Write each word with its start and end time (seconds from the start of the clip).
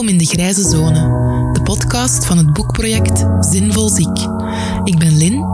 In 0.00 0.18
de 0.18 0.24
Grijze 0.24 0.68
Zone, 0.68 1.52
de 1.52 1.62
podcast 1.62 2.26
van 2.26 2.36
het 2.36 2.52
boekproject 2.52 3.24
Zinvol 3.40 3.88
Ziek. 3.88 4.18
Ik 4.84 4.98
ben 4.98 5.16
Lin, 5.16 5.44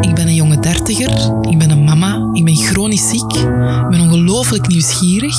ik 0.00 0.14
ben 0.14 0.26
een 0.26 0.34
jonge 0.34 0.58
dertiger, 0.58 1.32
ik 1.40 1.58
ben 1.58 1.70
een 1.70 1.84
mama, 1.84 2.30
ik 2.32 2.44
ben 2.44 2.56
chronisch 2.56 3.08
ziek, 3.08 3.32
ik 3.32 3.88
ben 3.90 4.00
ongelooflijk 4.00 4.68
nieuwsgierig 4.68 5.36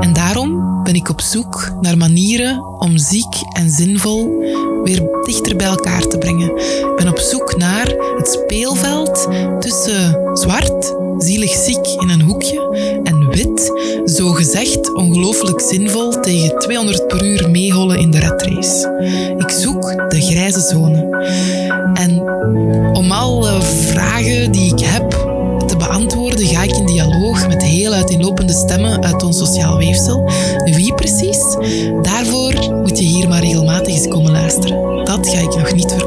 en 0.00 0.12
daarom 0.12 0.82
ben 0.84 0.94
ik 0.94 1.08
op 1.08 1.20
zoek 1.20 1.72
naar 1.80 1.96
manieren 1.96 2.64
om 2.78 2.98
ziek 2.98 3.34
en 3.52 3.70
zinvol 3.70 4.44
weer 4.84 5.02
dichter 5.24 5.56
bij 5.56 5.66
elkaar 5.66 6.06
te 6.06 6.18
brengen. 6.18 6.56
Ik 6.56 6.96
ben 6.96 7.08
op 7.08 7.18
zoek 7.18 7.56
naar 7.56 7.94
het 8.16 8.28
speelveld 8.28 9.28
tussen 9.60 10.20
zwart, 10.34 10.94
zielig 11.18 11.50
ziek 11.52 11.86
in 11.86 12.08
een 12.08 12.22
hoekje 12.22 12.67
zo 14.18 14.32
gezegd 14.32 14.94
ongelooflijk 14.94 15.60
zinvol 15.60 16.20
tegen 16.20 16.58
200 16.58 17.06
per 17.06 17.24
uur 17.24 17.50
meehollen 17.50 17.98
in 17.98 18.10
de 18.10 18.18
redrace. 18.18 19.34
Ik 19.36 19.50
zoek 19.50 19.82
de 20.08 20.20
grijze 20.20 20.60
zone. 20.60 21.26
En 21.94 22.20
om 22.96 23.10
alle 23.10 23.62
vragen 23.62 24.52
die 24.52 24.72
ik 24.74 24.80
heb 24.84 25.10
te 25.66 25.76
beantwoorden, 25.76 26.46
ga 26.46 26.62
ik 26.62 26.76
in 26.76 26.86
dialoog 26.86 27.48
met 27.48 27.62
heel 27.62 27.92
uiteenlopende 27.92 28.52
stemmen 28.52 29.04
uit 29.04 29.22
ons 29.22 29.38
sociaal 29.38 29.78
weefsel. 29.78 30.30
Wie 30.64 30.94
precies? 30.94 31.56
Daarvoor 32.02 32.54
moet 32.70 32.98
je 32.98 33.04
hier 33.04 33.28
maar 33.28 33.40
regelmatig 33.40 33.94
eens 33.94 34.08
komen 34.08 34.32
luisteren. 34.32 35.04
Dat 35.04 35.28
ga 35.28 35.38
ik 35.38 35.56
nog 35.56 35.74
niet 35.74 35.97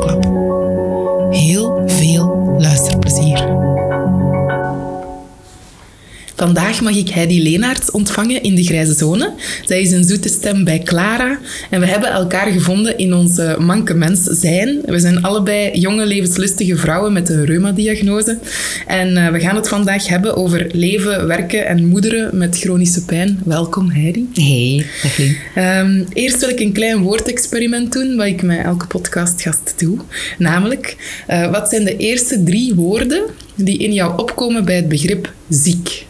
Vandaag 6.41 6.81
mag 6.81 6.95
ik 6.95 7.09
Heidi 7.09 7.43
Leenaerts 7.43 7.91
ontvangen 7.91 8.43
in 8.43 8.55
de 8.55 8.63
Grijze 8.63 8.93
Zone. 8.93 9.33
Zij 9.65 9.81
is 9.81 9.91
een 9.91 10.03
zoete 10.03 10.29
stem 10.29 10.63
bij 10.63 10.79
Clara 10.79 11.39
en 11.69 11.79
we 11.79 11.85
hebben 11.85 12.11
elkaar 12.11 12.51
gevonden 12.51 12.97
in 12.97 13.13
onze 13.13 13.55
manke 13.59 13.93
mens 13.93 14.23
zijn. 14.23 14.81
We 14.85 14.99
zijn 14.99 15.21
allebei 15.21 15.79
jonge, 15.79 16.05
levenslustige 16.05 16.77
vrouwen 16.77 17.13
met 17.13 17.29
een 17.29 17.45
reuma-diagnose. 17.45 18.39
En 18.87 19.17
uh, 19.17 19.29
we 19.29 19.39
gaan 19.39 19.55
het 19.55 19.67
vandaag 19.67 20.07
hebben 20.07 20.35
over 20.35 20.69
leven, 20.71 21.27
werken 21.27 21.65
en 21.65 21.87
moederen 21.87 22.37
met 22.37 22.59
chronische 22.59 23.05
pijn. 23.05 23.39
Welkom 23.45 23.89
Heidi. 23.89 24.29
Hey, 24.33 24.85
dag 25.03 25.79
um, 25.79 26.05
Eerst 26.13 26.39
wil 26.39 26.49
ik 26.49 26.59
een 26.59 26.73
klein 26.73 27.01
woordexperiment 27.01 27.93
doen, 27.93 28.15
wat 28.15 28.25
ik 28.25 28.41
met 28.41 28.63
elke 28.63 28.87
podcastgast 28.87 29.73
doe. 29.77 29.97
Namelijk, 30.37 30.95
uh, 31.29 31.51
wat 31.51 31.69
zijn 31.69 31.83
de 31.83 31.97
eerste 31.97 32.43
drie 32.43 32.75
woorden 32.75 33.23
die 33.55 33.77
in 33.77 33.93
jou 33.93 34.17
opkomen 34.17 34.65
bij 34.65 34.75
het 34.75 34.87
begrip 34.89 35.33
ziek? 35.49 36.09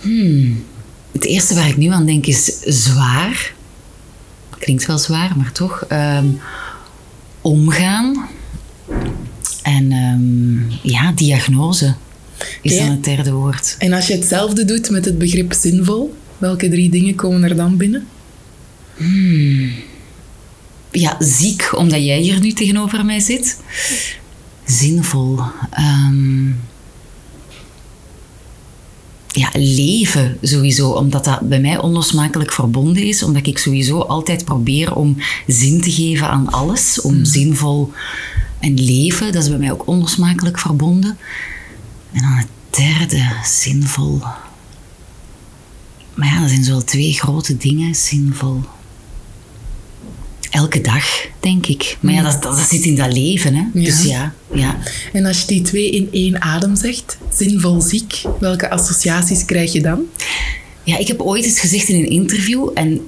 Hmm. 0.00 0.64
Het 1.12 1.24
eerste 1.24 1.54
waar 1.54 1.68
ik 1.68 1.76
nu 1.76 1.86
aan 1.86 2.06
denk 2.06 2.26
is 2.26 2.44
zwaar. 2.60 3.54
Klinkt 4.58 4.86
wel 4.86 4.98
zwaar, 4.98 5.36
maar 5.36 5.52
toch. 5.52 5.84
Um, 5.92 6.40
omgaan. 7.40 8.28
En 9.62 9.92
um, 9.92 10.66
ja, 10.82 11.12
diagnose 11.12 11.94
is 12.62 12.76
dan 12.76 12.88
het 12.88 13.04
derde 13.04 13.32
woord. 13.32 13.74
En 13.78 13.92
als 13.92 14.06
je 14.06 14.14
hetzelfde 14.14 14.64
doet 14.64 14.90
met 14.90 15.04
het 15.04 15.18
begrip 15.18 15.52
zinvol, 15.52 16.16
welke 16.38 16.68
drie 16.68 16.90
dingen 16.90 17.14
komen 17.14 17.42
er 17.42 17.56
dan 17.56 17.76
binnen? 17.76 18.06
Hmm. 18.96 19.70
Ja, 20.90 21.16
ziek, 21.18 21.76
omdat 21.76 22.04
jij 22.04 22.20
hier 22.20 22.40
nu 22.40 22.52
tegenover 22.52 23.04
mij 23.04 23.20
zit. 23.20 23.56
Zinvol. 24.66 25.38
Um, 25.78 26.60
ja, 29.38 29.50
leven 29.52 30.38
sowieso, 30.42 30.90
omdat 30.90 31.24
dat 31.24 31.40
bij 31.40 31.60
mij 31.60 31.78
onlosmakelijk 31.78 32.52
verbonden 32.52 33.02
is, 33.02 33.22
omdat 33.22 33.46
ik 33.46 33.58
sowieso 33.58 34.00
altijd 34.00 34.44
probeer 34.44 34.94
om 34.94 35.16
zin 35.46 35.80
te 35.80 35.90
geven 35.90 36.28
aan 36.28 36.50
alles, 36.50 37.00
om 37.00 37.12
hmm. 37.12 37.24
zinvol 37.24 37.92
en 38.60 38.84
leven, 38.84 39.32
dat 39.32 39.42
is 39.42 39.48
bij 39.48 39.58
mij 39.58 39.72
ook 39.72 39.86
onlosmakelijk 39.86 40.58
verbonden. 40.58 41.18
En 42.12 42.22
dan 42.22 42.32
het 42.32 42.48
derde, 42.70 43.32
zinvol. 43.44 44.20
Maar 46.14 46.28
ja, 46.28 46.40
dat 46.40 46.48
zijn 46.48 46.64
zo 46.64 46.80
twee 46.80 47.12
grote 47.12 47.56
dingen, 47.56 47.94
zinvol 47.94 48.60
elke 50.50 50.80
dag, 50.80 51.26
denk 51.40 51.66
ik. 51.66 51.96
Maar 52.00 52.14
ja, 52.14 52.22
dat, 52.22 52.42
dat, 52.42 52.58
zit 52.58 52.84
in 52.84 52.96
dat 52.96 53.12
leven, 53.12 53.54
hè. 53.54 53.62
Dus 53.72 54.02
ja, 54.02 54.34
ja. 54.54 54.76
En 55.12 55.26
als 55.26 55.40
je 55.40 55.46
die 55.46 55.62
twee 55.62 55.90
in 55.90 56.08
één 56.12 56.42
adem 56.42 56.76
zegt, 56.76 57.18
zinvol 57.34 57.80
ziek, 57.80 58.22
welke 58.40 58.70
associaties 58.70 59.44
krijg 59.44 59.72
je 59.72 59.80
dan? 59.80 60.00
Ja, 60.84 60.98
ik 60.98 61.08
heb 61.08 61.20
ooit 61.20 61.44
eens 61.44 61.60
gezegd 61.60 61.88
in 61.88 61.96
een 61.96 62.10
interview, 62.10 62.70
en 62.74 63.00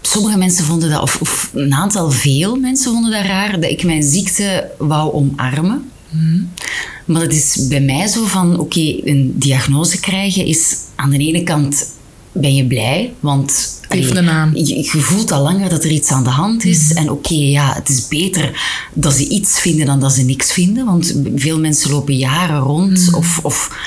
sommige 0.00 0.38
mensen 0.38 0.64
vonden 0.64 0.90
dat, 0.90 1.02
of, 1.02 1.20
of 1.20 1.50
een 1.54 1.74
aantal, 1.74 2.10
veel 2.10 2.56
mensen 2.56 2.92
vonden 2.92 3.10
dat 3.10 3.24
raar, 3.24 3.60
dat 3.60 3.70
ik 3.70 3.84
mijn 3.84 4.02
ziekte 4.02 4.70
wou 4.78 5.12
omarmen. 5.12 5.90
Mm. 6.10 6.50
Maar 7.04 7.20
dat 7.20 7.32
is 7.32 7.66
bij 7.68 7.80
mij 7.80 8.06
zo 8.06 8.24
van, 8.24 8.58
oké, 8.58 9.00
een 9.04 9.32
diagnose 9.34 10.00
krijgen 10.00 10.44
is 10.44 10.76
aan 10.94 11.10
de 11.10 11.18
ene 11.18 11.42
kant 11.42 11.94
ben 12.32 12.54
je 12.54 12.66
blij, 12.66 13.12
want 13.20 13.75
je, 13.88 14.76
je, 14.76 15.00
voelt 15.00 15.32
al 15.32 15.42
langer 15.42 15.68
dat 15.68 15.84
er 15.84 15.90
iets 15.90 16.10
aan 16.10 16.24
de 16.24 16.30
hand 16.30 16.64
is. 16.64 16.88
Mhm. 16.88 16.98
En 16.98 17.10
oké, 17.10 17.34
ja, 17.34 17.72
het 17.74 17.88
is 17.88 18.08
beter 18.08 18.60
dat 18.94 19.12
ze 19.12 19.28
iets 19.28 19.60
vinden 19.60 19.86
dan 19.86 20.00
dat 20.00 20.12
ze 20.12 20.22
niks 20.22 20.52
vinden. 20.52 20.84
Want 20.84 21.14
veel 21.34 21.58
mensen 21.58 21.90
lopen 21.90 22.16
jaren 22.16 22.58
rond 22.58 23.06
mhm. 23.06 23.14
of, 23.14 23.40
of, 23.42 23.78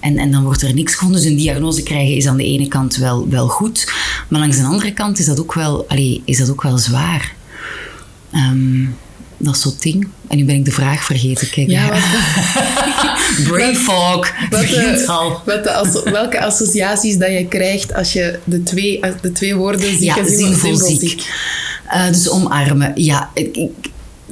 en, 0.00 0.18
en 0.18 0.30
dan 0.30 0.44
wordt 0.44 0.62
er 0.62 0.74
niks 0.74 0.94
gevonden. 0.94 1.20
Dus 1.20 1.30
een 1.30 1.36
diagnose 1.36 1.82
krijgen 1.82 2.16
is 2.16 2.26
aan 2.26 2.36
de 2.36 2.44
ene 2.44 2.68
kant 2.68 2.96
wel, 2.96 3.28
wel 3.28 3.48
goed. 3.48 3.92
Maar 4.28 4.40
langs 4.40 4.56
de 4.56 4.64
andere 4.64 4.92
kant 4.92 5.18
is 5.18 5.26
dat 5.26 5.40
ook 5.40 5.54
wel, 5.54 5.88
allee, 5.88 6.22
is 6.24 6.38
dat 6.38 6.50
ook 6.50 6.62
wel 6.62 6.78
zwaar. 6.78 7.34
Um, 8.34 8.96
dat 9.38 9.58
soort 9.58 9.82
ding. 9.82 10.08
En 10.28 10.36
nu 10.36 10.44
ben 10.44 10.54
ik 10.54 10.64
de 10.64 10.70
vraag 10.70 11.04
vergeten. 11.04 11.50
Kijk. 11.50 11.70
Ja, 11.70 11.88
wat 11.88 12.00
Brain 13.48 13.76
fog. 13.76 14.32
Wat 14.50 15.06
al. 15.06 15.40
Wat 15.44 15.64
de, 15.64 16.00
welke 16.10 16.40
associaties 16.40 17.16
dat 17.16 17.28
je 17.28 17.46
krijgt 17.48 17.94
als 17.94 18.12
je 18.12 18.38
de 18.44 18.62
twee, 18.62 19.00
de 19.20 19.32
twee 19.32 19.54
woorden 19.54 19.90
ziek 19.90 20.00
ja, 20.00 20.18
en 20.18 20.28
zinvol 20.28 20.76
ziek. 20.76 21.22
Uh, 21.86 22.06
dus 22.06 22.28
omarmen. 22.28 22.92
Ja, 22.94 23.30
ik, 23.34 23.70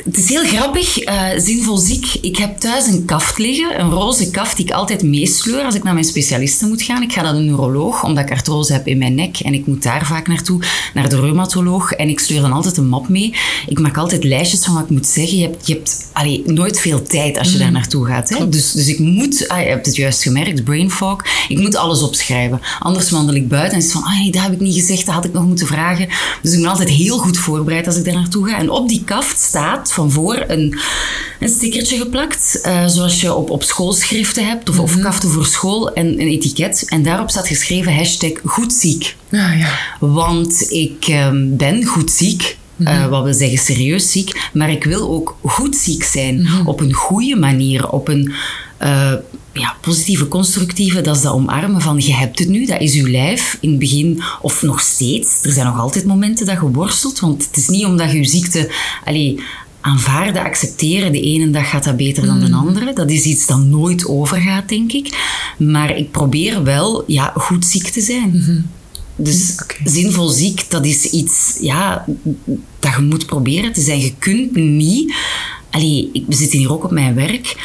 het 0.04 0.16
is 0.16 0.28
heel 0.28 0.44
grappig, 0.44 1.09
uh, 1.09 1.22
zinvol 1.37 1.76
ziek. 1.76 2.15
Ik 2.20 2.37
heb 2.37 2.59
thuis 2.59 2.87
een 2.87 3.04
kaft 3.04 3.38
liggen, 3.38 3.81
een 3.81 3.91
roze 3.91 4.31
kaft 4.31 4.56
die 4.56 4.66
ik 4.66 4.72
altijd 4.72 5.03
meesleur 5.03 5.65
als 5.65 5.75
ik 5.75 5.82
naar 5.82 5.92
mijn 5.92 6.04
specialisten 6.04 6.69
moet 6.69 6.82
gaan. 6.82 7.03
Ik 7.03 7.12
ga 7.12 7.22
naar 7.22 7.32
de 7.32 7.38
neuroloog, 7.38 8.04
omdat 8.04 8.25
ik 8.25 8.31
artrose 8.31 8.72
heb 8.72 8.87
in 8.87 8.98
mijn 8.98 9.14
nek 9.14 9.38
en 9.41 9.54
ik 9.54 9.66
moet 9.66 9.82
daar 9.82 10.06
vaak 10.06 10.26
naartoe, 10.26 10.62
naar 10.94 11.09
de 11.09 11.20
reumatoloog. 11.20 11.93
En 11.93 12.09
ik 12.09 12.20
sleur 12.20 12.41
dan 12.41 12.53
altijd 12.53 12.76
een 12.76 12.88
map 12.88 13.09
mee. 13.09 13.34
Ik 13.66 13.78
maak 13.78 13.97
altijd 13.97 14.25
lijstjes 14.25 14.64
van 14.64 14.75
wat 14.75 14.82
ik 14.82 14.91
moet 14.91 15.06
zeggen. 15.06 15.38
Je 15.38 15.47
hebt, 15.47 15.66
je 15.66 15.75
hebt 15.75 16.06
allee, 16.12 16.43
nooit 16.47 16.81
veel 16.81 17.03
tijd 17.03 17.38
als 17.38 17.53
je 17.53 17.59
daar 17.59 17.66
mm. 17.66 17.72
naartoe 17.72 18.06
gaat. 18.06 18.28
Hè? 18.28 18.48
Dus, 18.48 18.72
dus 18.72 18.87
ik 18.88 18.98
moet, 18.98 19.48
ah, 19.48 19.60
je 19.60 19.69
hebt 19.69 19.87
het 19.87 19.97
juist 19.97 20.22
gemerkt, 20.22 20.64
brain 20.64 20.91
fog. 20.91 21.25
Ik 21.48 21.59
moet 21.59 21.76
alles 21.76 22.03
opschrijven. 22.03 22.60
Anders 22.78 23.10
wandel 23.10 23.34
ik 23.34 23.48
buiten 23.48 23.78
en 23.78 23.84
is 23.84 23.93
van, 23.93 24.03
ah 24.03 24.19
nee, 24.19 24.31
dat 24.31 24.43
heb 24.43 24.53
ik 24.53 24.60
niet 24.60 24.75
gezegd, 24.75 25.06
dat 25.06 25.14
had 25.14 25.25
ik 25.25 25.32
nog 25.32 25.47
moeten 25.47 25.66
vragen. 25.66 26.09
Dus 26.43 26.53
ik 26.53 26.60
ben 26.60 26.70
altijd 26.70 26.88
heel 26.88 27.19
goed 27.19 27.38
voorbereid 27.38 27.87
als 27.87 27.97
ik 27.97 28.04
daar 28.04 28.14
naartoe 28.14 28.48
ga. 28.48 28.59
En 28.59 28.70
op 28.70 28.88
die 28.88 29.04
kaft 29.04 29.41
staat 29.41 29.93
van 29.94 30.10
voor 30.10 30.44
een, 30.47 30.78
een 31.41 31.49
stickertje 31.49 31.97
geplakt, 31.97 32.60
uh, 32.66 32.87
zoals 32.87 33.21
je 33.21 33.34
op, 33.34 33.50
op 33.50 33.62
schoolschriften 33.62 34.47
hebt, 34.47 34.69
of, 34.69 34.75
mm 34.75 34.81
-hmm. 34.81 34.91
of 34.91 34.94
mhm. 34.94 35.05
kaften 35.05 35.31
voor 35.31 35.47
school, 35.47 35.93
en 35.93 36.06
een 36.06 36.28
etiket. 36.28 36.84
En 36.88 37.03
daarop 37.03 37.31
staat 37.31 37.47
geschreven 37.47 37.97
hashtag 37.97 38.32
goedziek. 38.44 39.16
Ah, 39.31 39.59
ja. 39.59 39.78
Want 40.00 40.71
ik 40.71 41.06
um, 41.09 41.56
ben 41.56 41.84
goedziek. 41.84 42.56
Mm 42.77 42.87
-hmm. 42.87 42.97
uh, 42.97 43.09
wat 43.09 43.25
we 43.25 43.32
zeggen 43.32 43.59
serieus 43.59 44.10
ziek, 44.10 44.50
maar 44.53 44.71
ik 44.71 44.84
wil 44.84 45.10
ook 45.10 45.37
goed 45.43 45.77
ziek 45.77 46.05
zijn. 46.05 46.41
Mm 46.41 46.47
-hmm. 46.47 46.66
Op 46.66 46.81
een 46.81 46.93
goede 46.93 47.37
manier, 47.37 47.91
op 47.91 48.09
een 48.09 48.32
uh, 48.82 49.12
ja, 49.53 49.76
positieve, 49.81 50.29
constructieve, 50.29 51.00
dat 51.00 51.17
is 51.17 51.23
dat 51.23 51.32
omarmen 51.32 51.81
van 51.81 52.00
je 52.00 52.14
hebt 52.14 52.38
het 52.38 52.49
nu, 52.49 52.67
dat 52.67 52.81
is 52.81 52.94
uw 52.94 53.08
lijf. 53.08 53.58
In 53.61 53.70
het 53.70 53.79
begin, 53.79 54.23
of 54.40 54.62
nog 54.62 54.81
steeds, 54.81 55.43
er 55.43 55.52
zijn 55.52 55.67
nog 55.67 55.79
altijd 55.79 56.05
momenten 56.05 56.47
dat 56.47 56.55
je 56.55 56.70
worstelt, 56.70 57.20
want 57.20 57.47
het 57.47 57.56
is 57.56 57.69
niet 57.69 57.85
omdat 57.85 58.11
je 58.11 58.17
je 58.17 58.25
ziekte 58.25 58.73
allee, 59.05 59.40
aanvaarden, 59.84 60.42
accepteren. 60.42 61.12
De 61.12 61.20
ene 61.20 61.50
dag 61.50 61.70
gaat 61.70 61.84
dat 61.84 61.96
beter 61.96 62.26
dan 62.26 62.40
de 62.40 62.48
mm. 62.48 62.54
andere. 62.54 62.92
Dat 62.92 63.10
is 63.10 63.25
iets 63.25 63.46
dat 63.46 63.58
nooit 63.58 64.06
overgaat, 64.06 64.69
denk 64.69 64.92
ik. 64.92 65.16
Maar 65.58 65.96
ik 65.96 66.10
probeer 66.10 66.62
wel 66.62 67.04
ja, 67.06 67.32
goed 67.36 67.64
ziek 67.64 67.88
te 67.88 68.00
zijn. 68.00 68.31
Mhm. 68.31 68.60
Dus 69.16 69.54
zinvol 69.84 70.28
ziek, 70.28 70.64
dat 70.69 70.84
is 70.84 71.04
iets 71.04 71.58
ja, 71.60 72.04
dat 72.78 72.94
je 72.96 73.02
moet 73.02 73.26
proberen 73.26 73.72
te 73.72 73.81
zijn. 73.81 74.00
Je 74.00 74.14
kunt 74.19 74.56
niet... 74.56 75.14
Allee, 75.70 76.10
ik, 76.12 76.25
we 76.26 76.34
zitten 76.34 76.58
hier 76.58 76.72
ook 76.72 76.84
op 76.84 76.90
mijn 76.90 77.14
werk. 77.14 77.56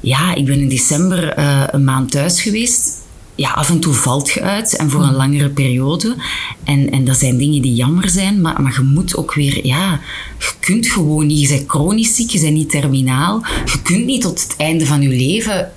Ja, 0.00 0.34
ik 0.34 0.44
ben 0.44 0.60
in 0.60 0.68
december 0.68 1.38
uh, 1.38 1.62
een 1.70 1.84
maand 1.84 2.10
thuis 2.10 2.42
geweest 2.42 3.02
ja, 3.34 3.50
af 3.50 3.68
en 3.70 3.80
toe 3.80 3.94
valt 3.94 4.30
je 4.30 4.40
uit 4.40 4.76
en 4.76 4.90
voor 4.90 5.02
een 5.02 5.14
langere 5.14 5.48
periode. 5.50 6.16
En, 6.64 6.90
en 6.90 7.04
dat 7.04 7.16
zijn 7.16 7.36
dingen 7.36 7.62
die 7.62 7.74
jammer 7.74 8.08
zijn, 8.08 8.40
maar, 8.40 8.62
maar 8.62 8.72
je 8.72 8.82
moet 8.82 9.16
ook 9.16 9.34
weer, 9.34 9.66
ja, 9.66 10.00
je 10.38 10.52
kunt 10.60 10.86
gewoon 10.86 11.26
niet, 11.26 11.40
je 11.40 11.48
bent 11.48 11.68
chronisch 11.70 12.14
ziek, 12.14 12.30
je 12.30 12.40
bent 12.40 12.54
niet 12.54 12.70
terminaal. 12.70 13.42
Je 13.64 13.82
kunt 13.82 14.04
niet 14.04 14.22
tot 14.22 14.42
het 14.42 14.54
einde 14.56 14.86
van 14.86 15.02
je 15.02 15.08
leven 15.08 15.72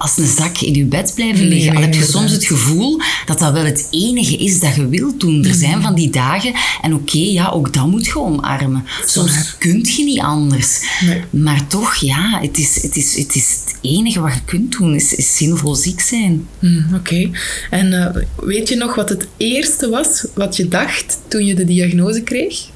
als 0.00 0.18
een 0.18 0.26
zak 0.26 0.58
in 0.58 0.74
je 0.74 0.84
bed 0.84 1.12
blijven 1.14 1.48
liggen. 1.48 1.66
nee, 1.72 1.76
Al 1.76 1.82
heb 1.82 1.94
je 1.94 2.04
soms 2.04 2.32
het 2.32 2.44
gevoel 2.44 3.00
dat 3.26 3.38
dat 3.38 3.52
wel 3.52 3.64
het 3.64 3.86
enige 3.90 4.36
is 4.36 4.60
dat 4.60 4.74
je 4.74 4.88
wilt 4.88 5.20
doen. 5.20 5.44
Er 5.44 5.54
zijn 5.54 5.82
van 5.82 5.94
die 5.94 6.10
dagen 6.10 6.52
en 6.82 6.94
oké, 6.94 7.18
ja, 7.18 7.48
ook 7.48 7.72
dat 7.72 7.86
moet 7.86 8.06
je 8.06 8.18
omarmen. 8.20 8.84
Soms 9.06 9.54
kun 9.58 9.84
je 9.96 10.04
niet 10.04 10.20
anders. 10.20 10.80
Nee. 11.06 11.22
Maar 11.30 11.66
toch, 11.66 11.94
ja, 11.94 12.38
het 12.42 12.58
is 12.58 12.82
het, 12.82 12.96
is, 12.96 13.16
het 13.16 13.34
is 13.34 13.48
het 13.64 13.74
enige 13.80 14.20
wat 14.20 14.34
je 14.34 14.40
kunt 14.44 14.72
doen, 14.78 14.94
is, 14.94 15.14
is 15.14 15.36
zinvol 15.36 15.74
ziek 15.74 16.00
zijn. 16.00 16.46
Hmm, 16.58 16.86
Oké. 16.94 17.30
En 17.70 17.92
eh, 17.92 18.22
weet 18.36 18.68
je 18.68 18.76
nog 18.76 18.94
wat 18.94 19.08
het 19.08 19.26
eerste 19.36 19.88
was 19.88 20.26
wat 20.34 20.56
je 20.56 20.68
dacht 20.68 21.18
toen 21.28 21.44
je 21.44 21.54
de 21.54 21.64
diagnose 21.64 22.20
kreeg? 22.20 22.68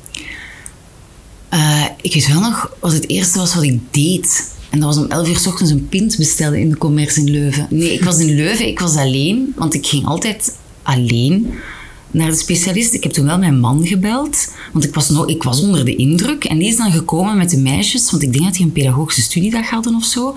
Eh, 1.49 1.85
ik 2.01 2.15
weet 2.15 2.29
wel 2.29 2.41
nog 2.41 2.77
wat 2.81 2.93
het 2.93 3.09
eerste 3.09 3.39
was 3.39 3.55
wat 3.55 3.63
ik 3.63 3.81
deed. 3.91 4.53
En 4.75 4.81
dat 4.81 4.95
was 4.95 5.05
om 5.05 5.11
11 5.11 5.29
uur 5.29 5.39
s 5.39 5.47
ochtends 5.47 5.73
een 5.73 5.89
pint 5.89 6.17
bestellen 6.17 6.59
in 6.59 6.69
de 6.69 6.79
commerce 6.79 7.21
in 7.21 7.31
Leuven. 7.31 7.67
Nee, 7.71 7.93
ik 7.93 8.05
was 8.05 8.19
in 8.19 8.35
Leuven, 8.35 8.67
ik 8.67 8.79
was 8.79 8.97
alleen, 8.97 9.53
want 9.57 9.75
ik 9.75 9.87
ging 9.87 10.07
altijd 10.07 10.57
alleen 10.83 11.55
naar 12.11 12.31
de 12.31 12.37
specialist. 12.37 12.95
Ik 12.95 13.03
heb 13.03 13.13
toen 13.13 13.25
wel 13.25 13.39
mijn 13.39 13.61
man 13.61 13.87
gebeld, 13.87 14.53
want 14.73 14.85
ik 14.85 14.95
was, 14.95 15.09
nog, 15.09 15.29
ik 15.29 15.43
was 15.43 15.61
onder 15.61 15.85
de 15.85 15.97
indruk. 15.97 16.45
En 16.45 16.59
die 16.59 16.69
is 16.69 16.77
dan 16.77 16.93
gekomen 16.93 17.37
met 17.37 17.51
de 17.51 17.57
meisjes, 17.57 18.11
want 18.11 18.23
ik 18.23 18.33
denk 18.33 18.45
dat 18.45 18.55
die 18.55 18.65
een 18.65 18.73
pedagogische 18.73 19.23
studiedag 19.23 19.71
hadden 19.71 19.95
of 19.95 20.05
zo. 20.05 20.35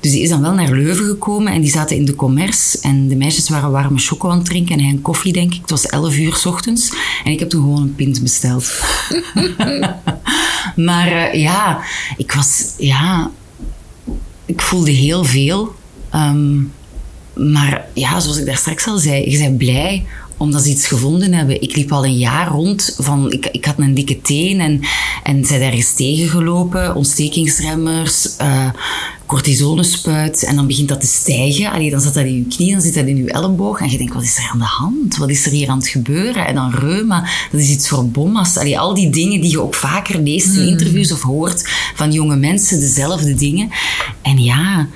Dus 0.00 0.10
die 0.10 0.22
is 0.22 0.28
dan 0.28 0.40
wel 0.40 0.52
naar 0.52 0.70
Leuven 0.70 1.04
gekomen 1.04 1.52
en 1.52 1.60
die 1.60 1.70
zaten 1.70 1.96
in 1.96 2.04
de 2.04 2.14
commerce. 2.14 2.78
En 2.80 3.08
de 3.08 3.16
meisjes 3.16 3.48
waren 3.48 3.70
warme 3.70 3.98
choco 3.98 4.28
aan 4.28 4.38
het 4.38 4.46
drinken 4.46 4.74
en 4.74 4.84
hij 4.84 4.90
een 4.90 5.02
koffie, 5.02 5.32
denk 5.32 5.54
ik. 5.54 5.60
Het 5.60 5.70
was 5.70 5.86
11 5.86 6.16
uur 6.16 6.34
s 6.34 6.46
ochtends. 6.46 6.92
En 7.24 7.32
ik 7.32 7.38
heb 7.38 7.48
toen 7.48 7.62
gewoon 7.62 7.82
een 7.82 7.94
pint 7.94 8.22
besteld. 8.22 8.70
Maar 10.76 11.06
eh, 11.06 11.40
ja, 11.40 11.80
ik 12.16 12.32
was, 12.32 12.74
ja, 12.78 13.30
ik 14.46 14.60
voelde 14.60 14.90
heel 14.90 15.24
veel. 15.24 15.74
Ehm, 16.10 16.56
maar 17.34 17.86
ja, 17.92 18.20
zoals 18.20 18.38
ik 18.38 18.46
daar 18.46 18.56
straks 18.56 18.86
al 18.86 18.98
zei, 18.98 19.30
je 19.30 19.38
bent 19.38 19.58
blij 19.58 20.06
omdat 20.36 20.62
ze 20.62 20.70
iets 20.70 20.86
gevonden 20.86 21.32
hebben. 21.32 21.62
Ik 21.62 21.76
liep 21.76 21.92
al 21.92 22.04
een 22.04 22.18
jaar 22.18 22.48
rond 22.48 22.96
van, 22.98 23.32
ik, 23.32 23.46
ik 23.46 23.64
had 23.64 23.78
een 23.78 23.94
dikke 23.94 24.20
teen 24.20 24.60
en, 24.60 24.80
en 25.22 25.44
zij 25.44 25.60
ergens 25.60 25.92
tegengelopen, 25.92 26.94
ontstekingsremmers, 26.94 28.36
eh 28.36 28.68
cortisonespuit 29.26 30.44
en 30.44 30.56
dan 30.56 30.66
begint 30.66 30.88
dat 30.88 31.00
te 31.00 31.06
stijgen. 31.06 31.70
Allee, 31.70 31.90
dan 31.90 32.00
zit 32.00 32.14
dat 32.14 32.24
in 32.24 32.34
je 32.34 32.56
knie, 32.56 32.72
dan 32.72 32.80
zit 32.80 32.94
dat 32.94 33.06
in 33.06 33.16
je 33.16 33.30
elleboog 33.30 33.80
en 33.80 33.90
je 33.90 33.98
denkt, 33.98 34.14
wat 34.14 34.22
is 34.22 34.36
er 34.36 34.50
aan 34.52 34.58
de 34.58 34.64
hand? 34.64 35.16
Wat 35.16 35.30
is 35.30 35.46
er 35.46 35.52
hier 35.52 35.68
aan 35.68 35.78
het 35.78 35.88
gebeuren? 35.88 36.46
En 36.46 36.54
dan 36.54 36.70
reuma, 36.70 37.28
dat 37.50 37.60
is 37.60 37.70
iets 37.70 37.88
voor 37.88 38.08
bommas. 38.08 38.56
Allee, 38.56 38.78
al 38.78 38.94
die 38.94 39.10
dingen 39.10 39.40
die 39.40 39.50
je 39.50 39.60
ook 39.60 39.74
vaker 39.74 40.22
leest 40.22 40.54
in 40.54 40.68
interviews 40.68 41.12
of 41.12 41.22
hoort 41.22 41.62
van 41.94 42.12
jonge 42.12 42.36
mensen, 42.36 42.80
dezelfde 42.80 43.34
dingen. 43.34 43.70
En 44.22 44.42
ja, 44.42 44.88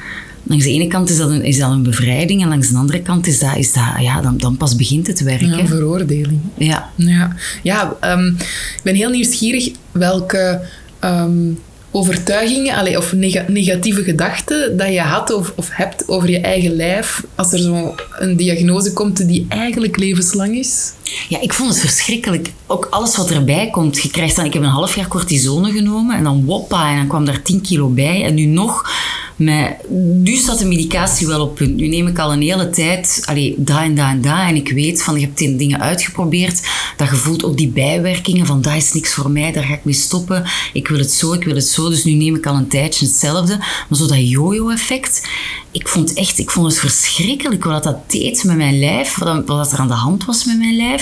langs 0.51 0.65
de 0.65 0.71
ene 0.71 0.87
kant 0.87 1.11
is 1.11 1.17
dat 1.17 1.31
een, 1.31 1.43
is 1.43 1.59
dat 1.59 1.71
een 1.71 1.83
bevrijding 1.83 2.43
en 2.43 2.49
langs 2.49 2.69
de 2.69 2.77
andere 2.77 3.01
kant 3.03 3.27
is 3.27 3.39
dat, 3.39 3.57
is 3.57 3.73
dat 3.73 3.85
ja, 4.01 4.21
dan, 4.21 4.37
dan 4.37 4.57
pas 4.57 4.77
begint 4.77 5.07
het 5.07 5.21
werk. 5.21 5.41
Ja, 5.41 5.57
hè. 5.57 5.67
veroordeling. 5.67 6.41
Ja. 6.57 6.91
Ja, 6.95 7.37
ja 7.63 7.97
ehm, 8.01 8.27
ik 8.27 8.81
ben 8.83 8.95
heel 8.95 9.11
nieuwsgierig 9.11 9.71
welke 9.93 10.61
ehm, 10.99 11.53
overtuigingen 11.91 12.77
allee, 12.77 12.97
of 12.97 13.13
nega- 13.13 13.45
negatieve 13.49 14.03
gedachten 14.03 14.77
dat 14.77 14.93
je 14.93 15.01
had 15.01 15.33
of, 15.33 15.53
of 15.57 15.69
hebt 15.73 16.09
over 16.09 16.31
je 16.31 16.41
eigen 16.41 16.77
lijf 16.77 17.25
als 17.35 17.53
er 17.53 17.59
zo 17.59 17.95
een 18.19 18.37
diagnose 18.37 18.93
komt 18.93 19.29
die 19.29 19.47
eigenlijk 19.49 19.97
levenslang 19.97 20.57
is. 20.57 20.93
Ja, 21.29 21.41
ik 21.41 21.53
vond 21.53 21.69
het 21.69 21.79
verschrikkelijk. 21.79 22.53
Ook 22.67 22.87
alles 22.91 23.17
wat 23.17 23.31
erbij 23.31 23.71
komt. 23.71 24.03
Je 24.03 24.11
krijgt 24.11 24.37
dan, 24.37 24.45
ik 24.45 24.53
heb 24.53 24.63
een 24.63 24.69
half 24.69 24.95
jaar 24.95 25.09
cortisone 25.09 25.73
genomen 25.73 26.17
en 26.17 26.25
dan 26.25 26.45
woppa 26.45 26.91
en 26.91 26.97
dan 26.97 27.07
kwam 27.07 27.25
daar 27.25 27.43
10 27.43 27.61
kilo 27.61 27.89
bij. 27.89 28.25
En 28.25 28.35
nu 28.35 28.45
nog, 28.45 28.91
met, 29.37 29.91
nu 30.15 30.37
staat 30.37 30.59
de 30.59 30.65
medicatie 30.65 31.27
wel 31.27 31.41
op 31.41 31.55
punt. 31.55 31.77
Nu 31.77 31.89
neem 31.89 32.07
ik 32.07 32.19
al 32.19 32.33
een 32.33 32.43
hele 32.43 32.71
tijd, 32.71 33.23
allee, 33.25 33.55
da 33.59 33.83
en 33.83 33.95
da 33.95 34.11
en 34.11 34.21
da. 34.21 34.49
En 34.49 34.55
ik 34.57 34.73
weet 34.73 35.03
van, 35.03 35.21
je 35.21 35.27
hebt 35.27 35.39
dingen 35.39 35.81
uitgeprobeerd. 35.81 36.61
Dat 36.97 37.09
je 37.09 37.17
voelt 37.17 37.45
ook 37.45 37.57
die 37.57 37.69
bijwerkingen 37.69 38.47
van, 38.47 38.63
dat 38.63 38.75
is 38.75 38.93
niks 38.93 39.15
voor 39.15 39.31
mij, 39.31 39.53
daar 39.53 39.65
ga 39.65 39.75
ik 39.75 39.85
mee 39.85 39.95
stoppen. 39.95 40.45
Ik 40.73 40.89
wil 40.89 40.99
het 40.99 41.13
zo, 41.13 41.33
ik 41.33 41.45
wil 41.45 41.55
het 41.55 41.67
zo. 41.67 41.89
Dus 41.89 42.05
nu 42.05 42.13
neem 42.13 42.35
ik 42.37 42.47
al 42.47 42.55
een 42.55 42.69
tijdje 42.69 43.07
hetzelfde. 43.07 43.57
Maar 43.57 43.99
zo 43.99 44.07
dat 44.07 44.31
yo-yo-effect, 44.31 45.29
ik 45.71 45.89
vond 45.89 46.13
echt, 46.13 46.39
ik 46.39 46.51
vond 46.51 46.67
het 46.67 46.79
verschrikkelijk 46.79 47.65
wat 47.65 47.83
dat 47.83 48.11
deed 48.11 48.45
met 48.45 48.57
mijn 48.57 48.79
lijf. 48.79 49.19
Wat, 49.19 49.47
wat 49.47 49.73
er 49.73 49.79
aan 49.79 49.89
de 49.89 49.95
hand 49.95 50.25
was 50.25 50.45
met 50.45 50.59
mijn 50.59 50.77
lijf. 50.77 51.00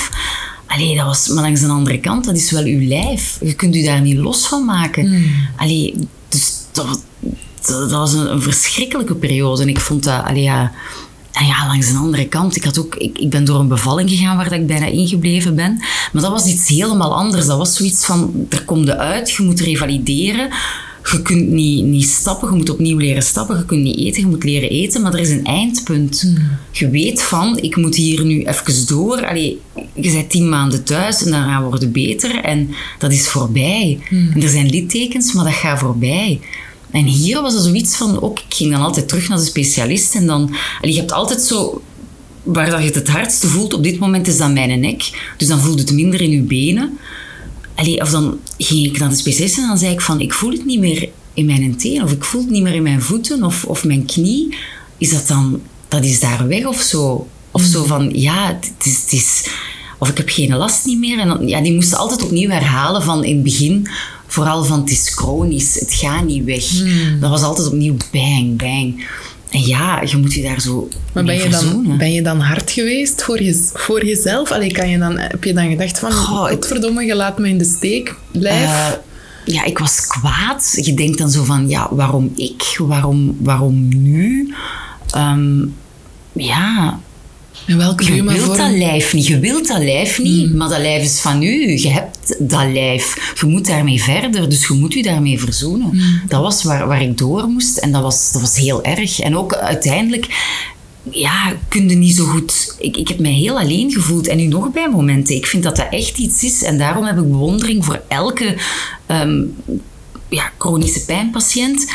Allee, 0.66 0.96
dat 0.96 1.06
was, 1.06 1.28
maar 1.28 1.42
langs 1.42 1.60
de 1.60 1.66
andere 1.66 2.00
kant, 2.00 2.24
dat 2.24 2.36
is 2.36 2.50
wel 2.50 2.64
uw 2.64 2.88
lijf. 2.88 3.38
Je 3.40 3.54
kunt 3.54 3.76
u 3.76 3.82
daar 3.82 4.00
niet 4.00 4.16
los 4.16 4.46
van 4.46 4.64
maken. 4.64 5.24
Allee, 5.56 5.94
dus 6.28 6.52
dat, 6.72 6.86
dat, 7.66 7.78
dat 7.78 7.90
was 7.90 8.12
een, 8.12 8.32
een 8.32 8.42
verschrikkelijke 8.42 9.14
periode. 9.14 9.62
En 9.62 9.68
ik 9.68 9.80
vond 9.80 10.04
dat, 10.04 10.24
allee, 10.24 10.42
ja, 10.42 10.72
en 11.32 11.46
ja, 11.46 11.66
langs 11.66 11.92
de 11.92 11.98
andere 11.98 12.28
kant, 12.28 12.56
ik, 12.56 12.64
had 12.64 12.78
ook, 12.78 12.94
ik, 12.94 13.18
ik 13.18 13.30
ben 13.30 13.44
door 13.44 13.60
een 13.60 13.68
bevalling 13.68 14.10
gegaan 14.10 14.36
waar 14.36 14.48
dat 14.48 14.58
ik 14.58 14.66
bijna 14.66 14.86
ingebleven 14.86 15.54
ben. 15.54 15.76
Maar 16.12 16.22
dat 16.22 16.30
was 16.30 16.46
iets 16.46 16.68
helemaal 16.68 17.14
anders. 17.14 17.46
Dat 17.46 17.58
was 17.58 17.76
zoiets 17.76 18.04
van, 18.04 18.46
er 18.50 18.64
komt 18.64 18.90
uit, 18.90 19.30
je 19.30 19.42
moet 19.42 19.60
revalideren. 19.60 20.50
Je 21.10 21.22
kunt 21.22 21.48
niet, 21.48 21.84
niet 21.84 22.08
stappen, 22.08 22.50
je 22.50 22.56
moet 22.56 22.70
opnieuw 22.70 22.98
leren 22.98 23.22
stappen. 23.22 23.56
Je 23.56 23.64
kunt 23.64 23.82
niet 23.82 23.98
eten, 23.98 24.20
je 24.20 24.26
moet 24.26 24.44
leren 24.44 24.70
eten. 24.70 25.02
Maar 25.02 25.14
er 25.14 25.20
is 25.20 25.30
een 25.30 25.44
eindpunt. 25.44 26.32
Je 26.72 26.90
weet 26.90 27.22
van, 27.22 27.58
ik 27.58 27.76
moet 27.76 27.94
hier 27.94 28.24
nu 28.24 28.44
even 28.44 28.86
door. 28.86 29.26
Allee, 29.26 29.60
je 29.94 30.12
bent 30.12 30.30
tien 30.30 30.48
maanden 30.48 30.84
thuis 30.84 31.24
en 31.24 31.30
daarna 31.30 31.62
wordt 31.62 31.82
het 31.82 31.92
beter. 31.92 32.44
En 32.44 32.70
dat 32.98 33.12
is 33.12 33.28
voorbij. 33.28 33.98
En 34.10 34.42
er 34.42 34.48
zijn 34.48 34.70
littekens, 34.70 35.32
maar 35.32 35.44
dat 35.44 35.54
gaat 35.54 35.78
voorbij. 35.78 36.40
En 36.90 37.04
hier 37.04 37.42
was 37.42 37.54
er 37.54 37.60
zoiets 37.60 37.96
van, 37.96 38.22
ook, 38.22 38.38
ik 38.38 38.54
ging 38.54 38.72
dan 38.72 38.80
altijd 38.80 39.08
terug 39.08 39.28
naar 39.28 39.38
de 39.38 39.44
specialist. 39.44 40.14
En 40.14 40.26
dan, 40.26 40.54
allee, 40.80 40.94
je 40.94 41.00
hebt 41.00 41.12
altijd 41.12 41.40
zo 41.40 41.82
waar 42.42 42.70
dat 42.70 42.80
je 42.80 42.86
het 42.86 42.94
het 42.94 43.08
hardste 43.08 43.46
voelt 43.46 43.74
op 43.74 43.82
dit 43.82 43.98
moment 43.98 44.26
is 44.26 44.38
dat 44.38 44.52
mijn 44.52 44.80
nek. 44.80 45.32
Dus 45.36 45.48
dan 45.48 45.60
voelt 45.60 45.78
het 45.78 45.92
minder 45.92 46.20
in 46.20 46.30
je 46.30 46.40
benen. 46.40 46.98
Allee, 47.78 48.00
of 48.00 48.10
dan 48.10 48.38
ging 48.58 48.86
ik 48.86 48.98
naar 48.98 49.08
de 49.08 49.16
specialist 49.16 49.58
en 49.58 49.66
dan 49.66 49.78
zei 49.78 49.92
ik 49.92 50.00
van, 50.00 50.20
ik 50.20 50.32
voel 50.32 50.50
het 50.50 50.64
niet 50.64 50.78
meer 50.80 51.08
in 51.34 51.46
mijn 51.46 51.76
teen, 51.76 52.02
of 52.02 52.12
ik 52.12 52.24
voel 52.24 52.40
het 52.40 52.50
niet 52.50 52.62
meer 52.62 52.74
in 52.74 52.82
mijn 52.82 53.02
voeten, 53.02 53.42
of, 53.42 53.64
of 53.64 53.84
mijn 53.84 54.04
knie. 54.04 54.56
Is 54.96 55.10
dat 55.10 55.26
dan, 55.26 55.60
dat 55.88 56.04
is 56.04 56.20
daar 56.20 56.48
weg 56.48 56.64
of 56.64 56.80
zo? 56.80 57.28
Of 57.50 57.62
zo 57.62 57.84
van, 57.84 58.10
ja, 58.12 58.46
het 58.46 58.86
is, 58.86 59.00
het 59.00 59.12
is... 59.12 59.46
Of 59.98 60.08
ik 60.08 60.16
heb 60.16 60.28
geen 60.28 60.56
last 60.56 60.86
niet 60.86 60.98
meer. 60.98 61.18
En 61.18 61.28
dan, 61.28 61.48
ja, 61.48 61.60
die 61.60 61.74
moesten 61.74 61.98
altijd 61.98 62.22
opnieuw 62.22 62.50
herhalen 62.50 63.02
van 63.02 63.24
in 63.24 63.34
het 63.34 63.44
begin, 63.44 63.88
vooral 64.26 64.64
van 64.64 64.80
het 64.80 64.90
is 64.90 65.08
chronisch, 65.14 65.74
het 65.74 65.92
gaat 65.92 66.24
niet 66.24 66.44
weg. 66.44 66.64
Dat 67.20 67.30
was 67.30 67.42
altijd 67.42 67.66
opnieuw 67.66 67.96
bang, 68.12 68.56
bang. 68.56 69.06
Ja, 69.50 70.02
je 70.04 70.16
moet 70.16 70.32
je 70.34 70.42
daar 70.42 70.60
zo 70.60 70.88
Maar 71.14 71.24
ben 71.24 71.34
je, 71.34 71.48
dan, 71.48 71.96
ben 71.98 72.12
je 72.12 72.22
dan 72.22 72.40
hard 72.40 72.70
geweest 72.70 73.22
voor, 73.22 73.42
je, 73.42 73.70
voor 73.74 74.04
jezelf? 74.04 74.50
Allee, 74.50 74.72
kan 74.72 74.88
je 74.90 74.98
dan, 74.98 75.18
heb 75.18 75.44
je 75.44 75.52
dan 75.52 75.68
gedacht 75.68 75.98
van, 75.98 76.12
Goh, 76.12 76.44
ik- 76.50 76.52
godverdomme, 76.54 77.04
je 77.04 77.14
laat 77.14 77.38
me 77.38 77.48
in 77.48 77.58
de 77.58 77.64
steek, 77.64 78.14
lijf? 78.32 78.64
Eh, 78.64 78.88
ja, 79.54 79.64
ik 79.64 79.78
was 79.78 80.06
kwaad. 80.06 80.78
Je 80.82 80.94
denkt 80.94 81.18
dan 81.18 81.30
zo 81.30 81.44
van, 81.44 81.68
ja, 81.68 81.88
waarom 81.90 82.32
ik? 82.36 82.74
Waarom, 82.78 83.36
waarom 83.40 83.88
nu? 84.02 84.54
Ehm, 85.10 85.58
ja, 86.32 87.00
en 87.68 87.78
welke 87.78 88.14
je 88.14 88.22
wilt 88.22 88.56
dat 88.56 88.70
lijf 88.70 89.12
niet. 89.12 89.26
Je 89.26 89.38
wilt 89.38 89.68
dat 89.68 89.78
lijf 89.78 90.18
niet, 90.18 90.54
maar 90.54 90.68
dat 90.68 90.78
lijf 90.78 91.02
is 91.02 91.20
van 91.20 91.42
u. 91.42 91.80
Je 91.80 91.88
hebt 91.88 92.36
dat 92.38 92.66
lijf. 92.72 93.34
Je 93.40 93.46
moet 93.46 93.66
daarmee 93.66 94.02
verder, 94.02 94.48
dus 94.48 94.66
je 94.66 94.74
moet 94.74 94.92
je 94.92 95.02
daarmee 95.02 95.40
verzoenen. 95.40 96.00
Dat 96.28 96.40
was 96.40 96.62
waar, 96.62 96.86
waar 96.86 97.02
ik 97.02 97.18
door 97.18 97.46
moest 97.48 97.76
en 97.76 97.92
dat 97.92 98.02
was, 98.02 98.32
dat 98.32 98.40
was 98.40 98.56
heel 98.56 98.84
erg. 98.84 99.20
En 99.20 99.36
ook 99.36 99.54
uiteindelijk 99.54 100.26
ja, 101.10 101.56
kun 101.68 101.88
je 101.88 101.96
niet 101.96 102.16
zo 102.16 102.24
goed... 102.24 102.74
Ik, 102.78 102.96
ik 102.96 103.08
heb 103.08 103.18
mij 103.18 103.32
heel 103.32 103.58
alleen 103.58 103.92
gevoeld. 103.92 104.26
En 104.26 104.36
nu 104.36 104.46
nog 104.46 104.72
bij 104.72 104.90
momenten. 104.90 105.34
Ik 105.34 105.46
vind 105.46 105.62
dat 105.62 105.76
dat 105.76 105.86
echt 105.90 106.18
iets 106.18 106.42
is. 106.42 106.62
En 106.62 106.78
daarom 106.78 107.04
heb 107.04 107.16
ik 107.16 107.30
bewondering 107.30 107.84
voor 107.84 108.02
elke 108.08 108.56
ehm, 109.06 109.42
ja, 110.28 110.52
chronische 110.58 111.04
pijnpatiënt. 111.04 111.86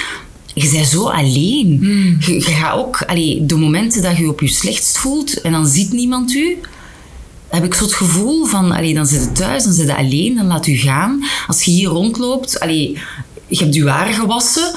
Je 0.54 0.70
bent 0.72 0.88
zo 0.88 1.08
alleen. 1.08 1.80
Je, 2.20 2.34
je 2.34 2.42
gaat 2.42 2.78
ook... 2.78 3.02
Allee, 3.02 3.46
de 3.46 3.56
momenten 3.56 4.02
dat 4.02 4.18
je 4.18 4.24
je 4.24 4.30
op 4.30 4.40
je 4.40 4.48
slechtst 4.48 4.98
voelt 4.98 5.42
en 5.42 5.52
dan 5.52 5.68
ziet 5.68 5.92
niemand 5.92 6.34
u 6.34 6.58
heb 7.56 7.64
ik 7.64 7.74
zo 7.74 7.84
het 7.84 7.94
gevoel 7.94 8.46
van, 8.46 8.72
allee, 8.72 8.94
dan 8.94 9.06
zit 9.06 9.24
je 9.24 9.32
thuis, 9.32 9.64
dan 9.64 9.74
zit 9.74 9.88
je 9.88 9.96
alleen, 9.96 10.36
dan 10.36 10.48
laat 10.48 10.68
u 10.68 10.76
gaan. 10.76 11.24
Als 11.48 11.64
je 11.64 11.72
hier 11.72 11.88
rondloopt, 11.88 12.60
allee, 12.60 12.98
je 13.48 13.58
hebt 13.58 13.76
je 13.76 13.90
haar 13.90 14.14
gewassen, 14.14 14.74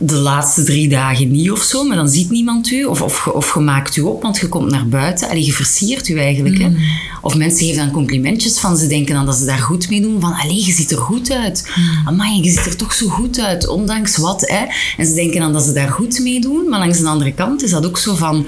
de 0.00 0.14
laatste 0.16 0.62
drie 0.62 0.88
dagen 0.88 1.30
niet 1.30 1.50
of 1.50 1.62
zo, 1.62 1.84
maar 1.84 1.96
dan 1.96 2.08
ziet 2.08 2.30
niemand 2.30 2.70
u. 2.70 2.84
Of, 2.84 3.02
of, 3.02 3.24
je- 3.24 3.34
of 3.34 3.54
je 3.54 3.60
maakt 3.60 3.96
u 3.96 4.00
op, 4.00 4.22
want 4.22 4.38
je 4.38 4.48
komt 4.48 4.70
naar 4.70 4.88
buiten. 4.88 5.28
Allee, 5.28 5.44
je 5.44 5.52
versiert 5.52 6.08
u 6.08 6.18
eigenlijk. 6.18 6.58
Hè? 6.58 6.70
Of 7.22 7.34
mensen 7.34 7.66
geven 7.66 7.84
dan 7.84 7.90
complimentjes 7.92 8.58
van, 8.58 8.76
ze 8.76 8.86
denken 8.86 9.14
dan 9.14 9.26
dat 9.26 9.36
ze 9.36 9.44
daar 9.44 9.58
goed 9.58 9.90
mee 9.90 10.00
doen. 10.00 10.20
Van, 10.20 10.32
allee, 10.32 10.64
je 10.64 10.72
ziet 10.72 10.90
er 10.90 10.98
goed 10.98 11.30
uit. 11.30 11.70
Amai, 12.06 12.42
je 12.42 12.50
ziet 12.50 12.66
er 12.66 12.76
toch 12.76 12.92
zo 12.92 13.08
goed 13.08 13.40
uit, 13.40 13.68
ondanks 13.68 14.16
wat. 14.16 14.40
Hè? 14.40 14.64
En 14.96 15.06
ze 15.06 15.14
denken 15.14 15.40
dan 15.40 15.52
dat 15.52 15.64
ze 15.64 15.72
daar 15.72 15.88
goed 15.90 16.18
mee 16.18 16.40
doen, 16.40 16.68
maar 16.68 16.78
langs 16.78 16.98
de 17.00 17.06
andere 17.08 17.32
kant 17.32 17.62
is 17.62 17.70
dat 17.70 17.86
ook 17.86 17.98
zo 17.98 18.14
van 18.14 18.46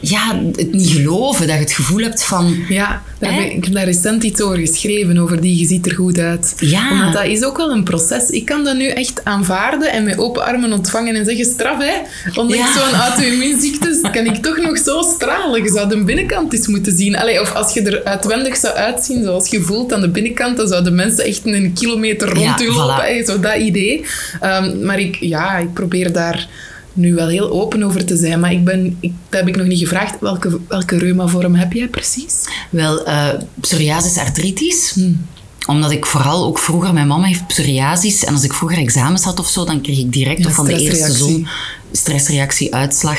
ja, 0.00 0.40
het 0.56 0.72
niet 0.72 0.90
geloven, 0.90 1.46
dat 1.46 1.56
je 1.56 1.62
het 1.62 1.72
gevoel 1.72 2.02
hebt 2.02 2.24
van... 2.24 2.56
Ja, 2.68 3.02
daar 3.18 3.32
heb 3.32 3.44
ik, 3.44 3.52
ik 3.52 3.64
heb 3.64 3.74
daar 3.74 3.84
recent 3.84 4.22
iets 4.22 4.40
over 4.40 4.58
geschreven, 4.58 5.18
over 5.18 5.40
die 5.40 5.58
je 5.58 5.66
ziet 5.66 5.86
er 5.86 5.94
goed 5.94 6.18
uit. 6.18 6.54
Ja. 6.58 6.90
Omdat 6.90 7.12
dat 7.12 7.24
is 7.24 7.44
ook 7.44 7.56
wel 7.56 7.70
een 7.70 7.84
proces. 7.84 8.30
Ik 8.30 8.44
kan 8.44 8.64
dat 8.64 8.76
nu 8.76 8.86
echt 8.88 9.24
aanvaarden 9.24 9.92
en 9.92 10.04
met 10.04 10.18
open 10.18 10.44
armen 10.44 10.72
ontvangen 10.72 11.14
en 11.14 11.24
zeggen 11.24 11.44
straf, 11.44 11.78
hè. 11.78 11.94
Ondanks 12.40 12.74
Ja. 12.74 12.90
zo'n 12.90 13.00
auto-immuunziekte 13.00 13.98
kan 14.12 14.24
ik 14.26 14.36
toch 14.42 14.56
nog 14.56 14.78
zo 14.78 15.02
stralen. 15.02 15.62
Je 15.62 15.70
zou 15.70 15.88
de 15.88 16.04
binnenkant 16.04 16.52
eens 16.52 16.66
moeten 16.66 16.96
zien. 16.96 17.16
Allee, 17.16 17.40
of 17.40 17.54
als 17.54 17.74
je 17.74 17.82
er 17.82 18.04
uitwendig 18.04 18.56
zou 18.56 18.74
uitzien 18.74 19.22
zoals 19.24 19.48
je 19.48 19.60
voelt 19.60 19.92
aan 19.92 20.00
de 20.00 20.08
binnenkant, 20.08 20.56
dan 20.56 20.68
zouden 20.68 20.94
mensen 20.94 21.24
echt 21.24 21.40
een 21.46 21.72
kilometer 21.74 22.28
rond 22.34 22.60
u 22.62 22.70
lopen. 22.72 23.24
Zo 23.26 23.40
dat 23.40 23.56
idee. 23.56 24.04
Ehm, 24.40 24.84
maar 24.84 25.00
ik, 25.00 25.16
ja, 25.20 25.56
ik 25.56 25.72
probeer 25.72 26.12
daar 26.12 26.48
nu 26.98 27.14
wel 27.14 27.28
heel 27.28 27.50
open 27.50 27.82
over 27.82 28.04
te 28.04 28.16
zijn. 28.16 28.40
Maar 28.40 28.52
ik 28.52 28.64
ben, 28.64 28.96
ik, 29.00 29.12
dat 29.28 29.40
heb 29.40 29.48
ik 29.48 29.56
nog 29.56 29.66
niet 29.66 29.78
gevraagd. 29.78 30.20
Welke, 30.20 30.58
welke 30.68 30.98
reumavorm 30.98 31.54
heb 31.54 31.72
jij 31.72 31.88
precies? 31.88 32.44
Wel, 32.70 33.06
eh 33.06 33.28
psoriasis 33.60 34.18
artritis. 34.18 34.90
Hmm. 34.94 35.26
Omdat 35.68 35.90
ik 35.90 36.06
vooral 36.06 36.44
ook 36.44 36.58
vroeger... 36.58 36.92
Mijn 36.92 37.06
mama 37.06 37.26
heeft 37.26 37.46
psoriasis. 37.46 38.24
En 38.24 38.34
als 38.34 38.42
ik 38.44 38.52
vroeger 38.52 38.78
examens 38.78 39.22
had 39.24 39.38
of 39.38 39.48
zo, 39.48 39.64
dan 39.64 39.80
kreeg 39.80 39.98
ik 39.98 40.12
direct 40.12 40.42
Ja, 40.42 40.48
of 40.48 40.54
van 40.54 40.64
de 40.64 40.80
eerste 40.80 41.12
zon 41.12 41.46
stressreactie, 41.92 42.74
uitslag. 42.74 43.18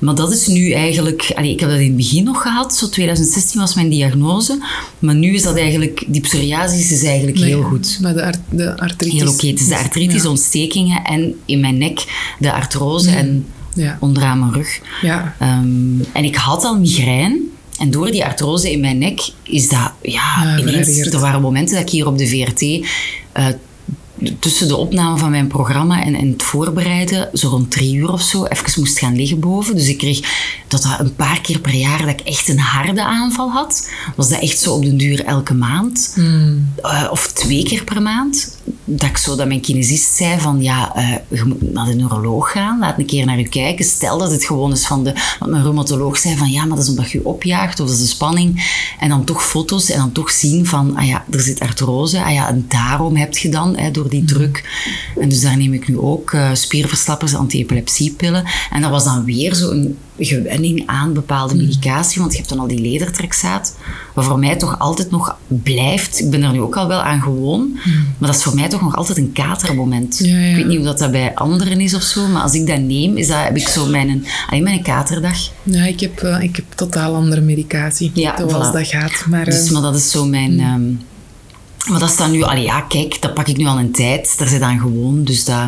Maar 0.00 0.14
dat 0.14 0.32
is 0.32 0.46
nu 0.46 0.72
eigenlijk... 0.72 1.32
Allee, 1.34 1.52
ik 1.52 1.60
heb 1.60 1.68
dat 1.68 1.78
in 1.78 1.86
het 1.86 1.96
begin 1.96 2.24
nog 2.24 2.42
gehad. 2.42 2.74
Zo 2.74 2.88
2016 2.88 3.60
was 3.60 3.74
mijn 3.74 3.88
diagnose. 3.88 4.58
Maar 4.98 5.14
nu 5.14 5.34
is 5.34 5.42
dat 5.42 5.56
eigenlijk... 5.56 6.04
Die 6.06 6.20
psoriasis 6.20 6.92
is 6.92 7.04
eigenlijk 7.04 7.38
Nee, 7.38 7.48
heel 7.48 7.62
goed. 7.62 7.98
Maar 8.02 8.14
de, 8.14 8.24
art, 8.24 8.38
de 8.50 8.78
artritis. 8.78 9.20
Heel 9.20 9.32
oké. 9.32 9.46
Het 9.46 9.60
is 9.60 9.68
de 9.68 9.76
artritis, 9.78 10.22
Ja. 10.22 10.28
ontstekingen 10.28 11.04
en 11.04 11.34
in 11.44 11.60
mijn 11.60 11.78
nek 11.78 12.04
de 12.38 12.52
artrose 12.52 13.10
en 13.10 13.46
Ja. 13.74 13.96
onderaan 14.00 14.38
mijn 14.38 14.52
rug. 14.52 14.80
Ja. 15.02 15.34
Ehm, 15.38 16.00
en 16.12 16.24
ik 16.24 16.34
had 16.36 16.64
al 16.64 16.78
migraine. 16.78 17.40
En 17.80 17.90
door 17.90 18.10
die 18.10 18.24
artrose 18.24 18.72
in 18.72 18.80
mijn 18.80 18.98
nek 18.98 19.20
is 19.42 19.68
dat, 19.68 19.92
ja, 20.02 20.42
Ja, 20.42 20.58
ineens... 20.58 20.98
Er 20.98 21.20
waren 21.20 21.40
momenten 21.40 21.74
dat 21.74 21.82
ik 21.84 21.90
hier 21.90 22.06
op 22.06 22.18
de 22.18 22.26
VRT... 22.26 22.86
eh, 23.32 23.46
tussen 24.38 24.68
de 24.68 24.76
opname 24.76 25.18
van 25.18 25.30
mijn 25.30 25.46
programma 25.46 26.04
en, 26.04 26.14
en 26.14 26.28
het 26.28 26.42
voorbereiden, 26.42 27.28
zo 27.34 27.48
rond 27.48 27.70
drie 27.70 27.94
uur 27.94 28.12
of 28.12 28.22
zo, 28.22 28.44
even 28.44 28.80
moest 28.80 28.98
gaan 28.98 29.16
liggen 29.16 29.40
boven. 29.40 29.74
Dus 29.74 29.88
ik 29.88 29.98
kreeg 29.98 30.20
dat, 30.68 30.82
dat 30.82 30.98
een 30.98 31.14
paar 31.14 31.40
keer 31.40 31.58
per 31.58 31.74
jaar 31.74 31.98
dat 31.98 32.08
ik 32.08 32.20
echt 32.20 32.48
een 32.48 32.58
harde 32.58 33.04
aanval 33.04 33.50
had. 33.50 33.90
Was 34.16 34.28
dat 34.28 34.40
echt 34.40 34.58
zo 34.58 34.72
op 34.72 34.84
den 34.84 34.96
duur 34.96 35.24
elke 35.24 35.54
maand. 35.54 36.12
Hmm. 36.14 36.72
Eh, 36.82 37.08
of 37.10 37.32
twee 37.32 37.64
keer 37.64 37.84
per 37.84 38.02
maand. 38.02 38.58
Dat 38.84 39.08
ik 39.08 39.16
zo 39.16 39.36
dat 39.36 39.46
mijn 39.46 39.60
kinesist 39.60 40.16
zei 40.16 40.40
van 40.40 40.62
ja, 40.62 40.94
eh, 40.94 41.16
je 41.28 41.44
moet 41.44 41.72
naar 41.72 41.86
de 41.86 41.94
neuroloog 41.94 42.52
gaan, 42.52 42.78
laat 42.78 42.98
een 42.98 43.06
keer 43.06 43.26
naar 43.26 43.38
u 43.38 43.42
kijken. 43.42 43.84
Stel 43.84 44.18
dat 44.18 44.30
het 44.30 44.44
gewoon 44.44 44.72
is 44.72 44.86
van 44.86 45.04
de. 45.04 45.12
Want 45.38 45.50
mijn 45.50 45.62
rheumatoloog 45.62 46.18
zei 46.18 46.36
van 46.36 46.50
ja, 46.50 46.64
maar 46.64 46.76
dat 46.76 46.84
is 46.84 46.90
omdat 46.90 47.10
je 47.10 47.24
opjaagt 47.24 47.80
of 47.80 47.86
dat 47.86 47.96
is 47.96 48.02
de 48.02 48.08
spanning. 48.08 48.78
En 48.98 49.08
dan 49.08 49.24
toch 49.24 49.44
foto's 49.44 49.90
en 49.90 49.98
dan 49.98 50.12
toch 50.12 50.30
zien 50.30 50.66
van 50.66 50.96
ah 50.96 51.06
ja, 51.06 51.24
er 51.30 51.40
zit 51.40 51.60
artrose. 51.60 52.24
Ah 52.24 52.32
ja, 52.32 52.48
en 52.48 52.64
daarom 52.68 53.16
heb 53.16 53.38
je 53.38 53.48
dan 53.48 53.76
hè, 53.76 53.90
door 53.90 54.08
die 54.08 54.24
druk. 54.24 54.68
En 55.20 55.28
dus 55.28 55.40
daar 55.40 55.56
neem 55.56 55.72
ik 55.72 55.88
nu 55.88 55.98
ook 55.98 56.32
eh, 56.32 56.50
spierverslappers, 56.52 57.34
anti-epilepsiepillen. 57.34 58.44
En 58.70 58.80
dat 58.80 58.90
was 58.90 59.04
dan 59.04 59.24
weer 59.24 59.54
zo'n 59.54 59.96
gewenning 60.26 60.82
aan 60.86 61.12
bepaalde 61.12 61.54
medicatie, 61.54 62.20
want 62.20 62.32
je 62.32 62.38
hebt 62.38 62.50
dan 62.50 62.58
al 62.58 62.66
die 62.66 62.80
ledertrexaat, 62.80 63.76
wat 64.14 64.24
voor 64.24 64.38
mij 64.38 64.56
toch 64.56 64.78
altijd 64.78 65.10
nog 65.10 65.36
blijft. 65.46 66.20
Ik 66.20 66.30
ben 66.30 66.42
er 66.42 66.52
nu 66.52 66.60
ook 66.60 66.76
al 66.76 66.88
wel 66.88 67.00
aan 67.00 67.22
gewoon, 67.22 67.78
maar 68.18 68.28
dat 68.28 68.38
is 68.38 68.42
voor 68.42 68.54
mij 68.54 68.68
toch 68.68 68.80
nog 68.82 68.96
altijd 68.96 69.18
een 69.18 69.32
katermoment. 69.32 70.18
Ja, 70.22 70.38
ja. 70.38 70.48
Ik 70.48 70.56
weet 70.56 70.66
niet 70.66 70.76
hoe 70.76 70.86
dat, 70.86 70.98
dat 70.98 71.10
bij 71.10 71.34
anderen 71.34 71.80
is 71.80 71.94
of 71.94 72.02
zo, 72.02 72.26
maar 72.26 72.42
als 72.42 72.54
ik 72.54 72.66
dat 72.66 72.80
neem, 72.80 73.16
is 73.16 73.26
dat, 73.26 73.42
heb 73.42 73.56
ik 73.56 73.68
zo 73.68 73.86
mijn, 73.86 74.26
alleen 74.48 74.62
mijn 74.62 74.82
katerdag. 74.82 75.36
Ja, 75.62 75.84
ik 75.84 76.00
heb, 76.00 76.22
eh, 76.22 76.42
ik 76.42 76.56
heb 76.56 76.64
totaal 76.74 77.14
andere 77.14 77.40
medicatie. 77.40 78.10
Ja, 78.14 78.34
zoals 78.36 78.68
voilà. 78.68 78.72
dat 78.72 78.86
gaat. 78.86 79.24
Maar, 79.28 79.44
Dus, 79.44 79.66
eh, 79.66 79.72
maar 79.72 79.82
dat 79.82 79.94
is 79.96 80.10
zo 80.10 80.26
mijn... 80.26 80.60
ehm, 80.60 80.90
maar 81.90 82.00
dat 82.00 82.10
staat 82.10 82.30
nu... 82.30 82.42
Allee, 82.42 82.64
ja, 82.64 82.80
kijk, 82.80 83.22
dat 83.22 83.34
pak 83.34 83.48
ik 83.48 83.56
nu 83.56 83.66
al 83.66 83.78
een 83.78 83.92
tijd. 83.92 84.34
Daar 84.38 84.48
zit 84.48 84.60
aan 84.60 84.78
gewoon, 84.78 85.24
dus 85.24 85.44
dat... 85.44 85.64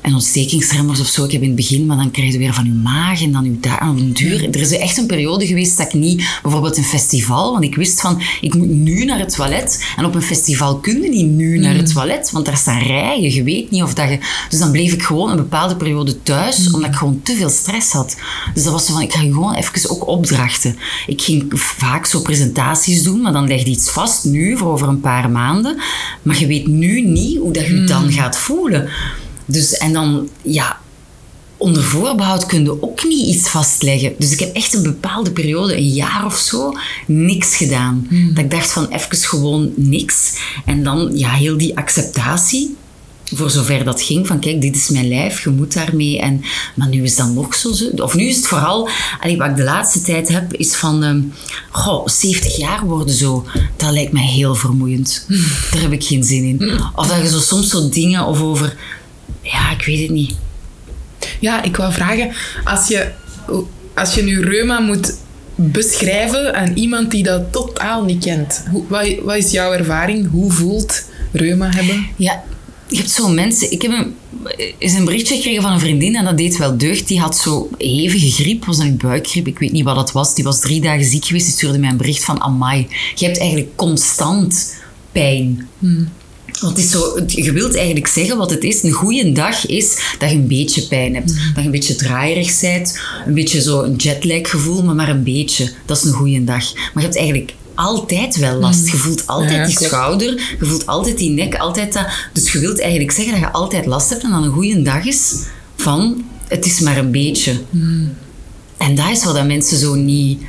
En 0.00 0.14
ontstekingsremmers 0.14 1.00
of 1.00 1.06
zo, 1.06 1.24
ik 1.24 1.32
heb 1.32 1.40
in 1.40 1.46
het 1.46 1.56
begin, 1.56 1.86
maar 1.86 1.96
dan 1.96 2.10
krijg 2.10 2.32
je 2.32 2.38
weer 2.38 2.54
van 2.54 2.64
je 2.64 2.70
maag 2.70 3.22
en 3.22 3.32
dan 3.32 3.44
je 3.44 3.60
daar 3.60 3.78
aan 3.78 3.96
de 3.96 4.12
duur. 4.12 4.48
Er 4.50 4.60
is 4.60 4.70
echt 4.70 4.96
een 4.96 5.06
periode 5.06 5.46
geweest 5.46 5.76
dat 5.76 5.86
ik 5.86 5.94
niet, 5.94 6.38
bijvoorbeeld 6.42 6.76
een 6.76 6.84
festival, 6.84 7.52
want 7.52 7.64
ik 7.64 7.74
wist 7.74 8.00
van, 8.00 8.20
ik 8.40 8.54
moet 8.54 8.68
nu 8.68 9.04
naar 9.04 9.18
het 9.18 9.34
toilet. 9.34 9.84
En 9.96 10.04
op 10.04 10.14
een 10.14 10.22
festival 10.22 10.78
kun 10.78 11.02
je 11.02 11.08
niet 11.08 11.30
nu 11.30 11.58
naar 11.58 11.74
het 11.74 11.92
toilet, 11.92 12.30
want 12.30 12.44
daar 12.46 12.56
staan 12.56 12.82
rijen, 12.82 13.32
je 13.32 13.42
weet 13.42 13.70
niet 13.70 13.82
of 13.82 13.94
dat 13.94 14.08
je... 14.08 14.18
Dus 14.48 14.58
dan 14.58 14.70
bleef 14.70 14.92
ik 14.92 15.02
gewoon 15.02 15.30
een 15.30 15.36
bepaalde 15.36 15.76
periode 15.76 16.22
thuis, 16.22 16.72
omdat 16.72 16.90
ik 16.90 16.96
gewoon 16.96 17.20
te 17.22 17.34
veel 17.34 17.50
stress 17.50 17.92
had. 17.92 18.16
Dus 18.54 18.62
dat 18.62 18.72
was 18.72 18.86
zo 18.86 18.92
van, 18.92 19.02
ik 19.02 19.12
ga 19.12 19.20
gewoon 19.20 19.54
even 19.54 19.90
ook 19.90 20.08
opdrachten. 20.08 20.76
Ik 21.06 21.22
ging 21.22 21.44
vaak 21.54 22.06
zo 22.06 22.20
presentaties 22.20 23.02
doen, 23.02 23.20
maar 23.20 23.32
dan 23.32 23.46
legde 23.46 23.70
iets 23.70 23.90
vast, 23.90 24.24
nu, 24.24 24.56
voor 24.56 24.72
over 24.72 24.88
een 24.88 25.00
paar 25.00 25.30
maanden. 25.30 25.80
Maar 26.22 26.38
je 26.38 26.46
weet 26.46 26.66
nu 26.66 27.00
niet 27.00 27.38
hoe 27.38 27.52
dat 27.52 27.66
je 27.66 27.74
je 27.74 27.84
dan 27.84 28.12
gaat 28.12 28.38
voelen. 28.38 28.88
Dus, 29.50 29.76
en 29.76 29.92
dan, 29.92 30.28
ja, 30.42 30.78
onder 31.60 31.82
voorbehoud 31.82 32.46
kun 32.46 32.62
je 32.62 32.82
ook 32.82 33.04
niet 33.04 33.26
iets 33.26 33.48
vastleggen. 33.48 34.14
Dus 34.18 34.32
ik 34.32 34.40
heb 34.40 34.54
echt 34.54 34.74
een 34.74 34.82
bepaalde 34.82 35.30
periode, 35.30 35.76
een 35.76 35.88
jaar 35.88 36.24
of 36.24 36.36
zo, 36.36 36.72
niks 37.06 37.56
gedaan. 37.56 38.06
Dat 38.34 38.44
ik 38.44 38.50
dacht 38.50 38.72
van 38.72 38.88
even 38.88 39.16
gewoon 39.16 39.72
niks. 39.76 40.32
En 40.64 40.82
dan, 40.82 41.10
ja, 41.14 41.30
heel 41.30 41.58
die 41.58 41.76
acceptatie. 41.76 42.76
Voor 43.34 43.50
zover 43.50 43.84
dat 43.84 44.02
ging, 44.02 44.26
van 44.26 44.40
kijk, 44.40 44.60
dit 44.60 44.76
is 44.76 44.88
mijn 44.88 45.08
lijf, 45.08 45.44
je 45.44 45.50
moet 45.50 45.72
daarmee. 45.72 46.20
En, 46.20 46.42
maar 46.74 46.88
nu 46.88 47.02
is 47.02 47.16
dat 47.16 47.32
nog 47.32 47.54
zo. 47.54 47.72
Of 47.96 48.14
nu 48.14 48.24
is 48.24 48.36
het 48.36 48.46
vooral, 48.46 48.88
wat 49.20 49.48
ik 49.48 49.56
de 49.56 49.62
laatste 49.62 50.02
tijd 50.02 50.28
heb, 50.28 50.54
is 50.54 50.74
van, 50.76 51.02
ehm, 51.02 51.20
goh, 51.70 52.06
70 52.06 52.56
jaar 52.56 52.86
worden 52.86 53.14
zo. 53.14 53.46
Dat 53.76 53.90
lijkt 53.90 54.12
mij 54.12 54.26
heel 54.26 54.54
vermoeiend. 54.54 55.26
Daar 55.72 55.82
heb 55.82 55.92
ik 55.92 56.04
geen 56.04 56.24
zin 56.24 56.44
in. 56.44 56.80
Of 56.94 57.06
dat 57.06 57.22
je 57.22 57.28
zo 57.28 57.38
soms 57.38 57.68
zo 57.68 57.88
dingen 57.88 58.26
of 58.26 58.40
over, 58.40 58.76
ja, 59.42 59.70
ik 59.70 59.84
weet 59.84 60.00
het 60.00 60.10
niet. 60.10 60.34
Ja, 61.40 61.62
ik 61.62 61.76
wou 61.76 61.92
vragen, 61.92 62.32
als 62.64 62.88
je, 62.88 63.10
als 63.94 64.14
je 64.14 64.22
nu 64.22 64.44
reuma 64.44 64.80
moet 64.80 65.14
beschrijven 65.54 66.54
aan 66.54 66.72
iemand 66.74 67.10
die 67.10 67.22
dat 67.22 67.52
totaal 67.52 68.04
niet 68.04 68.24
kent, 68.24 68.64
hoe, 68.70 68.84
wat, 68.88 69.14
wat 69.22 69.36
is 69.36 69.50
jouw 69.50 69.72
ervaring? 69.72 70.30
Hoe 70.30 70.52
voelt 70.52 71.04
reuma 71.32 71.70
hebben? 71.70 72.06
Ja, 72.16 72.42
je 72.90 72.96
hebt 72.96 73.10
zo 73.10 73.28
mensen. 73.28 73.72
Ik 73.72 73.82
heb 73.82 73.92
een, 73.92 74.14
is 74.78 74.94
een 74.94 75.04
berichtje 75.04 75.34
gekregen 75.34 75.62
van 75.62 75.72
een 75.72 75.80
vriendin 75.80 76.16
en 76.16 76.24
dat 76.24 76.36
deed 76.36 76.56
wel 76.56 76.76
deugd. 76.76 77.08
Die 77.08 77.20
had 77.20 77.36
zo 77.36 77.70
hevige 77.78 78.30
griep, 78.30 78.64
was 78.64 78.78
een 78.78 78.96
buikgriep, 78.96 79.46
ik 79.46 79.58
weet 79.58 79.72
niet 79.72 79.84
wat 79.84 79.94
dat 79.94 80.12
was. 80.12 80.34
Die 80.34 80.44
was 80.44 80.60
drie 80.60 80.80
dagen 80.80 81.04
ziek 81.04 81.24
geweest. 81.24 81.44
Die 81.44 81.54
stuurde 81.54 81.78
mij 81.78 81.90
een 81.90 81.96
bericht 81.96 82.24
van: 82.24 82.40
Amai, 82.40 82.86
je 83.14 83.24
hebt 83.24 83.38
eigenlijk 83.38 83.76
constant 83.76 84.76
pijn. 85.12 85.68
Want 86.60 86.76
het 86.76 86.84
is 86.84 86.90
zo, 86.90 87.18
je 87.26 87.52
wilt 87.52 87.76
eigenlijk 87.76 88.06
zeggen 88.06 88.36
wat 88.36 88.50
het 88.50 88.64
is. 88.64 88.82
Een 88.82 88.90
goede 88.90 89.32
dag 89.32 89.66
is 89.66 89.98
dat 90.18 90.30
je 90.30 90.36
een 90.36 90.46
beetje 90.46 90.86
pijn 90.86 91.14
hebt. 91.14 91.26
Dat 91.26 91.56
je 91.56 91.62
een 91.62 91.70
beetje 91.70 91.94
draaierig 91.94 92.60
bent. 92.60 92.98
Een 93.26 93.34
beetje 93.34 93.62
zo 93.62 93.82
een 93.82 93.96
jetlag 93.96 94.50
gevoel, 94.50 94.82
maar 94.82 94.94
maar 94.94 95.08
een 95.08 95.22
beetje. 95.22 95.70
Dat 95.86 95.96
is 95.96 96.04
een 96.04 96.12
goede 96.12 96.44
dag. 96.44 96.74
Maar 96.74 96.90
je 96.94 97.00
hebt 97.00 97.16
eigenlijk 97.16 97.54
altijd 97.74 98.36
wel 98.36 98.56
last. 98.56 98.90
Je 98.90 98.96
voelt 98.96 99.26
altijd 99.26 99.50
Ja, 99.50 99.66
die 99.66 99.88
schouder. 99.88 100.34
Je 100.58 100.66
voelt 100.66 100.86
altijd 100.86 101.18
die 101.18 101.30
nek. 101.30 101.54
Altijd 101.54 101.92
dat. 101.92 102.06
Dus 102.32 102.52
je 102.52 102.58
wilt 102.58 102.80
eigenlijk 102.80 103.10
zeggen 103.10 103.32
dat 103.32 103.42
je 103.42 103.52
altijd 103.52 103.86
last 103.86 104.10
hebt. 104.10 104.22
En 104.22 104.30
dan 104.30 104.42
een 104.42 104.52
goede 104.52 104.82
dag 104.82 105.04
is 105.04 105.34
van 105.76 106.24
het 106.48 106.66
is 106.66 106.80
maar 106.80 106.96
een 106.98 107.10
beetje. 107.10 107.60
En 108.76 108.94
dat 108.94 109.10
is 109.10 109.24
wat 109.24 109.34
dat 109.34 109.46
mensen 109.46 109.78
zo 109.78 109.94
niet 109.94 110.42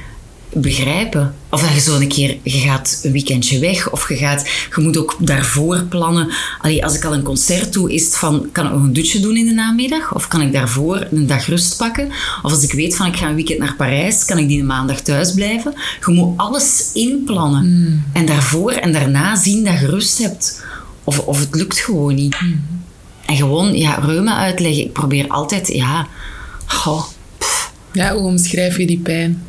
begrijpen. 0.53 1.35
Of 1.49 1.61
dat 1.61 1.73
je 1.73 1.79
zo 1.79 1.99
een 1.99 2.07
keer, 2.07 2.37
je 2.43 2.59
gaat 2.59 2.99
een 3.03 3.11
weekendje 3.11 3.59
weg, 3.59 3.91
of 3.91 4.09
je 4.09 4.15
gaat, 4.15 4.49
je 4.75 4.81
moet 4.81 4.97
ook 4.97 5.15
daarvoor 5.19 5.83
plannen. 5.83 6.31
Allee, 6.59 6.83
als 6.83 6.95
ik 6.95 7.05
al 7.05 7.13
een 7.13 7.23
concert 7.23 7.73
doe, 7.73 7.93
is 7.93 8.05
het 8.05 8.17
van, 8.17 8.49
kan 8.51 8.65
ik 8.65 8.71
nog 8.71 8.81
een 8.81 8.93
dutje 8.93 9.19
doen 9.19 9.37
in 9.37 9.45
de 9.45 9.53
namiddag? 9.53 10.15
Of 10.15 10.27
kan 10.27 10.41
ik 10.41 10.53
daarvoor 10.53 11.07
een 11.11 11.27
dag 11.27 11.45
rust 11.45 11.77
pakken? 11.77 12.07
Of 12.43 12.51
als 12.51 12.63
ik 12.63 12.73
weet 12.73 12.95
van, 12.95 13.05
ik 13.05 13.15
ga 13.15 13.29
een 13.29 13.35
weekend 13.35 13.59
naar 13.59 13.75
Parijs, 13.75 14.25
kan 14.25 14.37
ik 14.37 14.47
die 14.47 14.63
maandag 14.63 15.01
thuis 15.01 15.33
blijven? 15.33 15.73
Je 16.05 16.11
moet 16.11 16.37
alles 16.37 16.89
inplannen. 16.93 18.05
En 18.13 18.25
daarvoor 18.25 18.71
en 18.71 18.91
daarna 18.91 19.35
zien 19.35 19.63
dat 19.63 19.79
je 19.79 19.85
rust 19.85 20.17
hebt. 20.17 20.63
Of, 21.03 21.19
of 21.19 21.39
het 21.39 21.55
lukt 21.55 21.79
gewoon 21.79 22.15
niet. 22.15 22.37
En 23.25 23.35
gewoon, 23.35 23.77
ja, 23.77 23.95
reuma 23.95 24.37
uitleggen. 24.37 24.83
Ik 24.83 24.93
probeer 24.93 25.27
altijd, 25.27 25.67
ja, 25.67 26.07
goh, 26.65 27.03
Ja, 27.93 28.13
hoe 28.13 28.23
omschrijf 28.23 28.77
je 28.77 28.87
die 28.87 28.99
pijn? 28.99 29.43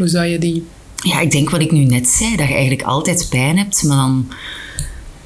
Hoe 0.00 0.08
zou 0.08 0.26
je 0.26 0.38
die... 0.38 0.64
Ja, 0.96 1.20
ik 1.20 1.30
denk 1.30 1.50
wat 1.50 1.60
ik 1.60 1.70
nu 1.70 1.84
net 1.84 2.08
zei, 2.08 2.36
dat 2.36 2.48
je 2.48 2.52
eigenlijk 2.52 2.82
altijd 2.82 3.26
pijn 3.30 3.58
hebt, 3.58 3.82
maar 3.82 3.96
dan 3.96 4.28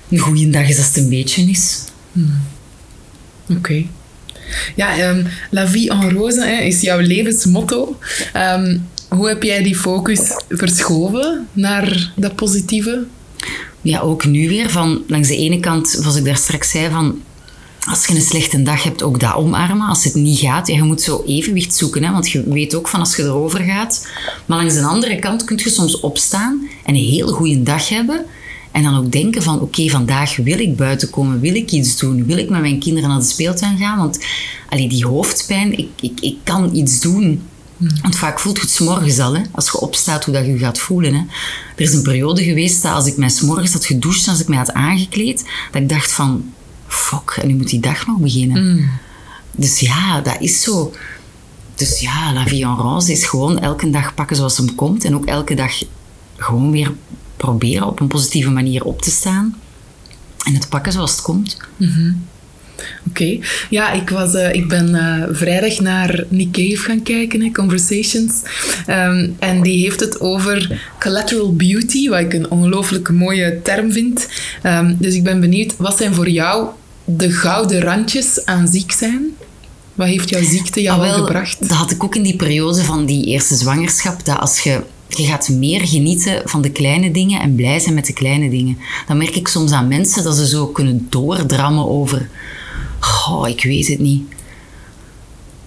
een 0.08 0.18
goede 0.18 0.50
dag 0.50 0.68
is 0.68 0.76
als 0.76 0.86
het 0.86 0.96
een 0.96 1.08
beetje 1.08 1.42
is. 1.42 1.84
Oké. 3.48 3.84
Ja, 4.76 4.98
ehm, 4.98 5.24
La 5.50 5.68
vie 5.68 5.90
en 5.90 6.12
rose 6.12 6.44
hè, 6.44 6.62
is 6.62 6.80
jouw 6.80 7.00
levensmotto. 7.00 7.98
Ehm, 8.32 8.78
hoe 9.08 9.28
heb 9.28 9.42
jij 9.42 9.62
die 9.62 9.76
focus 9.76 10.20
verschoven 10.48 11.48
naar 11.52 12.12
dat 12.16 12.34
positieve? 12.34 13.04
Ja, 13.82 14.00
ook 14.00 14.24
nu 14.24 14.48
weer 14.48 14.70
van 14.70 15.02
langs 15.06 15.28
de 15.28 15.36
ene 15.36 15.60
kant, 15.60 15.88
zoals 15.88 16.16
ik 16.16 16.24
daar 16.24 16.36
straks 16.36 16.70
zei, 16.70 16.90
van 16.90 17.22
als 17.84 18.06
je 18.06 18.14
een 18.14 18.20
slechte 18.22 18.62
dag 18.62 18.82
hebt, 18.82 19.02
ook 19.02 19.20
dat 19.20 19.34
omarmen. 19.34 19.88
Als 19.88 20.04
het 20.04 20.14
niet 20.14 20.38
gaat, 20.38 20.66
ja, 20.66 20.74
je 20.74 20.82
moet 20.82 21.02
zo 21.02 21.22
evenwicht 21.26 21.74
zoeken. 21.74 22.04
Hè? 22.04 22.12
Want 22.12 22.30
je 22.30 22.48
weet 22.48 22.74
ook 22.74 22.88
van 22.88 23.00
als 23.00 23.16
je 23.16 23.22
erover 23.22 23.60
gaat. 23.60 24.08
Maar 24.46 24.58
langs 24.58 24.74
de 24.74 24.84
andere 24.84 25.18
kant 25.18 25.44
kun 25.44 25.60
je 25.62 25.70
soms 25.70 26.00
opstaan 26.00 26.68
en 26.84 26.94
een 26.94 27.04
hele 27.04 27.32
goede 27.32 27.62
dag 27.62 27.88
hebben. 27.88 28.24
En 28.72 28.82
dan 28.82 28.96
ook 28.96 29.12
denken 29.12 29.42
van, 29.42 29.60
oké, 29.60 29.88
vandaag 29.88 30.36
wil 30.36 30.58
ik 30.58 30.76
buiten 30.76 31.10
komen, 31.10 31.40
wil 31.40 31.54
ik 31.54 31.70
iets 31.70 31.98
doen, 31.98 32.26
wil 32.26 32.38
ik 32.38 32.48
met 32.48 32.60
mijn 32.60 32.78
kinderen 32.78 33.08
naar 33.08 33.18
de 33.18 33.24
speeltuin 33.24 33.78
gaan. 33.78 33.98
Want 33.98 34.18
allee, 34.68 34.88
die 34.88 35.06
hoofdpijn, 35.06 35.78
ik, 35.78 35.88
ik, 36.00 36.20
ik 36.20 36.36
kan 36.42 36.74
iets 36.74 37.00
doen. 37.00 37.42
Want 38.02 38.16
vaak 38.16 38.40
voelt 38.40 38.56
je 38.56 38.62
het 38.62 38.70
s'morgens 38.70 39.18
al, 39.18 39.36
hè, 39.36 39.42
als 39.50 39.70
je 39.70 39.80
opstaat, 39.80 40.24
hoe 40.24 40.34
dat 40.34 40.46
je 40.46 40.58
gaat 40.58 40.78
voelen. 40.78 41.14
Hè. 41.14 41.20
Er 41.76 41.82
is 41.82 41.92
een 41.92 42.02
periode 42.02 42.42
geweest 42.42 42.82
dat 42.82 42.92
als 42.92 43.06
ik 43.06 43.16
mij 43.16 43.28
s'morgens 43.28 43.72
had 43.72 43.84
gedoucht, 43.84 44.28
als 44.28 44.40
ik 44.40 44.48
mij 44.48 44.58
had 44.58 44.72
aangekleed, 44.72 45.44
dat 45.72 45.82
ik 45.82 45.88
dacht 45.88 46.12
van, 46.12 46.52
fuck, 46.94 47.38
en 47.42 47.48
nu 47.48 47.54
moet 47.54 47.70
die 47.70 47.80
dag 47.80 48.06
nog 48.06 48.18
beginnen. 48.18 48.90
Dus 49.50 49.80
ja, 49.80 50.20
dat 50.20 50.36
is 50.40 50.62
zo. 50.62 50.92
Dus 51.74 52.00
ja, 52.00 52.32
la 52.32 52.46
vie 52.46 52.64
en 52.64 52.76
rose 52.76 53.12
is 53.12 53.24
gewoon 53.24 53.58
elke 53.58 53.90
dag 53.90 54.14
pakken 54.14 54.36
zoals 54.36 54.56
hem 54.56 54.74
komt. 54.74 55.04
En 55.04 55.14
ook 55.14 55.26
elke 55.26 55.54
dag 55.54 55.72
gewoon 56.36 56.70
weer 56.70 56.92
proberen 57.36 57.86
op 57.86 58.00
een 58.00 58.08
positieve 58.08 58.50
manier 58.50 58.84
op 58.84 59.02
te 59.02 59.10
staan. 59.10 59.56
En 60.44 60.54
het 60.54 60.68
pakken 60.68 60.92
zoals 60.92 61.10
het 61.10 61.22
komt. 61.22 61.56
Oké. 63.08 63.38
Ja, 63.70 63.92
ik, 63.92 64.10
was, 64.10 64.34
eh, 64.34 64.54
ik 64.54 64.68
ben 64.68 64.94
eh, 64.94 65.28
vrijdag 65.30 65.80
naar 65.80 66.24
Nick 66.28 66.52
Cave 66.52 66.76
gaan 66.76 67.02
kijken, 67.02 67.40
hè, 67.40 67.50
Conversations. 67.52 68.42
Ehm, 68.86 69.28
en 69.38 69.62
die 69.62 69.82
heeft 69.82 70.00
het 70.00 70.20
over 70.20 70.80
collateral 71.00 71.56
beauty, 71.56 72.08
wat 72.08 72.20
ik 72.20 72.32
een 72.32 72.50
ongelooflijk 72.50 73.10
mooie 73.10 73.60
term 73.62 73.92
vind. 73.92 74.28
Ehm, 74.62 74.94
dus 74.98 75.14
ik 75.14 75.22
ben 75.22 75.40
benieuwd, 75.40 75.76
wat 75.76 75.96
zijn 75.96 76.14
voor 76.14 76.28
jou 76.28 76.68
de 77.04 77.30
gouden 77.30 77.80
randjes 77.80 78.44
aan 78.44 78.68
ziek 78.68 78.92
zijn? 78.92 79.30
Wat 79.94 80.06
heeft 80.06 80.28
jouw 80.28 80.42
ziekte 80.42 80.82
jou 80.82 81.00
Ah, 81.00 81.06
wel, 81.06 81.24
gebracht? 81.24 81.60
Dat 81.60 81.70
had 81.70 81.90
ik 81.90 82.04
ook 82.04 82.14
in 82.14 82.22
die 82.22 82.36
periode 82.36 82.84
van 82.84 83.06
die 83.06 83.24
eerste 83.24 83.54
zwangerschap. 83.54 84.24
Dat 84.24 84.38
als 84.38 84.60
je, 84.60 84.82
je 85.08 85.26
gaat 85.26 85.48
meer 85.48 85.86
genieten 85.86 86.42
van 86.44 86.62
de 86.62 86.70
kleine 86.70 87.10
dingen 87.10 87.40
en 87.40 87.54
blij 87.54 87.78
zijn 87.78 87.94
met 87.94 88.06
de 88.06 88.12
kleine 88.12 88.50
dingen. 88.50 88.78
Dan 89.06 89.16
merk 89.16 89.36
ik 89.36 89.48
soms 89.48 89.70
aan 89.70 89.88
mensen 89.88 90.24
dat 90.24 90.36
ze 90.36 90.48
zo 90.48 90.66
kunnen 90.66 91.06
doordrammen 91.10 91.88
over... 91.88 92.28
Oh, 93.28 93.48
ik 93.48 93.62
weet 93.62 93.88
het 93.88 93.98
niet. 93.98 94.22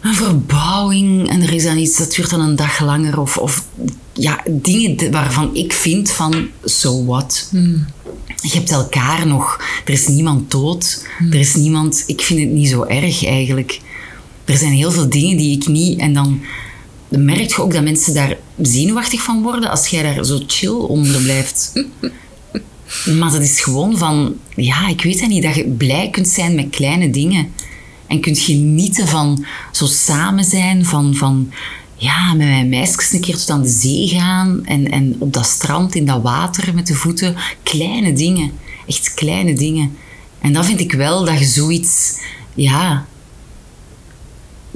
Een 0.02 0.16
verbouwing 0.16 1.30
en 1.30 1.42
er 1.42 1.54
is 1.54 1.64
dan 1.64 1.78
iets 1.78 1.98
dat 1.98 2.16
duurt 2.16 2.30
dan 2.30 2.40
een 2.42 2.56
dag 2.56 2.80
langer. 2.80 3.20
Of, 3.20 3.38
of 3.38 3.66
ja, 4.14 4.44
dingen 4.50 5.12
waarvan 5.12 5.56
ik 5.56 5.74
vind 5.74 6.12
van, 6.12 6.48
so 6.64 7.06
what? 7.06 7.50
Je 8.42 8.58
hebt 8.58 8.72
elkaar 8.72 9.28
nog. 9.28 9.62
Er 9.86 9.94
is 9.94 10.08
niemand 10.08 10.52
dood. 10.52 11.06
Er 11.30 11.40
is 11.40 11.56
niemand... 11.56 12.04
Ik 12.08 12.22
vind 12.22 12.40
het 12.40 12.50
niet 12.50 12.70
zo 12.70 12.84
erg 12.84 13.26
eigenlijk. 13.26 13.80
Er 14.46 14.58
zijn 14.58 14.72
heel 14.72 14.92
veel 14.92 15.10
dingen 15.10 15.38
die 15.38 15.56
ik 15.56 15.68
niet... 15.68 16.00
En 16.00 16.14
dan 16.14 16.42
merk 17.10 17.50
je 17.50 17.62
ook 17.62 17.74
dat 17.74 17.84
mensen 17.84 18.14
daar 18.14 18.38
zenuwachtig 18.62 19.22
van 19.22 19.42
worden 19.42 19.70
als 19.70 19.88
jij 19.88 20.04
daar 20.04 20.26
zo 20.26 20.40
chill 20.48 20.70
onder 20.70 21.22
blijft. 21.22 21.72
Maar 23.20 23.32
dat 23.32 23.42
is 23.42 23.62
gewoon 23.62 23.98
van... 23.98 24.36
Ja, 24.56 24.88
ik 24.88 25.02
weet 25.02 25.20
dat 25.20 25.30
niet. 25.30 25.44
Dat 25.44 25.56
je 25.56 25.68
blij 25.68 26.10
kunt 26.10 26.28
zijn 26.28 26.56
met 26.56 26.70
kleine 26.70 27.10
dingen. 27.10 27.52
En 28.08 28.20
kunt 28.20 28.40
genieten 28.40 29.08
van 29.08 29.46
zo 29.72 29.86
samen 29.86 30.44
zijn. 30.44 30.86
Van... 30.86 31.16
van 31.16 31.52
ja, 31.98 32.34
met 32.34 32.48
mijn 32.48 32.70
meisjes 32.70 33.12
een 33.12 33.22
keer 33.22 33.38
tot 33.38 33.50
aan 33.50 33.62
de 33.62 33.70
zee 33.70 34.08
gaan. 34.08 34.66
En, 34.66 34.92
en 34.92 35.16
op 35.20 35.34
dat 35.34 35.46
strand, 35.46 35.96
in 35.96 36.06
dat 36.06 36.22
water 36.22 36.74
met 36.74 36.88
de 36.88 36.94
voeten. 36.94 37.36
Kleine 37.64 38.14
dingen. 38.14 38.52
Echt 38.88 39.14
kleine 39.14 39.54
dingen. 39.54 39.98
En 40.42 40.54
dan 40.54 40.66
vind 40.66 40.80
ik 40.80 40.94
wel 40.94 41.26
dat 41.26 41.40
je 41.40 41.46
zoiets... 41.46 42.20
Ja, 42.54 43.06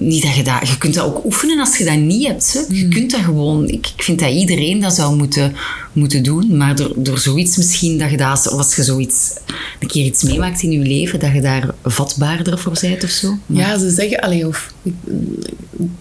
niet 0.02 0.24
dat 0.24 0.36
je 0.36 0.44
dat... 0.44 0.68
Je 0.68 0.78
kunt 0.78 0.94
dat 0.94 1.06
ook 1.06 1.26
oefenen 1.26 1.60
als 1.60 1.78
je 1.78 1.84
dat 1.86 1.98
niet 1.98 2.28
hebt. 2.28 2.54
Hè. 2.54 2.76
Je 2.76 2.88
kunt 2.88 3.12
dat 3.12 3.20
gewoon... 3.20 3.68
Ik, 3.68 3.88
ik 3.96 4.04
vind 4.04 4.20
dat 4.20 4.32
iedereen 4.32 4.80
dat 4.80 4.94
zou 4.94 5.16
moeten, 5.16 5.54
moeten 5.94 6.24
doen. 6.24 6.58
Maar 6.58 6.76
door, 6.76 6.94
door 6.96 7.18
zoiets 7.18 7.58
misschien 7.58 7.98
dat 7.98 8.12
je 8.12 8.18
dat... 8.18 8.48
Of 8.52 8.58
als 8.58 8.76
je 8.76 8.84
zoiets... 8.84 9.34
Een 9.80 9.88
keer 9.88 10.06
iets 10.06 10.24
meemaakt 10.24 10.62
in 10.62 10.72
je 10.72 10.80
leven, 10.80 11.20
dat 11.20 11.34
je 11.34 11.42
daar 11.42 11.70
vatbaarder 11.84 12.60
voor 12.60 12.78
bent 12.82 13.04
of 13.04 13.10
zo. 13.10 13.38
Maar- 13.46 13.62
Ja, 13.62 13.78
ze 13.78 13.90
zeggen, 13.90 14.20
allee, 14.20 14.48
of 14.48 14.74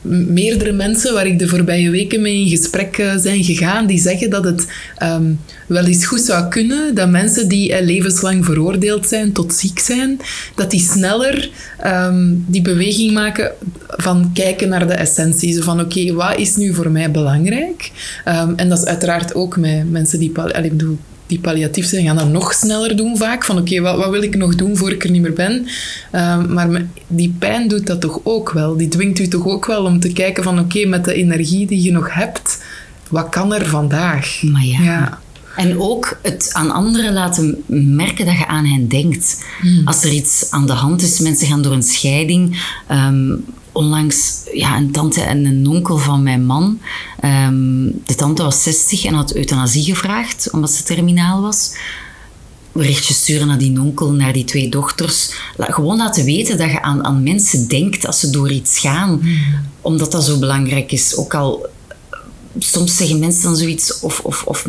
meerdere 0.03 0.73
mensen 0.73 1.15
waar 1.15 1.27
ik 1.27 1.39
de 1.39 1.49
voorbije 1.49 1.91
weken 1.91 2.23
mee 2.23 2.41
in 2.41 2.49
gesprek 2.49 2.99
eh, 2.99 3.17
zijn 3.17 3.45
gegaan, 3.45 3.87
die 3.87 3.99
zeggen 3.99 4.31
dat 4.31 4.45
het 4.45 4.67
ehm, 4.97 5.33
wel 5.67 5.85
eens 5.85 6.07
goed 6.07 6.21
zou 6.21 6.49
kunnen 6.49 6.95
dat 6.95 7.09
mensen 7.11 7.49
die 7.49 7.73
eh, 7.73 7.85
levenslang 7.85 8.45
veroordeeld 8.45 9.09
zijn 9.09 9.33
tot 9.33 9.55
ziek 9.55 9.79
zijn, 9.79 10.21
dat 10.55 10.71
die 10.71 10.81
sneller 10.81 11.51
ehm, 11.79 12.29
die 12.47 12.63
beweging 12.63 13.13
maken 13.13 13.53
van 13.97 14.31
kijken 14.35 14.69
naar 14.69 14.87
de 14.87 14.93
essentie. 14.95 15.53
Zo 15.53 15.63
van, 15.63 15.81
oké, 15.81 16.13
wat 16.13 16.37
is 16.39 16.57
nu 16.57 16.75
voor 16.75 16.91
mij 16.91 17.11
belangrijk? 17.11 17.91
Ehm, 18.25 18.53
en 18.57 18.69
dat 18.69 18.79
is 18.79 18.85
uiteraard 18.85 19.35
ook 19.35 19.57
met 19.57 19.91
mensen 19.91 20.19
die... 20.19 20.33
ik 20.63 20.71
bedoel, 20.71 20.99
die 21.27 21.41
palliatief 21.41 21.87
zijn, 21.87 22.05
gaan 22.07 22.17
dat 22.17 22.29
nog 22.29 22.53
sneller 22.53 22.97
doen 22.97 23.17
vaak. 23.17 23.45
Van 23.45 23.59
oké, 23.59 23.81
wat, 23.81 23.97
wat 23.97 24.11
wil 24.11 24.23
ik 24.23 24.37
nog 24.37 24.55
doen 24.55 24.77
voor 24.77 24.91
ik 24.91 25.05
er 25.05 25.11
niet 25.11 25.23
meer 25.23 25.33
ben? 25.33 25.67
Ehm, 26.11 26.53
maar 26.53 26.69
me- 26.69 26.87
die 27.07 27.35
pijn 27.39 27.69
doet 27.69 27.87
dat 27.87 28.01
toch 28.01 28.21
ook 28.23 28.51
wel. 28.51 28.77
Die 28.77 28.89
dwingt 28.89 29.19
u 29.19 29.29
toch 29.29 29.47
ook 29.47 29.67
wel 29.67 29.85
om 29.85 30.01
te 30.01 30.13
kijken 30.13 30.43
van 30.43 30.59
oké, 30.59 30.87
met 30.87 31.05
de 31.05 31.15
energie 31.15 31.67
die 31.67 31.83
je 31.83 31.93
nog 31.93 32.15
hebt, 32.15 32.63
wat 33.09 33.29
kan 33.29 33.55
er 33.55 33.67
vandaag? 33.67 34.43
Maar 34.43 34.65
ja. 34.65 34.83
Ja. 34.83 35.19
En 35.57 35.81
ook 35.81 36.19
het 36.23 36.51
aan 36.53 36.71
anderen 36.71 37.13
laten 37.13 37.63
merken 37.67 38.27
dat 38.27 38.39
je 38.39 38.47
aan 38.47 38.65
hen 38.67 38.89
denkt. 38.89 39.45
Als 39.85 40.05
er 40.05 40.11
iets 40.11 40.47
aan 40.51 40.67
de 40.67 40.73
hand 40.73 41.03
is, 41.03 41.19
mensen 41.19 41.47
gaan 41.47 41.63
door 41.63 41.73
een 41.73 41.83
scheiding. 41.83 42.63
Ehm, 42.89 43.33
onlangs 43.73 44.33
ja, 44.53 44.77
een 44.77 44.91
tante 44.93 45.21
en 45.21 45.45
een 45.45 45.67
onkel 45.67 45.99
van 45.99 46.23
mijn 46.23 46.47
man. 46.47 46.79
ehm, 47.21 47.85
de 48.07 48.15
tante 48.17 48.43
was 48.43 48.63
60 48.63 49.05
en 49.05 49.15
had 49.15 49.35
euthanasie 49.35 49.85
gevraagd 49.85 50.51
omdat 50.51 50.71
ze 50.71 50.83
terminaal 50.83 51.41
was. 51.43 51.75
Berichtjes 52.73 53.17
sturen 53.17 53.47
naar 53.47 53.59
die 53.59 53.81
onkel, 53.81 54.13
naar 54.13 54.33
die 54.33 54.45
twee 54.45 54.69
dochters. 54.69 55.31
La- 55.57 55.67
gewoon 55.71 55.97
laten 55.97 56.25
weten 56.25 56.59
dat 56.59 56.71
je 56.71 56.83
aan, 56.83 57.05
aan 57.05 57.23
mensen 57.23 57.69
denkt 57.69 58.07
als 58.07 58.21
ze 58.21 58.31
door 58.31 58.51
iets 58.51 58.79
gaan. 58.79 59.21
Omdat 59.81 60.13
dat 60.13 60.25
zo 60.25 60.39
belangrijk 60.39 60.93
is. 60.93 61.17
Ook 61.17 61.35
al 61.35 61.67
soms 62.59 62.97
zeggen 62.97 63.19
mensen 63.19 63.43
dan 63.43 63.57
zoiets 63.57 64.01
of, 64.01 64.21
of, 64.21 64.43
of 64.45 64.69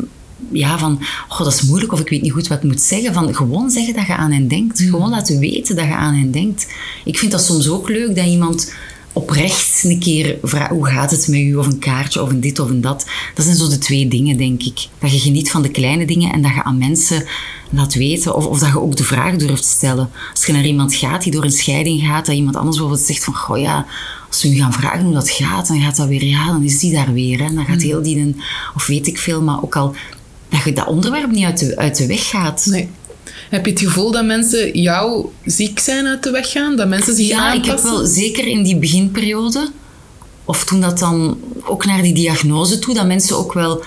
ja, 0.52 0.78
van, 0.78 1.00
oh, 1.30 1.38
dat 1.38 1.54
is 1.54 1.62
moeilijk 1.62 1.92
of 1.92 2.00
ik 2.00 2.10
weet 2.10 2.22
niet 2.22 2.32
goed 2.32 2.48
wat 2.48 2.58
ik 2.58 2.64
moet 2.64 2.82
zeggen. 2.82 3.14
Van 3.14 3.36
gewoon 3.36 3.70
zeggen 3.70 3.94
dat 3.94 4.06
je 4.06 4.16
aan 4.16 4.32
hen 4.32 4.48
denkt. 4.48 4.80
Gewoon 4.80 5.10
laten 5.10 5.40
weten 5.40 5.76
dat 5.76 5.86
je 5.86 5.96
aan 5.96 6.14
hen 6.14 6.32
denkt. 6.32 6.68
Ik 7.06 7.18
vind 7.18 7.32
dat 7.32 7.44
soms 7.44 7.70
ook 7.70 7.90
leuk 7.90 8.16
dat 8.16 8.26
iemand 8.26 8.74
oprecht 9.14 9.84
een 9.84 10.00
keer 10.00 10.38
vraagt, 10.44 10.72
hoe 10.72 10.86
gaat 10.88 11.12
het 11.12 11.28
met 11.28 11.40
u? 11.40 11.56
Of 11.56 11.66
een 11.66 11.80
kaartje, 11.80 12.22
of 12.22 12.30
een 12.30 12.40
dit 12.40 12.60
of 12.60 12.70
een 12.70 12.82
dat. 12.82 13.06
Dat 13.36 13.46
zijn 13.46 13.58
zo 13.58 13.68
de 13.68 13.78
twee 13.78 14.08
dingen, 14.08 14.38
denk 14.38 14.64
ik. 14.64 14.88
Dat 15.00 15.12
je 15.12 15.20
geniet 15.20 15.52
van 15.52 15.62
de 15.62 15.70
kleine 15.70 16.06
dingen 16.06 16.32
en 16.32 16.42
dat 16.42 16.54
je 16.54 16.64
aan 16.64 16.78
mensen 16.78 17.26
laat 17.70 17.94
weten. 17.94 18.36
Of, 18.36 18.46
of 18.46 18.60
dat 18.60 18.70
je 18.70 18.82
ook 18.82 18.96
de 18.96 19.04
vraag 19.04 19.36
durft 19.36 19.66
stellen. 19.66 20.10
Als 20.34 20.46
je 20.46 20.54
naar 20.54 20.66
iemand 20.66 20.94
gaat 20.94 21.24
die 21.24 21.32
door 21.32 21.44
een 21.44 21.52
scheiding 21.52 22.02
gaat, 22.02 22.26
dat 22.26 22.36
iemand 22.36 22.56
anders 22.56 22.78
bijvoorbeeld 22.78 23.08
zegt 23.08 23.24
van, 23.24 23.36
goh 23.36 23.60
ja, 23.60 23.86
als 24.28 24.42
we 24.42 24.48
nu 24.48 24.56
gaan 24.56 24.74
vragen 24.74 25.04
hoe 25.04 25.14
dat 25.14 25.30
gaat, 25.30 25.68
dan 25.68 25.82
gaat 25.82 25.96
dat 25.96 26.08
weer, 26.08 26.26
ja, 26.26 26.48
dan 26.48 26.64
is 26.64 26.80
die 26.80 26.94
daar 26.94 27.14
weer. 27.14 27.40
Hè. 27.40 27.54
Dan 27.54 27.66
gaat 27.66 27.82
heel 27.82 28.02
die, 28.02 28.18
een, 28.18 28.42
of 28.76 28.88
weet 28.88 29.08
ik 29.08 29.18
veel, 29.18 29.42
maar 29.42 29.64
ook 29.64 29.76
al 29.76 29.96
dat 30.52 30.64
je 30.64 30.74
dat 30.74 30.88
onderwerp 30.88 31.32
niet 31.32 31.46
uit 31.46 31.60
de, 31.60 31.78
uit 31.78 31.98
de 31.98 32.08
weg 32.08 32.30
gaat. 32.30 32.66
Nee. 32.66 32.90
Heb 33.50 33.66
je 33.66 33.72
het 33.72 33.82
gevoel 33.82 34.12
dat 34.12 34.26
mensen 34.26 34.82
jou 34.82 35.26
ziek 35.46 35.80
zijn 35.80 36.08
uit 36.08 36.24
de 36.24 36.32
weg 36.32 36.52
gaan? 36.52 36.76
Dat 36.76 36.88
mensen 36.88 37.16
zich 37.16 37.28
Ja, 37.28 37.54
ik 37.54 37.68
aanpassen? 37.68 37.90
heb 37.90 37.98
wel 38.00 38.06
zeker 38.06 38.48
in 38.48 38.64
die 38.64 38.78
beginperiode, 38.78 39.72
of 40.46 40.64
toen 40.66 40.82
dat 40.82 41.00
dan 41.00 41.40
ook 41.64 41.86
naar 41.86 42.02
die 42.02 42.14
diagnose 42.14 42.80
toe, 42.80 42.94
dat 42.94 43.06
mensen 43.06 43.38
ook 43.38 43.54
wel 43.54 43.84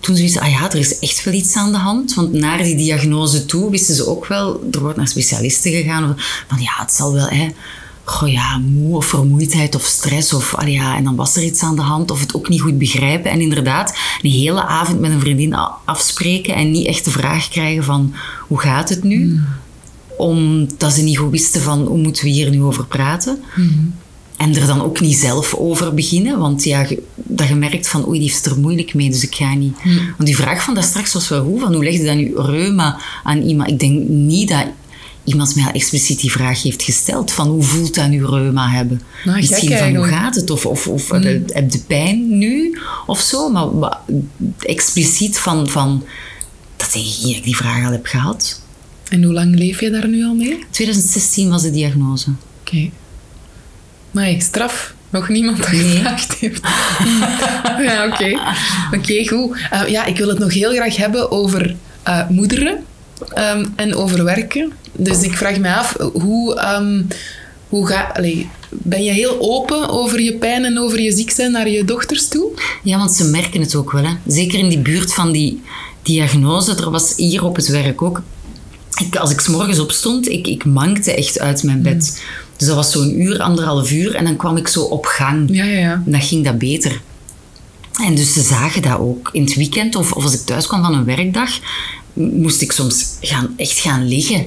toen 0.00 0.16
ze 0.16 0.22
wisten, 0.22 0.40
ah 0.40 0.50
ja, 0.50 0.70
er 0.70 0.78
is 0.78 0.98
echt 0.98 1.24
wel 1.24 1.34
iets 1.34 1.54
aan 1.54 1.72
de 1.72 1.78
hand. 1.78 2.14
Want 2.14 2.32
naar 2.32 2.62
die 2.62 2.76
diagnose 2.76 3.44
toe 3.44 3.70
wisten 3.70 3.94
ze 3.94 4.06
ook 4.06 4.26
wel, 4.26 4.60
er 4.72 4.80
wordt 4.80 4.96
naar 4.96 5.08
specialisten 5.08 5.72
gegaan. 5.72 6.10
Of, 6.10 6.44
van 6.48 6.60
ja, 6.60 6.72
het 6.76 6.92
zal 6.92 7.12
wel, 7.12 7.28
hè, 7.28 7.48
goh 8.10 8.28
ja, 8.32 8.58
moe 8.58 8.96
of 8.96 9.06
vermoeidheid 9.06 9.74
of 9.74 9.84
stress. 9.84 10.32
Of, 10.32 10.54
ja, 10.66 10.96
en 10.96 11.04
dan 11.04 11.16
was 11.16 11.36
er 11.36 11.42
iets 11.42 11.62
aan 11.62 11.76
de 11.76 11.82
hand 11.82 12.10
of 12.10 12.20
het 12.20 12.34
ook 12.34 12.48
niet 12.48 12.60
goed 12.60 12.78
begrijpen. 12.78 13.30
En 13.30 13.40
inderdaad, 13.40 13.94
een 14.22 14.30
hele 14.30 14.64
avond 14.64 15.00
met 15.00 15.10
een 15.10 15.20
vriendin 15.20 15.54
afspreken 15.84 16.54
en 16.54 16.70
niet 16.70 16.86
echt 16.86 17.04
de 17.04 17.10
vraag 17.10 17.48
krijgen 17.48 17.84
van, 17.84 18.14
hoe 18.48 18.58
gaat 18.60 18.88
het 18.88 19.02
nu? 19.04 19.40
Omdat 20.16 20.92
ze 20.92 21.02
niet 21.02 21.18
goed 21.18 21.30
wisten 21.30 21.60
van, 21.60 21.86
hoe 21.86 21.98
moeten 21.98 22.24
we 22.24 22.30
hier 22.30 22.50
nu 22.50 22.62
over 22.62 22.86
praten? 22.86 23.42
En 24.36 24.54
er 24.56 24.66
dan 24.66 24.82
ook 24.82 25.00
niet 25.00 25.16
zelf 25.16 25.54
over 25.54 25.94
beginnen, 25.94 26.38
want 26.38 26.64
ja, 26.64 26.80
je- 26.88 27.02
dat 27.14 27.48
je 27.48 27.54
merkt 27.54 27.88
van 27.88 28.06
oei, 28.08 28.18
die 28.18 28.28
heeft 28.28 28.44
het 28.44 28.54
er 28.54 28.60
moeilijk 28.60 28.94
mee, 28.94 29.10
dus 29.10 29.22
ik 29.24 29.34
ga 29.34 29.54
niet. 29.54 29.76
Want 30.16 30.24
die 30.24 30.36
vraag 30.36 30.62
van 30.62 30.74
daar 30.74 30.82
straks 30.84 31.12
was 31.12 31.28
wel 31.28 31.44
goed, 31.44 31.60
van 31.60 31.74
hoe 31.74 31.84
leg 31.84 31.92
je 31.92 32.04
dan 32.04 32.16
nu 32.16 32.32
reuma 32.34 32.98
aan 33.24 33.42
iemand? 33.42 33.70
Ik 33.70 33.78
denk 33.80 34.08
niet 34.08 34.48
dat 34.48 34.64
iemand 35.28 35.54
mij 35.54 35.64
al 35.64 35.72
expliciet 35.72 36.20
die 36.20 36.30
vraag 36.30 36.62
heeft 36.62 36.82
gesteld 36.82 37.30
van 37.32 37.48
hoe 37.48 37.62
voelt 37.62 37.94
dat 37.94 38.08
nu 38.08 38.26
reuma 38.26 38.68
hebben? 38.68 39.02
Nou, 39.24 39.36
Misschien 39.38 39.78
van 39.78 39.94
hoe 39.94 40.06
gaat 40.06 40.34
het? 40.34 40.50
Of, 40.50 40.66
of, 40.66 40.86
of 40.86 41.10
eh, 41.10 41.40
heb 41.46 41.72
je 41.72 41.80
pijn 41.86 42.38
nu? 42.38 42.78
Of 43.06 43.20
zo, 43.20 43.48
maar 43.50 43.96
expliciet 44.58 45.38
van, 45.38 45.68
van 45.68 46.04
dat 46.76 46.94
ik 46.94 47.02
niet 47.02 47.22
dat 47.22 47.36
ik 47.36 47.44
die 47.44 47.56
vraag 47.56 47.84
al 47.84 47.92
heb 47.92 48.06
gehad. 48.06 48.60
En 49.08 49.22
hoe 49.22 49.32
lang 49.32 49.54
leef 49.58 49.80
je 49.80 49.90
daar 49.90 50.08
nu 50.08 50.24
al 50.24 50.34
mee? 50.34 50.64
2016 50.70 51.50
was 51.50 51.62
de 51.62 51.70
diagnose. 51.70 52.30
Oké. 52.60 52.90
Maar 54.10 54.28
ik 54.30 54.42
straf. 54.42 54.94
Nog 55.10 55.28
niemand 55.28 55.56
dat 55.56 55.72
Nee. 55.72 55.80
gevraagd 55.80 56.34
heeft. 56.34 56.60
ja, 57.86 58.06
oké. 58.06 58.38
Oké, 58.96 59.26
goed. 59.28 59.56
Eh, 59.70 59.88
ja, 59.88 60.04
ik 60.04 60.16
wil 60.16 60.28
het 60.28 60.38
nog 60.38 60.52
heel 60.54 60.72
graag 60.72 60.96
hebben 60.96 61.30
over 61.30 61.76
eh, 62.02 62.28
moederen 62.28 62.84
ehm, 63.28 63.66
en 63.76 63.94
over 63.94 64.24
werken. 64.24 64.72
Dus 64.92 65.22
ik 65.22 65.36
vraag 65.36 65.58
me 65.58 65.74
af, 65.74 65.96
hoe, 66.12 66.54
ehm, 66.54 67.02
hoe 67.68 67.86
ga, 67.86 68.10
allee, 68.14 68.48
ben 68.70 69.02
je 69.02 69.10
heel 69.10 69.36
open 69.40 69.88
over 69.88 70.20
je 70.20 70.34
pijn 70.34 70.64
en 70.64 70.78
over 70.78 71.00
je 71.00 71.12
ziek 71.12 71.30
zijn 71.30 71.52
naar 71.52 71.68
je 71.68 71.84
dochters 71.84 72.28
toe? 72.28 72.50
Ja, 72.82 72.98
want 72.98 73.12
ze 73.12 73.24
merken 73.24 73.60
het 73.60 73.74
ook 73.74 73.92
wel. 73.92 74.04
Hè. 74.04 74.12
Zeker 74.26 74.58
in 74.58 74.68
die 74.68 74.78
buurt 74.78 75.14
van 75.14 75.32
die 75.32 75.62
diagnose. 76.02 76.74
Er 76.74 76.90
was 76.90 77.16
hier 77.16 77.44
op 77.44 77.56
het 77.56 77.68
werk 77.68 78.02
ook. 78.02 78.22
Ik, 79.00 79.16
als 79.16 79.30
ik 79.30 79.40
's 79.40 79.48
morgens 79.48 79.78
opstond, 79.78 80.28
ik, 80.28 80.46
ik 80.46 80.64
mankte 80.64 81.14
echt 81.14 81.40
uit 81.40 81.62
mijn 81.62 81.82
bed. 81.82 82.22
Dus 82.56 82.66
dat 82.66 82.76
was 82.76 82.92
zo'n 82.92 83.20
uur, 83.20 83.40
anderhalf 83.40 83.90
uur. 83.92 84.14
En 84.14 84.24
dan 84.24 84.36
kwam 84.36 84.56
ik 84.56 84.68
zo 84.68 84.82
op 84.82 85.06
gang. 85.06 85.48
Ja, 85.52 85.64
ja, 85.64 85.78
ja. 85.78 85.92
En 85.92 86.12
dan 86.12 86.22
ging 86.22 86.44
dat 86.44 86.58
beter. 86.58 87.00
En 88.04 88.14
dus 88.14 88.32
ze 88.32 88.40
zagen 88.40 88.82
dat 88.82 88.98
ook. 88.98 89.28
In 89.32 89.42
het 89.42 89.54
weekend 89.54 89.94
of, 89.94 90.12
of 90.12 90.24
als 90.24 90.34
ik 90.34 90.40
thuis 90.40 90.66
kwam 90.66 90.82
van 90.82 90.94
een 90.94 91.04
werkdag, 91.04 91.50
moest 92.12 92.62
ik 92.62 92.72
soms 92.72 93.06
gaan, 93.20 93.54
echt 93.56 93.78
gaan 93.78 94.08
liggen. 94.08 94.46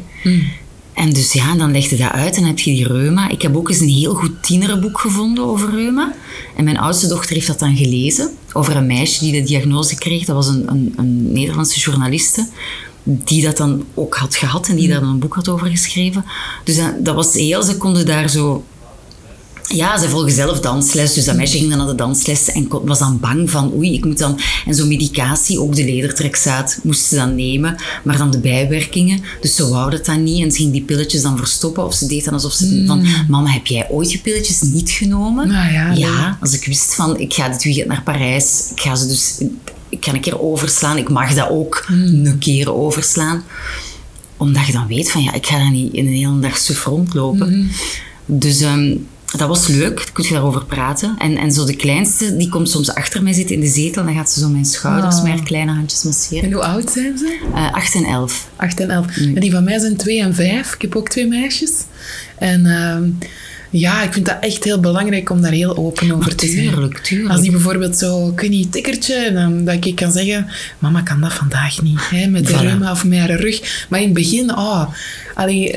En 0.94 1.14
dus 1.14 1.34
ja, 1.34 1.56
dan 1.56 1.72
legde 1.72 1.98
dat 1.98 2.12
uit 2.12 2.36
en 2.36 2.40
dan 2.40 2.50
heb 2.50 2.60
je 2.60 2.72
die 2.72 2.88
reuma. 2.88 3.30
Ik 3.30 3.42
heb 3.42 3.56
ook 3.56 3.70
eens 3.70 3.80
een 3.80 3.88
heel 3.88 4.14
goed 4.14 4.44
tienerenboek 4.44 5.00
gevonden 5.00 5.44
over 5.44 5.70
reuma. 5.70 6.14
En 6.56 6.64
mijn 6.64 6.78
oudste 6.78 7.08
dochter 7.08 7.36
heeft 7.36 7.48
dat 7.48 7.60
dan 7.60 7.76
gelezen. 7.76 8.30
Over 8.54 8.76
een 8.76 8.86
meisje 8.86 9.20
die 9.20 9.32
de 9.32 9.44
diagnose 9.44 9.96
kreeg. 9.96 10.26
Dat 10.26 10.36
was 10.36 10.48
een, 10.48 10.70
een, 10.70 10.94
een 10.98 11.32
Nederlandse 11.32 11.80
journaliste. 11.80 12.48
Die 13.04 13.44
dat 13.44 13.58
dan 13.58 13.86
ook 13.94 14.16
had 14.16 14.36
gehad 14.36 14.68
en 14.68 14.76
die 14.76 14.88
daar 14.88 15.00
dan 15.00 15.10
een 15.10 15.20
boek 15.20 15.34
had 15.34 15.50
over 15.50 15.68
geschreven. 15.68 16.26
Dus 16.64 16.78
dat, 16.78 17.06
dat 17.06 17.16
was 17.16 17.34
heel, 17.34 17.64
ze 17.64 17.78
konden 17.78 18.06
daar 18.06 18.30
zo 18.30 18.64
ja, 19.74 20.00
ze 20.00 20.10
volgen 20.10 20.32
zelf 20.32 20.60
dansles. 20.60 21.14
Dus 21.14 21.26
dat 21.26 21.36
meisje 21.36 21.58
ging 21.58 21.70
dan 21.70 21.78
naar 21.78 21.88
de 21.88 21.96
dansles 21.96 22.52
en 22.52 22.68
was 22.84 23.00
dan 23.00 23.20
bang 23.20 23.50
van 23.50 23.74
oei, 23.74 23.94
ik 23.94 24.06
moet 24.06 24.18
dan... 24.18 24.40
En 24.66 24.76
zo'n 24.76 24.88
medicatie, 24.88 25.60
ook 25.60 25.76
de 25.76 25.84
ledertrekzaad, 25.84 26.80
moest 26.84 27.06
ze 27.06 27.16
dan 27.16 27.36
nemen. 27.36 27.76
Maar 28.04 28.18
dan 28.18 28.32
de 28.32 28.40
bijwerkingen. 28.40 29.22
Dus 29.42 29.56
ze 29.56 29.70
wou 29.70 29.92
dat 29.92 30.06
dan 30.06 30.24
niet 30.24 30.44
en 30.44 30.52
ze 30.52 30.58
ging 30.58 30.72
die 30.72 30.82
pilletjes 30.82 31.22
dan 31.22 31.38
verstoppen. 31.38 31.86
Of 31.86 31.94
ze 31.94 32.08
deed 32.08 32.26
dan 32.26 32.34
alsof 32.34 32.54
ze 32.54 32.84
van... 32.88 33.06
Mama, 33.28 33.50
heb 33.50 33.68
jij 33.68 33.88
ooit 33.90 34.12
je 34.12 34.20
pilletjes 34.20 34.62
niet 34.62 34.90
genomen? 34.90 35.48
Nou 35.48 35.72
ja, 35.72 35.92
ja, 35.92 36.38
als 36.42 36.54
ik 36.54 36.66
wist 36.66 36.94
van, 36.96 37.20
ik 37.20 37.34
ga 37.34 37.50
dit 37.50 37.64
weekend 37.64 37.88
naar 37.88 38.04
Parijs. 38.04 38.68
Ik 38.72 38.80
ga 38.80 38.96
ze 38.96 39.08
dus... 39.08 39.38
Ik 39.90 40.06
ga 40.06 40.14
een 40.14 40.22
keer 40.22 40.42
overslaan. 40.42 40.98
Ik 40.98 41.10
mag 41.10 41.34
dat 41.34 41.50
ook 41.50 41.86
een 41.90 42.36
keer 42.40 42.74
overslaan 42.74 43.44
omdat 44.38 44.66
je 44.66 44.72
dan 44.72 44.88
weet 44.88 45.12
van 45.12 45.24
ja, 45.24 45.34
ik 45.34 45.46
ga 45.46 45.58
dan 45.58 45.72
niet 45.72 45.94
in 45.94 46.08
een 46.08 46.14
hele 46.14 46.40
dag 46.40 46.58
suf 46.58 46.86
rondlopen. 46.86 47.72
Dus 48.26 48.62
ehm, 48.62 48.96
dat 49.38 49.48
was 49.48 49.68
leuk, 49.68 49.96
dan 49.98 50.12
kun 50.14 50.24
je 50.24 50.34
daarover 50.34 50.66
praten. 50.66 51.16
En, 51.18 51.38
en 51.38 51.52
zo 51.52 51.66
de 51.66 51.76
kleinste, 51.76 52.38
die 52.38 52.50
komt 52.50 52.70
soms 52.70 52.94
achter 52.94 53.24
mij 53.24 53.34
zitten 53.34 53.56
in 53.56 53.62
de 53.62 53.68
zetel. 53.68 54.04
Dan 54.04 54.14
gaat 54.14 54.32
ze 54.32 54.40
zo 54.40 54.50
mijn 54.50 54.66
schouders 54.66 55.16
Oh. 55.16 55.24
met 55.24 55.32
haar 55.32 55.44
kleine 55.44 55.72
handjes 55.72 56.04
masseren. 56.04 56.44
En 56.44 56.52
hoe 56.52 56.64
oud 56.64 56.90
zijn 56.92 57.18
ze? 57.18 57.38
8 57.72 57.96
en 57.96 58.04
11. 58.04 58.48
8 58.56 58.80
en 58.80 58.90
11. 58.90 59.18
En 59.18 59.34
die 59.40 59.52
van 59.52 59.64
mij 59.64 59.80
zijn 59.80 59.98
2 59.98 60.22
en 60.22 60.36
5. 60.36 60.74
Ik 60.74 60.82
heb 60.82 60.96
ook 60.96 61.10
twee 61.10 61.28
meisjes. 61.28 61.72
En 62.38 62.66
ehm, 62.66 63.10
ja, 63.72 64.04
ik 64.04 64.14
vind 64.14 64.26
dat 64.26 64.38
echt 64.40 64.64
heel 64.64 64.80
belangrijk 64.80 65.30
om 65.30 65.42
daar 65.42 65.52
heel 65.52 65.78
open 65.78 66.12
over 66.12 66.36
te 66.36 66.48
zijn. 66.48 66.70
Tuurlijk, 66.70 66.98
tuurlijk. 66.98 67.32
Als 67.32 67.42
die 67.42 67.52
bijvoorbeeld 67.52 67.98
zo, 67.98 68.34
weet 68.36 68.50
niet, 68.50 68.72
tikkertje, 68.72 69.32
dan, 69.34 69.66
dat 69.66 69.86
ik 69.86 69.96
kan 69.96 70.12
zeggen, 70.12 70.48
mama 70.80 71.02
kan 71.02 71.22
dat 71.22 71.34
vandaag 71.34 71.82
niet, 71.82 72.00
hè, 72.10 72.28
met 72.28 72.48
de 72.48 72.54
Voilà. 72.54 72.60
reuma 72.60 72.92
of 72.92 73.06
met 73.06 73.20
haar 73.20 73.32
rug. 73.40 73.86
Maar 73.90 74.00
in 74.00 74.06
het 74.06 74.14
begin, 74.14 74.52
oh, 74.52 74.84
allee, 75.36 75.76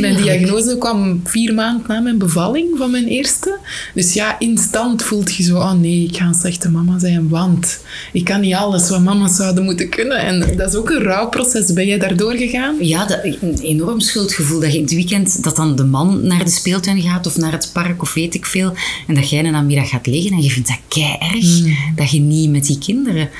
mijn 0.00 0.16
diagnose 0.16 0.76
kwam 0.78 1.20
vier 1.24 1.54
maanden 1.54 1.84
na 1.88 2.00
mijn 2.00 2.18
bevalling 2.18 2.68
van 2.78 2.90
mijn 2.90 3.06
eerste. 3.06 3.58
Dus 3.94 4.12
ja, 4.12 4.38
instant 4.38 5.02
voelt 5.02 5.34
je 5.34 5.42
zo, 5.42 5.56
oh 5.56 5.72
nee, 5.72 6.04
ik 6.04 6.16
ga 6.16 6.24
een 6.24 6.34
slechte 6.34 6.68
mama 6.70 6.98
zijn, 6.98 7.28
want 7.28 7.78
ik 8.12 8.24
kan 8.24 8.40
niet 8.40 8.54
alles 8.54 8.88
wat 8.88 9.00
mama's 9.00 9.36
zouden 9.36 9.64
moeten 9.64 9.88
kunnen. 9.88 10.18
En 10.18 10.56
dat 10.56 10.68
is 10.68 10.74
ook 10.74 10.90
een 10.90 11.02
rouwproces. 11.02 11.72
Ben 11.72 11.86
jij 11.86 11.98
daardoor 11.98 12.34
gegaan? 12.34 12.76
Ja, 12.80 13.06
dat, 13.06 13.18
een 13.40 13.58
enorm 13.62 14.00
schuldgevoel 14.00 14.60
dat 14.60 14.72
je 14.72 14.76
in 14.76 14.84
het 14.84 14.94
weekend 14.94 15.42
dat 15.42 15.56
dan 15.56 15.76
de 15.76 15.84
man 15.84 16.26
naar 16.26 16.44
de 16.44 16.50
speeltuin 16.50 17.00
gaat 17.00 17.26
of 17.30 17.36
naar 17.36 17.52
het 17.52 17.70
park 17.72 18.02
of 18.02 18.14
weet 18.14 18.34
ik 18.34 18.46
veel. 18.46 18.74
En 19.06 19.14
dat 19.14 19.30
jij 19.30 19.42
de 19.42 19.50
namiddag 19.50 19.88
gaat 19.88 20.06
liggen 20.06 20.32
en 20.32 20.42
je 20.42 20.50
vindt 20.50 20.68
dat 20.68 20.78
kei 20.88 21.16
erg 21.20 21.76
dat 21.94 22.10
je 22.10 22.20
niet 22.20 22.50
met 22.50 22.66
die 22.66 22.78
kinderen. 22.78 23.30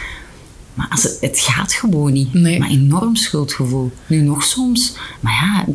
Maar 0.75 0.89
als 0.91 1.03
het, 1.03 1.19
het 1.21 1.41
gaat 1.41 1.73
gewoon 1.73 2.13
niet. 2.13 2.35
Nee. 2.35 2.59
Maar 2.59 2.69
enorm 2.69 3.17
schuldgevoel. 3.17 3.93
Nu 4.07 4.21
nog 4.21 4.45
soms. 4.45 4.93
Maar 5.21 5.33
ja, 5.33 5.75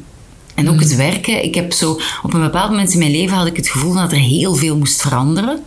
en 0.55 0.69
ook 0.69 0.79
het 0.79 0.95
werken. 0.95 1.43
Ik 1.43 1.55
heb 1.55 1.73
zo, 1.73 1.99
op 2.23 2.33
een 2.33 2.41
bepaald 2.41 2.69
moment 2.69 2.93
in 2.93 2.99
mijn 2.99 3.11
leven 3.11 3.37
had 3.37 3.47
ik 3.47 3.55
het 3.55 3.67
gevoel 3.67 3.93
dat 3.93 4.11
er 4.11 4.17
heel 4.17 4.55
veel 4.55 4.77
moest 4.77 5.01
veranderen. 5.01 5.59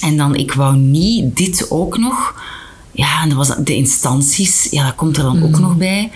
En 0.00 0.16
dan, 0.16 0.34
ik 0.34 0.52
wou 0.52 0.76
niet 0.76 1.36
dit 1.36 1.70
ook 1.70 1.98
nog. 1.98 2.42
Ja, 2.92 3.22
en 3.22 3.28
dat 3.28 3.38
was 3.38 3.56
de 3.64 3.74
instanties. 3.74 4.68
Ja, 4.70 4.84
dat 4.84 4.94
komt 4.94 5.16
er 5.16 5.22
dan 5.22 5.42
ook 5.42 5.58
nog 5.58 5.76
bij. 5.76 6.10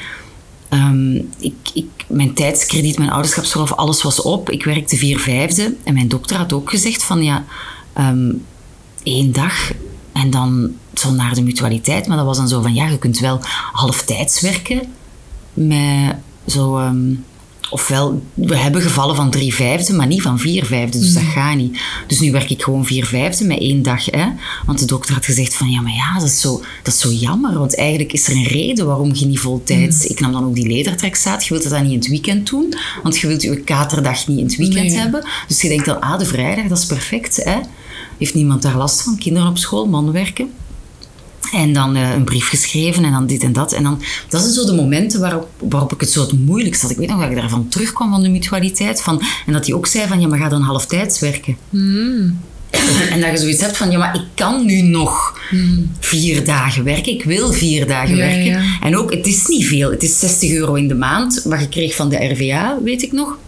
Ehm, 0.77 1.15
ik, 1.39 1.55
ik, 1.75 2.05
mijn 2.09 2.35
tijdskrediet, 2.35 2.99
mijn 2.99 3.11
ouderschapsverlof, 3.11 3.73
alles 3.73 4.03
was 4.03 4.23
op. 4.23 4.51
Ik 4.51 4.65
werkte 4.65 4.97
vier 4.97 5.19
vijfde. 5.19 5.75
En 5.85 5.95
mijn 5.95 6.09
dokter 6.09 6.37
had 6.37 6.53
ook 6.53 6.71
gezegd 6.71 7.05
van 7.05 7.23
ja, 7.25 7.45
ehm, 7.93 8.33
één 9.03 9.33
dag 9.33 9.73
en 10.12 10.31
dan 10.31 10.73
zo 10.95 11.11
naar 11.11 11.35
de 11.35 11.43
mutualiteit. 11.43 12.07
Maar 12.07 12.17
dat 12.17 12.27
was 12.27 12.37
dan 12.37 12.49
zo 12.49 12.62
van 12.62 12.75
ja, 12.75 12.87
je 12.87 12.99
kunt 12.99 13.19
wel 13.19 13.41
halftijds 13.73 14.41
werken. 14.41 14.83
Met 15.55 16.17
zo... 16.47 16.79
ehm, 16.79 17.15
ofwel, 17.70 18.22
we 18.35 18.57
hebben 18.57 18.83
gevallen 18.83 19.16
van 19.16 19.31
drie 19.31 19.55
vijfde, 19.55 19.92
maar 19.92 20.07
niet 20.07 20.22
van 20.22 20.38
vier 20.38 20.64
vijfde. 20.64 20.98
Dus 20.98 21.14
dat 21.14 21.22
gaat 21.22 21.57
niet. 21.57 21.79
Dus 22.07 22.20
nu 22.20 22.33
werk 22.33 22.50
ik 22.50 22.62
gewoon 22.62 22.85
vier 22.87 23.07
vijfde 23.07 23.44
met 23.44 23.59
één 23.59 23.83
dag. 23.83 24.05
Hè? 24.05 24.26
Want 24.66 24.79
de 24.79 24.85
dokter 24.85 25.14
had 25.14 25.24
gezegd 25.24 25.55
van, 25.55 25.70
ja, 25.70 25.81
maar 25.81 25.92
ja, 25.94 26.14
dat 26.18 26.29
is, 26.29 26.40
zo, 26.40 26.62
dat 26.83 26.94
is 26.94 27.00
zo 27.00 27.11
jammer. 27.11 27.59
Want 27.59 27.76
eigenlijk 27.76 28.12
is 28.12 28.29
er 28.29 28.37
een 28.37 28.46
reden 28.46 28.87
waarom 28.87 29.14
je 29.14 29.26
niet 29.26 29.38
voltijds... 29.38 30.05
Ik 30.07 30.20
nam 30.20 30.33
dan 30.33 30.44
ook 30.44 30.55
die 30.55 30.66
ledertrekzaad. 30.66 31.44
Je 31.44 31.50
wilt 31.50 31.62
dat 31.62 31.72
dan 31.72 31.83
niet 31.83 31.92
in 31.92 31.98
het 31.98 32.09
weekend 32.09 32.48
doen. 32.50 32.74
Want 33.02 33.18
je 33.18 33.26
wilt 33.26 33.42
je 33.42 33.57
katerdag 33.57 34.26
niet 34.26 34.38
in 34.38 34.44
het 34.44 34.57
weekend 34.57 34.88
Nee. 34.88 34.98
hebben. 34.98 35.24
Dus 35.48 35.62
je 35.62 35.68
denkt 35.68 35.85
dan, 35.85 36.00
ah, 36.00 36.18
de 36.18 36.24
vrijdag, 36.26 36.64
dat 36.66 36.79
is 36.79 36.87
perfect. 36.87 37.44
Hè? 37.44 37.59
Heeft 38.18 38.35
niemand 38.35 38.62
daar 38.62 38.76
last 38.76 39.02
van? 39.02 39.18
Kinderen 39.18 39.48
op 39.48 39.59
school, 39.59 39.87
man 39.87 40.12
werken. 40.12 40.50
En 41.52 41.72
dan 41.72 41.96
eh, 41.96 42.11
een 42.14 42.24
brief 42.24 42.48
geschreven 42.48 43.04
en 43.04 43.12
dan 43.12 43.26
dit 43.26 43.42
en 43.42 43.52
dat. 43.52 43.72
En 43.72 43.82
dan, 43.82 44.02
dat 44.28 44.40
zijn 44.40 44.52
zo 44.52 44.64
de 44.64 44.72
momenten 44.74 45.20
waarop, 45.20 45.48
waarop 45.59 45.92
ik 45.92 46.00
het 46.00 46.11
zo 46.11 46.20
het 46.20 46.32
moeilijkst 46.46 46.82
had. 46.82 46.90
Ik 46.90 46.96
weet 46.96 47.09
nog 47.09 47.20
dat 47.20 47.30
ik 47.30 47.37
daarvan 47.37 47.68
terugkwam 47.68 48.11
van 48.11 48.22
de 48.22 48.28
mutualiteit. 48.28 49.02
Van, 49.02 49.22
en 49.46 49.52
dat 49.52 49.66
hij 49.66 49.74
ook 49.74 49.87
zei 49.87 50.06
van, 50.09 50.20
ja, 50.20 50.26
maar 50.28 50.38
ga 50.38 50.48
dan 50.48 50.62
halftijds 50.62 51.20
werken. 51.20 51.56
En 53.11 53.20
dat 53.20 53.30
je 53.30 53.37
zoiets 53.38 53.61
hebt 53.61 53.76
van, 53.76 53.90
ja, 53.90 53.98
maar 53.98 54.14
ik 54.14 54.24
kan 54.35 54.64
nu 54.66 54.82
nog 54.82 55.40
vier 56.00 56.44
dagen 56.44 56.85
werken. 56.85 57.12
Ik 57.12 57.24
wil 57.24 57.52
vier 57.52 57.87
dagen 57.87 58.16
Ja, 58.16 58.26
werken. 58.26 58.44
ja. 58.44 58.62
En 58.82 58.96
ook, 58.96 59.11
het 59.12 59.26
is 59.26 59.46
niet 59.46 59.66
veel. 59.66 59.90
Het 59.90 60.02
is 60.02 60.18
60 60.18 60.50
euro 60.50 60.74
in 60.74 60.88
de 60.88 60.94
maand, 60.94 61.42
wat 61.44 61.61
je 61.61 61.68
kreeg 61.68 61.94
van 61.94 62.09
de 62.09 62.16
RVA, 62.24 62.78
weet 62.85 63.02
ik 63.02 63.12
nog. 63.12 63.38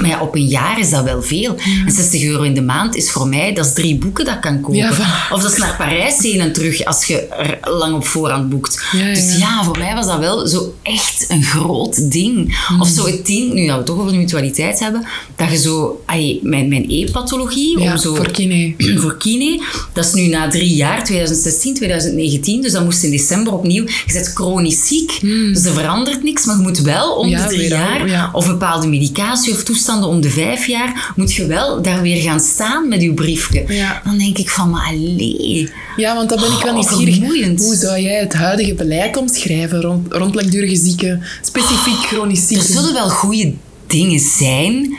Maar 0.00 0.10
ja, 0.10 0.20
op 0.20 0.34
een 0.34 0.46
jaar 0.46 0.78
is 0.78 0.90
dat 0.90 1.04
wel 1.04 1.22
veel. 1.22 1.56
En 1.86 1.92
60 1.92 2.22
euro 2.22 2.42
in 2.42 2.54
de 2.54 2.62
maand 2.62 2.96
is 2.96 3.10
voor 3.10 3.28
mij, 3.28 3.52
dat 3.52 3.66
is 3.66 3.72
drie 3.72 3.96
boeken 3.96 4.24
dat 4.24 4.34
ik 4.34 4.40
kan 4.40 4.60
kopen. 4.60 4.76
Ja. 4.76 4.90
Of 5.30 5.42
dat 5.42 5.52
is 5.52 5.58
naar 5.58 5.76
Parijs 5.76 6.18
heen 6.18 6.40
en 6.40 6.52
terug 6.52 6.84
als 6.84 7.04
je 7.04 7.26
er 7.26 7.58
lang 7.70 7.94
op 7.94 8.06
voorhand 8.06 8.48
boekt. 8.48 8.82
Ja. 8.92 9.14
Dus 9.14 9.36
ja, 9.38 9.64
voor 9.64 9.78
mij 9.78 9.94
was 9.94 10.06
dat 10.06 10.18
wel 10.18 10.46
zo 10.46 10.74
echt 10.82 11.24
een 11.28 11.42
groot 11.42 12.12
ding. 12.12 12.58
Of 12.80 12.88
zo 12.88 13.06
het 13.06 13.26
ding, 13.26 13.52
nu 13.52 13.60
dat 13.60 13.70
we 13.70 13.76
het 13.76 13.86
toch 13.86 13.98
over 13.98 14.12
de 14.12 14.18
mutualiteit 14.18 14.80
hebben, 14.80 15.06
dat 15.36 15.50
je 15.50 15.58
zo, 15.58 16.02
ai, 16.06 16.40
mijn, 16.42 16.68
mijn 16.68 16.84
e-pathologie, 16.88 17.78
Ja, 17.78 17.92
om 17.92 17.98
zo 17.98 18.14
voor 18.14 18.30
kine. 18.30 18.74
voor 19.02 19.16
kine. 19.16 19.62
Dat 19.92 20.04
is 20.04 20.12
nu 20.12 20.26
na 20.26 20.48
drie 20.48 20.74
jaar, 20.74 21.04
2016, 21.04 21.74
2019. 21.74 22.62
Dus 22.62 22.72
dat 22.72 22.84
moest 22.84 23.02
in 23.02 23.10
december 23.10 23.52
opnieuw. 23.52 23.84
Je 24.06 24.12
bent 24.12 24.32
chronisch 24.34 24.86
ziek, 24.86 25.20
dus 25.20 25.64
er 25.64 25.72
verandert 25.72 26.22
niks. 26.22 26.44
Maar 26.44 26.56
je 26.56 26.62
moet 26.62 26.80
wel 26.80 27.14
om 27.14 27.30
de 27.30 27.44
drie 27.48 27.74
al, 27.74 27.80
jaar, 27.80 28.08
ja. 28.08 28.30
of 28.32 28.46
bepaalde 28.46 28.86
medicatie 28.86 29.52
of 29.52 29.62
toestanden 29.62 29.83
om 29.88 30.20
de 30.20 30.30
vijf 30.30 30.66
jaar, 30.66 31.12
moet 31.16 31.32
je 31.34 31.46
wel 31.46 31.82
daar 31.82 32.02
weer 32.02 32.22
gaan 32.22 32.40
staan 32.40 32.88
met 32.88 33.02
je 33.02 33.14
briefje. 33.14 33.64
Ja. 33.68 34.00
Dan 34.04 34.18
denk 34.18 34.38
ik 34.38 34.50
van, 34.50 34.70
maar 34.70 34.86
allee. 34.86 35.68
Ja, 35.96 36.14
want 36.14 36.28
dan 36.28 36.40
ben 36.40 36.52
ik 36.52 36.58
wel 36.62 36.68
Oh, 36.76 36.98
nieuwsgierig. 36.98 37.58
Hoe 37.58 37.74
zou 37.74 38.00
jij 38.00 38.18
het 38.20 38.32
huidige 38.32 38.74
beleid 38.74 39.16
omschrijven 39.16 39.80
rond, 39.80 40.12
rond 40.12 40.34
langdurige 40.34 40.76
zieken, 40.76 41.22
specifiek 41.42 41.96
chronisch 42.06 42.40
Er 42.40 42.46
zieken? 42.46 42.66
zullen 42.66 42.92
wel 42.92 43.08
goede 43.08 43.52
dingen 43.86 44.20
zijn, 44.20 44.96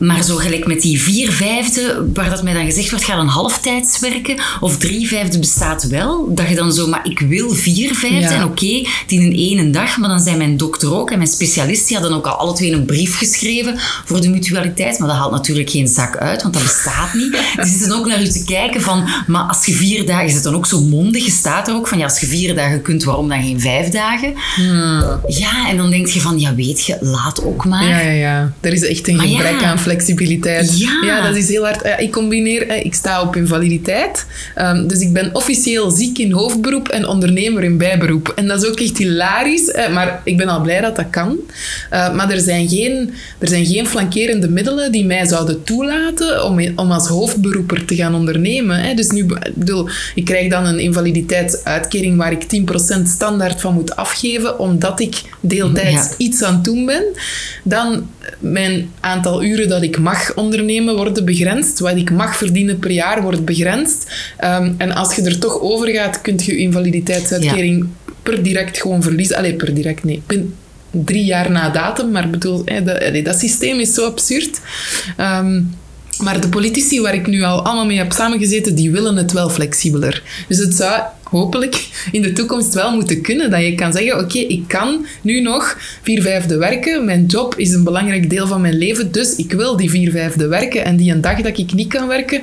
Maar 0.00 0.22
zo 0.22 0.36
gelijk 0.36 0.66
met 0.66 0.82
die 0.82 1.00
vier 1.00 1.32
vijfde, 1.32 2.06
waar 2.14 2.30
dat 2.30 2.42
mij 2.42 2.52
dan 2.52 2.64
gezegd 2.64 2.90
wordt, 2.90 3.04
ga 3.04 3.16
dan 3.16 3.26
halftijds 3.26 3.98
werken. 3.98 4.36
Of 4.60 4.76
drie 4.76 5.08
vijfde 5.08 5.38
bestaat 5.38 5.88
wel. 5.88 6.34
Dat 6.34 6.48
je 6.48 6.54
dan 6.54 6.72
zo, 6.72 6.86
maar 6.86 7.00
ik 7.04 7.18
wil 7.18 7.50
vier 7.50 7.94
vijfde. 7.94 8.20
Ja. 8.20 8.30
En 8.30 8.44
oké, 8.44 8.76
het 8.76 9.12
in 9.12 9.22
een 9.22 9.32
ene 9.32 9.70
dag. 9.70 9.98
Maar 9.98 10.08
dan 10.08 10.20
zijn 10.20 10.38
mijn 10.38 10.56
dokter 10.56 10.94
ook 10.94 11.10
en 11.10 11.18
mijn 11.18 11.30
specialist, 11.30 11.88
die 11.88 11.96
hadden 11.96 12.16
ook 12.16 12.26
al 12.26 12.34
alle 12.34 12.52
twee 12.52 12.72
een 12.72 12.84
brief 12.84 13.16
geschreven 13.16 13.74
voor 14.04 14.20
de 14.20 14.28
mutualiteit. 14.28 14.98
Maar 14.98 15.08
dat 15.08 15.16
haalt 15.16 15.32
natuurlijk 15.32 15.70
geen 15.70 15.88
zak 15.88 16.16
uit, 16.16 16.42
want 16.42 16.54
dat 16.54 16.62
bestaat 16.62 17.14
niet. 17.14 17.38
Die 17.56 17.70
zitten 17.70 17.98
ook 17.98 18.06
naar 18.06 18.22
u 18.22 18.28
te 18.28 18.44
kijken 18.44 18.80
van, 18.80 19.08
maar 19.26 19.42
als 19.42 19.66
je 19.66 19.72
vier 19.72 20.06
dagen, 20.06 20.26
je 20.26 20.32
zit 20.32 20.42
dan 20.42 20.54
ook 20.54 20.66
zo 20.66 20.80
mondig, 20.80 21.24
je 21.24 21.30
staat 21.30 21.68
er 21.68 21.74
ook 21.74 21.88
van, 21.88 21.98
ja, 21.98 22.04
als 22.04 22.20
je 22.20 22.26
vier 22.26 22.54
dagen 22.54 22.82
kunt, 22.82 23.04
waarom 23.04 23.28
dan 23.28 23.42
geen 23.42 23.60
vijf 23.60 23.88
dagen? 23.88 24.34
Ja, 25.28 25.68
en 25.68 25.76
dan 25.76 25.90
denk 25.90 26.06
je 26.06 26.20
van, 26.20 26.40
ja, 26.40 26.54
weet 26.54 26.84
je, 26.84 26.96
laat 27.00 27.44
ook 27.44 27.64
maar. 27.64 27.88
Ja, 27.88 27.98
ja, 27.98 28.10
ja. 28.10 28.52
Er 28.60 28.72
is 28.72 28.82
echt 28.82 29.08
een 29.08 29.16
Maar 29.16 29.26
gebrek 29.26 29.60
ja. 29.60 29.66
aan 29.66 29.78
flexibiliteit. 29.90 30.78
Ja. 31.04 31.26
dat 31.26 31.36
is 31.36 31.48
heel 31.48 31.64
hard. 31.64 31.84
Ja, 31.84 31.96
ik 31.98 32.12
combineer, 32.12 32.68
eh, 32.68 32.84
ik 32.84 32.94
sta 32.94 33.22
op 33.22 33.36
invaliditeit. 33.36 34.26
Ehm, 34.54 34.86
dus 34.86 34.98
ik 35.00 35.12
ben 35.12 35.30
officieel 35.34 35.90
ziek 35.90 36.18
in 36.18 36.32
hoofdberoep 36.32 36.88
en 36.88 37.06
ondernemer 37.06 37.64
in 37.64 37.78
bijberoep. 37.78 38.32
En 38.36 38.46
dat 38.48 38.62
is 38.62 38.68
ook 38.68 38.80
echt 38.80 38.98
hilarisch. 38.98 39.70
eh, 39.70 39.92
maar 39.92 40.20
ik 40.24 40.36
ben 40.36 40.48
al 40.48 40.60
blij 40.60 40.80
dat 40.80 40.96
dat 40.96 41.10
kan. 41.10 41.36
Eh, 41.90 42.14
maar 42.14 42.30
er 42.30 42.40
zijn, 42.40 42.68
geen, 42.68 43.12
er 43.38 43.48
zijn 43.48 43.66
geen 43.66 43.86
flankerende 43.86 44.48
middelen 44.48 44.92
die 44.92 45.04
mij 45.04 45.26
zouden 45.26 45.62
toelaten 45.64 46.44
om, 46.44 46.60
om 46.76 46.90
als 46.90 47.06
hoofdberoeper 47.08 47.84
te 47.84 47.94
gaan 47.94 48.14
ondernemen. 48.14 48.96
Dus 48.96 49.10
nu, 49.10 49.20
ik 49.24 49.54
bedoel, 49.54 49.88
ik 50.14 50.24
krijg 50.24 50.50
dan 50.50 50.64
een 50.66 50.78
invaliditeitsuitkering 50.78 52.16
waar 52.16 52.32
ik 52.32 52.42
10% 52.42 53.02
standaard 53.06 53.60
van 53.60 53.74
moet 53.74 53.96
afgeven, 53.96 54.58
omdat 54.58 55.00
ik 55.00 55.14
deeltijds 55.40 56.08
Ja. 56.08 56.14
iets 56.16 56.42
aan 56.42 56.54
het 56.54 56.64
doen 56.64 56.86
ben. 56.86 57.02
Dan 57.64 58.08
mijn 58.38 58.90
aantal 59.00 59.44
uren 59.44 59.68
dat 59.68 59.82
ik 59.82 59.98
mag 59.98 60.34
ondernemen 60.34 60.96
worden 60.96 61.24
begrensd. 61.24 61.78
Wat 61.78 61.96
ik 61.96 62.10
mag 62.10 62.36
verdienen 62.36 62.78
per 62.78 62.90
jaar 62.90 63.22
wordt 63.22 63.44
begrensd. 63.44 64.10
Ehm, 64.36 64.72
en 64.78 64.94
als 64.94 65.14
je 65.14 65.22
er 65.22 65.38
toch 65.38 65.60
over 65.60 65.88
gaat, 65.88 66.20
kun 66.20 66.38
je 66.44 66.52
je 66.52 66.58
invaliditeitsuitkering 66.58 67.86
per 68.22 68.42
direct 68.42 68.80
gewoon 68.80 69.02
verliezen. 69.02 69.36
Allee, 69.36 69.54
per 69.54 69.74
direct, 69.74 70.04
nee. 70.04 70.22
Drie 70.90 71.24
jaar 71.24 71.50
na 71.50 71.70
datum, 71.70 72.10
maar 72.10 72.30
bedoel, 72.30 72.64
dat, 72.64 73.02
allee, 73.02 73.22
dat 73.22 73.38
systeem 73.38 73.80
is 73.80 73.94
zo 73.94 74.06
absurd. 74.06 74.60
Ehm, 75.16 75.60
maar 76.22 76.40
de 76.40 76.48
politici 76.48 77.00
waar 77.00 77.14
ik 77.14 77.26
nu 77.26 77.42
al 77.42 77.64
allemaal 77.64 77.86
mee 77.86 77.98
heb 77.98 78.12
samengezeten, 78.12 78.74
die 78.74 78.90
willen 78.90 79.16
het 79.16 79.32
wel 79.32 79.50
flexibeler. 79.50 80.22
Dus 80.48 80.58
het 80.58 80.74
zou 80.74 81.02
hopelijk 81.22 81.88
in 82.12 82.22
de 82.22 82.32
toekomst 82.32 82.74
wel 82.74 82.94
moeten 82.94 83.20
kunnen 83.22 83.50
dat 83.50 83.60
je 83.60 83.74
kan 83.74 83.92
zeggen, 83.92 84.18
oké, 84.18 84.38
ik 84.38 84.62
kan 84.66 85.06
nu 85.22 85.40
nog 85.40 85.78
vier 86.02 86.22
vijfde 86.22 86.56
werken. 86.56 87.04
Mijn 87.04 87.26
job 87.26 87.54
is 87.56 87.72
een 87.72 87.84
belangrijk 87.84 88.30
deel 88.30 88.46
van 88.46 88.60
mijn 88.60 88.78
leven, 88.78 89.12
dus 89.12 89.36
ik 89.36 89.52
wil 89.52 89.76
die 89.76 89.90
vier 89.90 90.10
vijfde 90.10 90.46
werken. 90.46 90.84
En 90.84 90.96
die 90.96 91.12
een 91.12 91.20
dag 91.20 91.40
dat 91.40 91.58
ik 91.58 91.72
niet 91.72 91.88
kan 91.88 92.08
werken, 92.08 92.42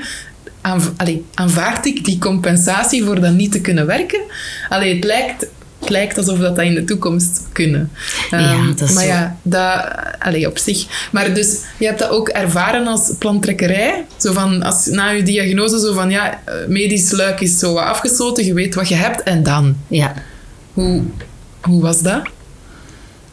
aanvaard 1.34 1.86
ik 1.86 2.06
die 2.06 2.18
compensatie 2.18 3.04
voor 3.04 3.22
dat 3.22 3.34
niet 3.34 3.52
te 3.52 3.62
kunnen 3.62 3.86
werken. 3.86 4.22
Allee, 4.70 4.96
het 4.96 5.04
lijkt... 5.04 5.48
Het 5.80 5.90
lijkt 5.90 6.18
alsof 6.18 6.38
dat, 6.40 6.56
dat 6.56 6.66
in 6.66 6.74
de 6.74 6.84
toekomst 6.84 7.42
kunnen. 7.52 7.92
Ja, 8.32 8.38
Ehm, 8.40 8.68
dat 8.76 8.90
is 8.90 8.96
maar 8.96 9.04
zo. 9.04 9.10
ja, 9.10 9.38
dat, 9.42 9.86
allee, 10.20 10.48
op 10.48 10.58
zich. 10.58 10.86
Maar 11.12 11.34
dus, 11.34 11.58
je 11.78 11.86
hebt 11.86 12.00
dat 12.00 12.10
ook 12.10 12.30
ervaren 12.30 12.88
als 12.88 13.12
plantrekkerij. 13.20 14.06
Zo 14.18 14.34
van, 14.34 14.64
als, 14.64 14.86
na 14.86 15.10
je 15.10 15.24
diagnose, 15.24 15.80
zo 15.80 15.94
van, 15.94 16.10
ja, 16.10 16.40
eh, 16.46 16.54
medisch 16.68 17.12
luik 17.12 17.40
is 17.42 17.60
zo 17.60 17.74
wat 17.74 17.84
afgesloten, 17.84 18.46
je 18.46 18.54
weet 18.54 18.76
wat 18.76 18.88
je 18.90 18.96
hebt, 18.96 19.24
en 19.24 19.44
dan? 19.44 19.78
Ja. 19.88 20.14
Hoe, 20.74 21.02
hoe 21.62 21.82
was 21.82 22.02
dat? 22.02 22.22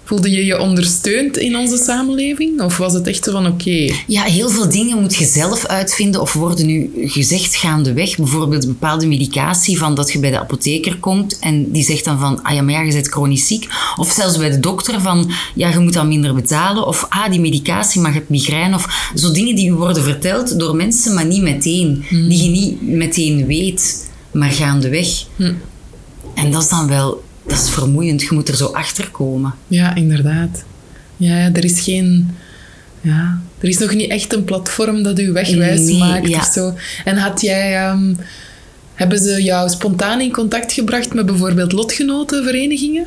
Voelde 0.07 0.31
je 0.31 0.45
je 0.45 0.59
ondersteund 0.59 1.37
in 1.37 1.57
onze 1.57 1.77
samenleving? 1.77 2.61
Of 2.61 2.77
was 2.77 2.93
het 2.93 3.07
echt 3.07 3.25
zo 3.25 3.33
van, 3.33 3.47
oké... 3.47 3.93
Ja, 4.07 4.23
heel 4.23 4.49
veel 4.49 4.69
dingen 4.69 5.01
moet 5.01 5.14
je 5.14 5.25
zelf 5.25 5.67
uitvinden 5.67 6.21
of 6.21 6.33
worden 6.33 6.67
nu 6.67 6.90
gezegd 6.97 7.57
gaandeweg. 7.57 8.17
Bijvoorbeeld 8.17 8.62
een 8.62 8.69
bepaalde 8.69 9.07
medicatie 9.07 9.79
van 9.79 9.95
dat 9.95 10.12
je 10.12 10.19
bij 10.19 10.31
de 10.31 10.38
apotheker 10.38 10.99
komt 10.99 11.38
en 11.38 11.73
die 11.73 11.85
zegt 11.85 12.05
dan 12.05 12.19
van, 12.19 12.43
ah 12.43 12.55
ja, 12.55 12.62
maar 12.62 12.75
ja, 12.75 12.81
je 12.81 12.93
bent 12.93 13.09
chronisch 13.09 13.47
ziek. 13.47 13.69
Of 13.97 14.12
zelfs 14.12 14.38
bij 14.38 14.51
de 14.51 14.61
dokter 14.61 15.01
van, 15.01 15.31
ja, 15.55 15.69
je 15.69 15.79
moet 15.79 15.93
dan 15.93 16.09
minder 16.09 16.35
betalen. 16.35 16.87
Of, 16.87 17.07
ah, 17.09 17.31
die 17.31 17.40
medicatie, 17.40 18.01
maar 18.01 18.12
je 18.12 18.19
hebt 18.19 18.31
migraine. 18.31 18.75
Of 18.75 19.11
zo 19.14 19.33
dingen 19.33 19.55
die 19.55 19.64
je 19.64 19.75
worden 19.75 20.03
verteld 20.03 20.59
door 20.59 20.77
mensen, 20.77 21.14
maar 21.14 21.27
niet 21.27 21.43
meteen. 21.43 22.05
Die 22.11 22.43
je 22.43 22.51
niet 22.51 22.83
meteen 22.83 23.47
weet, 23.47 24.11
maar 24.33 24.51
gaandeweg. 24.51 25.25
En 26.35 26.51
dat 26.51 26.62
is 26.62 26.69
dan 26.69 26.88
wel, 26.88 27.23
dat 27.46 27.59
is 27.59 27.70
vermoeiend. 27.70 28.22
Je 28.22 28.28
moet 28.30 28.48
er 28.48 28.57
zo 28.57 28.66
achter 28.66 29.11
komen. 29.11 29.54
Ja, 29.68 29.94
inderdaad. 29.94 30.64
Ja, 31.16 31.50
er 31.52 31.64
is 31.64 31.80
geen... 31.80 32.37
Ja, 33.00 33.40
er 33.59 33.68
is 33.68 33.78
nog 33.78 33.94
niet 33.94 34.11
echt 34.11 34.33
een 34.33 34.44
platform 34.44 35.02
dat 35.02 35.18
u 35.18 35.33
wegwijs 35.33 35.80
Nee, 35.80 35.98
maakt 35.98 36.28
ja. 36.28 36.38
of 36.38 36.44
zo. 36.44 36.74
En 37.04 37.16
had 37.16 37.40
jij... 37.40 37.76
ehm, 37.76 38.14
hebben 38.94 39.18
ze 39.18 39.42
jou 39.42 39.68
spontaan 39.70 40.20
in 40.20 40.33
contact 40.33 40.72
gebracht 40.72 41.14
met 41.14 41.26
bijvoorbeeld 41.26 41.72
lotgenotenverenigingen? 41.72 43.07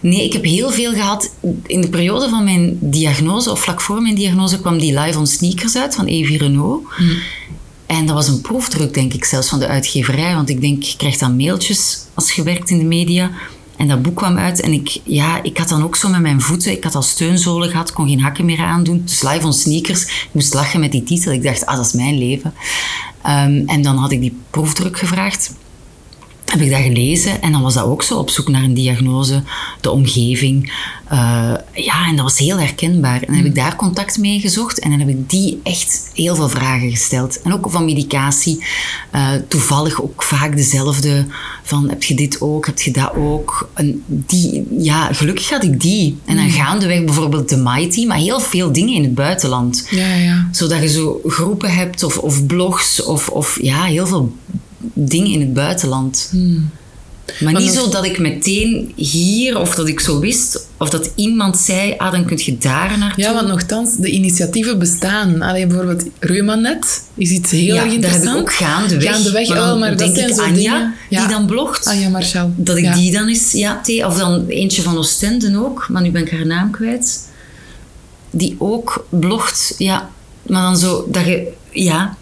Nee, 0.00 0.24
ik 0.24 0.32
heb 0.32 0.44
heel 0.44 0.70
veel 0.70 0.92
gehad. 0.92 1.30
In 1.66 1.80
de 1.80 1.88
periode 1.88 2.28
van 2.28 2.44
mijn 2.44 2.78
diagnose, 2.80 3.50
of 3.50 3.60
vlak 3.60 3.80
voor 3.80 4.02
mijn 4.02 4.14
diagnose, 4.14 4.60
kwam 4.60 4.78
die 4.78 4.98
live 5.00 5.18
on 5.18 5.26
sneakers 5.26 5.76
uit 5.76 5.94
van 5.94 6.06
Evi 6.06 6.36
Renault. 6.36 6.84
En 7.86 8.06
dat 8.06 8.14
was 8.14 8.28
een 8.28 8.40
proefdruk, 8.40 8.94
denk 8.94 9.12
ik, 9.14 9.24
zelfs 9.24 9.48
van 9.48 9.58
de 9.58 9.66
uitgeverij. 9.66 10.34
Want 10.34 10.48
ik 10.48 10.60
denk, 10.60 10.82
je 10.82 10.96
krijgt 10.96 11.20
dan 11.20 11.36
mailtjes 11.36 11.98
als 12.14 12.32
je 12.32 12.42
werkt 12.42 12.70
in 12.70 12.78
de 12.78 12.84
media. 12.84 13.30
En 13.80 13.88
dat 13.88 14.02
boek 14.02 14.16
kwam 14.16 14.38
uit 14.38 14.60
en 14.60 14.72
ik, 14.72 15.00
ja, 15.04 15.42
ik 15.42 15.58
had 15.58 15.68
dan 15.68 15.82
ook 15.82 15.96
zo 15.96 16.08
met 16.08 16.20
mijn 16.20 16.40
voeten, 16.40 16.72
ik 16.72 16.84
had 16.84 16.94
al 16.94 17.02
steunzolen 17.02 17.70
gehad, 17.70 17.92
kon 17.92 18.08
geen 18.08 18.20
hakken 18.20 18.44
meer 18.44 18.60
aandoen. 18.60 19.02
Dus 19.04 19.44
on 19.44 19.52
sneakers, 19.52 20.02
ik 20.04 20.28
moest 20.32 20.54
lachen 20.54 20.80
met 20.80 20.92
die 20.92 21.02
titel. 21.02 21.32
Ik 21.32 21.42
dacht, 21.42 21.66
ah, 21.66 21.76
dat 21.76 21.86
is 21.86 21.92
mijn 21.92 22.18
leven. 22.18 22.54
Ehm, 23.22 23.62
en 23.66 23.82
dan 23.82 23.96
had 23.96 24.12
ik 24.12 24.20
die 24.20 24.38
proefdruk 24.50 24.98
gevraagd 24.98 25.54
heb 26.50 26.60
ik 26.60 26.70
dat 26.70 26.80
gelezen 26.80 27.42
en 27.42 27.52
dan 27.52 27.62
was 27.62 27.74
dat 27.74 27.84
ook 27.84 28.02
zo 28.02 28.18
op 28.18 28.30
zoek 28.30 28.48
naar 28.48 28.62
een 28.62 28.74
diagnose, 28.74 29.42
de 29.80 29.90
omgeving. 29.90 30.72
Eh, 31.08 31.52
ja, 31.74 32.06
en 32.08 32.16
dat 32.16 32.24
was 32.24 32.38
heel 32.38 32.58
herkenbaar. 32.58 33.20
En 33.20 33.26
dan 33.26 33.34
heb 33.34 33.44
ik 33.44 33.54
daar 33.54 33.76
contact 33.76 34.18
mee 34.18 34.40
gezocht 34.40 34.78
en 34.78 34.90
dan 34.90 34.98
heb 34.98 35.08
ik 35.08 35.30
die 35.30 35.60
echt 35.62 36.10
heel 36.14 36.34
veel 36.34 36.48
vragen 36.48 36.90
gesteld. 36.90 37.42
En 37.42 37.52
ook 37.52 37.66
van 37.70 37.84
medicatie. 37.84 38.64
Eh, 39.10 39.28
toevallig 39.48 40.02
ook 40.02 40.22
vaak 40.22 40.56
dezelfde 40.56 41.26
van 41.62 41.88
heb 41.88 42.02
je 42.02 42.14
dit 42.14 42.40
ook, 42.40 42.66
heb 42.66 42.80
je 42.80 42.90
dat 42.90 43.14
ook. 43.14 43.70
En 43.74 44.02
die, 44.06 44.66
ja, 44.78 45.12
gelukkig 45.12 45.50
had 45.50 45.64
ik 45.64 45.80
die. 45.80 46.18
En 46.24 46.36
dan 46.36 46.50
gaandeweg 46.50 47.04
bijvoorbeeld 47.04 47.48
de 47.48 47.56
Mighty, 47.56 48.06
maar 48.06 48.18
heel 48.18 48.40
veel 48.40 48.72
dingen 48.72 48.94
in 48.94 49.02
het 49.02 49.14
buitenland 49.14 49.86
Ja, 49.90 50.14
ja. 50.14 50.48
zodat 50.52 50.80
je 50.80 50.88
zo 50.88 51.20
groepen 51.24 51.74
hebt 51.74 52.02
of, 52.02 52.18
of 52.18 52.46
blogs 52.46 53.02
of, 53.02 53.28
of 53.28 53.58
ja, 53.62 53.82
heel 53.82 54.06
veel 54.06 54.32
dingen 54.92 55.30
in 55.30 55.40
het 55.40 55.52
buitenland. 55.54 56.30
Maar 56.32 57.52
Maar 57.52 57.62
niet 57.62 57.74
nog- 57.74 57.84
zo 57.84 57.90
dat 57.90 58.04
ik 58.04 58.18
meteen 58.18 58.92
hier 58.96 59.58
of 59.58 59.74
dat 59.74 59.88
ik 59.88 60.00
zo 60.00 60.18
wist 60.20 60.66
of 60.78 60.90
dat 60.90 61.10
iemand 61.14 61.56
zei, 61.56 61.94
ah, 61.96 62.12
dan 62.12 62.24
kun 62.24 62.38
je 62.44 62.58
daar 62.58 62.98
naartoe. 62.98 63.24
Ja, 63.24 63.34
want 63.34 63.48
nogthans, 63.48 63.96
de 63.96 64.10
initiatieven 64.10 64.78
bestaan. 64.78 65.38
Bijvoorbeeld 65.38 66.04
Reumanet 66.18 67.02
is 67.14 67.30
iets 67.30 67.50
heel 67.50 67.60
Ja, 67.60 67.68
erg 67.74 67.82
daar 67.82 67.92
heb 67.92 68.02
interessant. 68.02 68.34
ik 68.36 68.40
ook 68.42 68.52
gaandeweg. 68.52 69.10
Gaandeweg, 69.12 69.48
Maar 69.48 69.56
dan 69.56 69.66
wel, 69.66 69.78
maar 69.78 69.96
dat 69.96 70.14
zijn 70.14 70.34
zo 70.34 70.42
Anja, 70.42 70.54
dingen... 70.54 70.94
Ja. 71.10 71.20
die 71.20 71.28
dan 71.34 71.46
blogt. 71.46 71.86
Anja 71.86 72.08
Marchal. 72.08 72.52
Dat 72.56 72.76
ik 72.76 72.84
Ja. 72.84 72.94
die 72.94 73.12
dan 73.12 73.28
eens, 73.28 73.52
ja, 73.52 73.80
thee- 73.82 74.06
of 74.06 74.16
dan 74.18 74.46
eentje 74.46 74.82
van 74.82 74.96
Oostende 74.98 75.58
ook, 75.58 75.86
maar 75.90 76.02
nu 76.02 76.10
ben 76.10 76.22
ik 76.22 76.30
haar 76.30 76.46
naam 76.46 76.70
kwijt. 76.70 77.28
Die 78.30 78.56
ook 78.58 79.06
blogt, 79.08 79.74
ja. 79.78 80.10
Maar 80.42 80.62
dan 80.62 80.76
zo, 80.76 81.06
dat 81.10 81.24
je, 81.24 81.52
ja. 81.70 82.16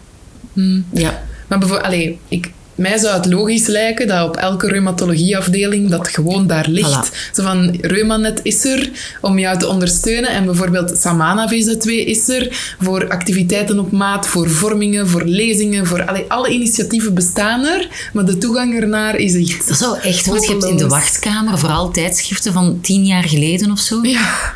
Hmm. 0.52 0.84
Ja. 0.92 1.22
Maar 1.48 1.58
bijvoorbeeld, 1.58 1.86
allee, 1.92 2.18
ik, 2.28 2.50
mij 2.74 2.98
zou 2.98 3.14
het 3.16 3.26
logisch 3.26 3.66
lijken 3.66 4.06
dat 4.06 4.28
op 4.28 4.36
elke 4.36 4.68
reumatologieafdeling 4.68 5.90
dat 5.90 6.08
gewoon 6.08 6.46
daar 6.46 6.68
ligt. 6.68 7.10
Voilà. 7.10 7.32
Zo 7.32 7.42
van, 7.42 7.78
Reumanet 7.80 8.40
is 8.42 8.64
er 8.64 8.90
om 9.20 9.38
jou 9.38 9.58
te 9.58 9.68
ondersteunen 9.68 10.30
en 10.30 10.44
bijvoorbeeld 10.44 10.98
Samana 10.98 11.50
VZ2 11.52 11.90
is 11.90 12.28
er 12.28 12.74
voor 12.80 13.08
activiteiten 13.08 13.78
op 13.78 13.92
maat, 13.92 14.26
voor 14.26 14.50
vormingen, 14.50 15.08
voor 15.08 15.24
lezingen, 15.24 15.86
voor 15.86 16.04
allee, 16.04 16.24
alle 16.28 16.48
initiatieven 16.50 17.14
bestaan 17.14 17.64
er, 17.64 17.88
maar 18.12 18.24
de 18.24 18.38
toegang 18.38 18.80
ernaar 18.80 19.16
is 19.16 19.34
echt... 19.34 19.68
Dat 19.68 19.78
zou 19.78 19.98
echt, 19.98 20.26
want 20.26 20.44
je 20.44 20.50
hebt 20.50 20.64
in 20.64 20.76
de 20.76 20.88
wachtkamer 20.88 21.58
vooral 21.58 21.90
tijdschriften 21.90 22.52
van 22.52 22.78
tien 22.82 23.04
jaar 23.06 23.24
geleden 23.24 23.70
of 23.70 23.78
zo. 23.78 23.98
Ja. 24.02 24.52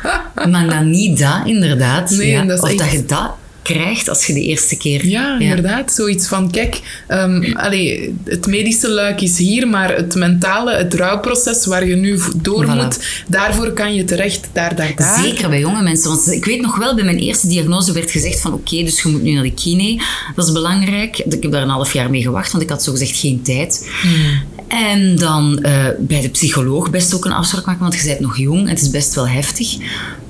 Maar 0.49 0.69
dan 0.69 0.89
niet 0.89 1.19
dat, 1.19 1.41
inderdaad. 1.45 2.09
Nee, 2.09 2.27
ja. 2.29 2.43
dat 2.43 2.57
is 2.57 2.63
of 2.63 2.69
echt- 2.69 2.77
dat 2.77 2.91
je 2.91 3.05
dat 3.05 3.31
krijgt 3.63 4.09
als 4.09 4.25
je 4.25 4.33
de 4.33 4.41
eerste 4.41 4.77
keer... 4.77 5.07
Ja, 5.07 5.39
inderdaad. 5.39 5.93
Zoiets 5.93 6.27
van, 6.27 6.51
kijk, 6.51 6.81
ehm, 7.07 7.53
allee, 7.53 8.15
het 8.23 8.47
medische 8.47 8.89
luik 8.89 9.21
is 9.21 9.37
hier, 9.37 9.67
maar 9.67 9.95
het 9.95 10.15
mentale, 10.15 10.73
het 10.73 10.93
rouwproces 10.93 11.65
waar 11.65 11.87
je 11.87 11.95
nu 11.95 12.19
door 12.35 12.65
Voilà. 12.65 12.75
moet, 12.75 13.23
daarvoor 13.27 13.71
kan 13.71 13.95
je 13.95 14.03
terecht 14.03 14.47
daar, 14.51 14.75
daar, 14.75 14.93
daar. 14.95 15.23
Zeker 15.23 15.49
bij 15.49 15.59
jonge 15.59 15.81
mensen. 15.83 16.09
Want 16.09 16.31
ik 16.31 16.45
weet 16.45 16.61
nog 16.61 16.77
wel, 16.77 16.95
bij 16.95 17.03
mijn 17.03 17.19
eerste 17.19 17.47
diagnose 17.47 17.93
werd 17.93 18.11
gezegd 18.11 18.39
van 18.39 18.53
oké, 18.53 18.83
dus 18.83 19.01
je 19.01 19.09
moet 19.09 19.23
nu 19.23 19.33
naar 19.33 19.43
de 19.43 19.53
kine. 19.53 20.01
Dat 20.35 20.45
is 20.45 20.51
belangrijk. 20.51 21.17
Ik 21.17 21.41
heb 21.43 21.51
daar 21.51 21.61
een 21.61 21.69
half 21.69 21.93
jaar 21.93 22.09
mee 22.09 22.21
gewacht, 22.21 22.51
want 22.51 22.63
ik 22.63 22.69
had 22.69 22.83
zogezegd 22.83 23.17
geen 23.17 23.41
tijd. 23.41 23.89
Hmm. 24.01 24.41
En 24.73 25.15
dan 25.15 25.59
uh, 25.61 25.85
bij 25.99 26.21
de 26.21 26.29
psycholoog 26.29 26.89
best 26.89 27.13
ook 27.13 27.25
een 27.25 27.31
afspraak 27.31 27.65
maken, 27.65 27.81
want 27.81 27.95
je 27.95 28.05
bent 28.05 28.19
nog 28.19 28.37
jong 28.37 28.61
en 28.61 28.67
het 28.67 28.81
is 28.81 28.89
best 28.89 29.15
wel 29.15 29.27
heftig. 29.27 29.77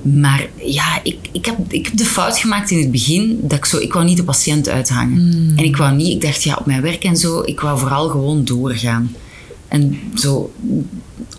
Maar 0.02 0.48
ja, 0.56 1.00
ik, 1.02 1.16
ik, 1.32 1.46
heb, 1.46 1.56
ik 1.68 1.86
heb 1.86 1.96
de 1.96 2.04
fout 2.04 2.38
gemaakt 2.38 2.70
in 2.70 2.78
het 2.78 2.90
begin 2.90 3.38
dat 3.42 3.58
ik 3.58 3.64
zo, 3.64 3.78
ik 3.78 3.92
wou 3.92 4.04
niet 4.04 4.16
de 4.16 4.24
patiënt 4.24 4.68
uithangen. 4.68 5.16
Hmm. 5.16 5.58
En 5.58 5.64
ik 5.64 5.76
wou 5.76 5.94
niet, 5.94 6.12
ik 6.12 6.20
dacht 6.20 6.42
ja, 6.42 6.56
op 6.58 6.66
mijn 6.66 6.82
werk 6.82 7.04
en 7.04 7.16
zo, 7.16 7.42
ik 7.44 7.60
wou 7.60 7.78
vooral 7.78 8.08
gewoon 8.08 8.44
doorgaan. 8.44 9.14
En 9.68 9.98
zo 10.14 10.52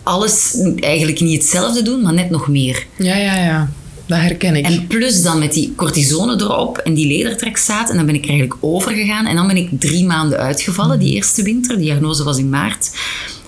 alles 0.02 0.56
eigenlijk 0.80 1.20
niet 1.20 1.42
hetzelfde 1.42 1.82
doen, 1.82 2.02
maar 2.02 2.14
net 2.14 2.30
nog 2.30 2.48
meer. 2.48 2.86
Ja, 2.96 3.16
ja, 3.16 3.36
ja. 3.36 3.70
Dat 4.06 4.18
herken 4.18 4.56
ik. 4.56 4.64
En 4.64 4.86
plus 4.86 5.22
dan 5.22 5.38
met 5.38 5.52
die 5.52 5.72
cortisone 5.76 6.42
erop 6.42 6.78
en 6.78 6.94
die 6.94 7.06
ledertrekzaad. 7.06 7.90
En 7.90 7.96
dan 7.96 8.06
ben 8.06 8.14
ik 8.14 8.22
er 8.22 8.28
eigenlijk 8.28 8.58
overgegaan. 8.60 9.26
En 9.26 9.36
dan 9.36 9.46
ben 9.46 9.56
ik 9.56 9.68
drie 9.78 10.04
maanden 10.04 10.38
uitgevallen, 10.38 10.98
die 10.98 11.14
eerste 11.14 11.42
winter. 11.42 11.76
De 11.76 11.82
diagnose 11.82 12.24
was 12.24 12.38
in 12.38 12.48
maart. 12.48 12.90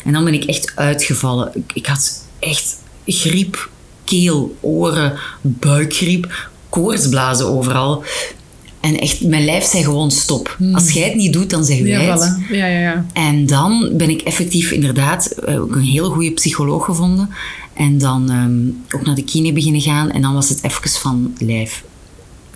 En 0.04 0.12
dan 0.12 0.24
ben 0.24 0.34
ik 0.34 0.44
echt 0.44 0.72
uitgevallen. 0.74 1.50
Ik, 1.54 1.72
ik 1.74 1.86
had 1.86 2.24
echt 2.38 2.76
griep, 3.06 3.70
keel, 4.04 4.56
oren, 4.60 5.18
buikgriep, 5.42 6.48
koortsblazen 6.68 7.46
overal. 7.46 8.04
En 8.80 8.98
echt, 8.98 9.24
mijn 9.24 9.44
lijf 9.44 9.64
zei 9.64 9.84
gewoon 9.84 10.10
stop. 10.10 10.56
Als 10.72 10.92
jij 10.92 11.04
het 11.04 11.14
niet 11.14 11.32
doet, 11.32 11.50
dan 11.50 11.64
zeg 11.64 11.78
wij 11.80 11.90
ja, 11.90 12.18
het. 12.18 12.38
ja, 12.50 12.66
ja, 12.66 12.78
ja. 12.78 13.06
En 13.12 13.46
dan 13.46 13.90
ben 13.92 14.10
ik 14.10 14.22
effectief 14.22 14.70
inderdaad 14.70 15.26
eh, 15.26 15.60
ook 15.60 15.74
een 15.74 15.82
hele 15.82 16.08
goede 16.08 16.30
psycholoog 16.30 16.84
gevonden. 16.84 17.30
En 17.78 17.98
dan 17.98 18.30
ehm, 18.30 18.96
ook 18.98 19.06
naar 19.06 19.14
de 19.14 19.24
kine 19.24 19.52
beginnen 19.52 19.80
gaan. 19.80 20.10
En 20.10 20.22
dan 20.22 20.34
was 20.34 20.48
het 20.48 20.64
even 20.64 20.90
van 20.90 21.34
lijf. 21.38 21.84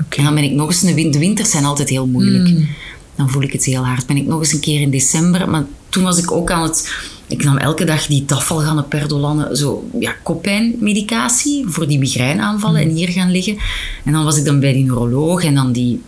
En 0.08 0.24
dan 0.24 0.34
ben 0.34 0.44
ik 0.44 0.52
nog 0.52 0.68
eens... 0.68 0.80
De, 0.80 0.94
win- 0.94 1.10
de 1.10 1.18
winters 1.18 1.50
zijn 1.50 1.64
altijd 1.64 1.88
heel 1.88 2.06
moeilijk. 2.06 2.48
Hmm. 2.48 2.68
Dan 3.16 3.30
voel 3.30 3.42
ik 3.42 3.52
het 3.52 3.64
heel 3.64 3.84
hard. 3.84 4.06
Ben 4.06 4.16
ik 4.16 4.26
nog 4.26 4.40
eens 4.40 4.52
een 4.52 4.60
keer 4.60 4.80
in 4.80 4.90
december. 4.90 5.50
Maar 5.50 5.64
toen 5.88 6.02
was 6.02 6.18
ik 6.18 6.30
ook 6.30 6.50
aan 6.50 6.62
het... 6.62 6.92
Ik 7.26 7.44
nam 7.44 7.56
elke 7.56 7.84
dag 7.84 8.06
die 8.06 8.24
tafalganne, 8.24 8.82
perdolanne, 8.82 9.56
zo 9.56 9.90
ja, 10.00 10.14
koppijnmedicatie 10.22 11.64
voor 11.68 11.88
die 11.88 11.98
migraineaanvallen 11.98 12.80
en 12.80 12.88
hier 12.88 13.08
gaan 13.08 13.30
liggen. 13.30 13.56
En 14.04 14.12
dan 14.12 14.24
was 14.24 14.36
ik 14.36 14.44
dan 14.44 14.60
bij 14.60 14.72
die 14.72 14.84
neuroloog 14.84 15.44
en 15.44 15.54
dan 15.54 15.72
die 15.72 16.02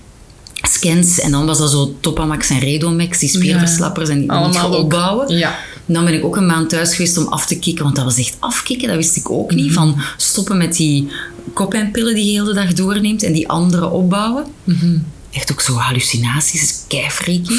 scans. 0.63 1.21
En 1.21 1.31
dan 1.31 1.47
was 1.47 1.59
dat 1.59 1.71
zo 1.71 1.95
Topamax 2.01 2.51
en 2.51 2.59
Redomax, 2.59 3.19
die 3.19 3.29
spierverslappers 3.29 4.09
en 4.09 4.19
die 4.21 4.33
moet 4.33 4.55
je 4.55 4.67
opbouwen. 4.67 5.37
Ja. 5.37 5.59
Dan 5.87 6.05
ben 6.05 6.15
ik 6.15 6.25
ook 6.25 6.37
een 6.37 6.47
maand 6.47 6.69
thuis 6.69 6.95
geweest 6.95 7.17
om 7.19 7.27
af 7.27 7.47
te 7.47 7.59
kicken, 7.59 7.85
want 7.85 7.97
dat 7.97 8.05
was 8.05 8.17
echt 8.19 8.37
afkicken, 8.41 8.89
dat 8.89 8.97
wist 8.97 9.17
ik 9.17 9.31
ook 9.31 9.51
Mhm. 9.51 9.61
niet. 9.63 9.73
Van 9.73 9.97
stoppen 10.17 10.57
met 10.57 10.77
die 10.77 11.09
koppijnpillen 11.53 12.15
die 12.15 12.25
je 12.25 12.33
de 12.33 12.39
hele 12.39 12.55
dag 12.55 12.73
doorneemt 12.73 13.23
en 13.23 13.33
die 13.33 13.49
andere 13.49 13.91
opbouwen. 13.91 14.45
Mhm. 14.65 14.99
Echt 15.31 15.53
ook 15.53 15.61
zo 15.61 15.75
hallucinaties, 15.75 16.85
keifreaky. 16.89 17.59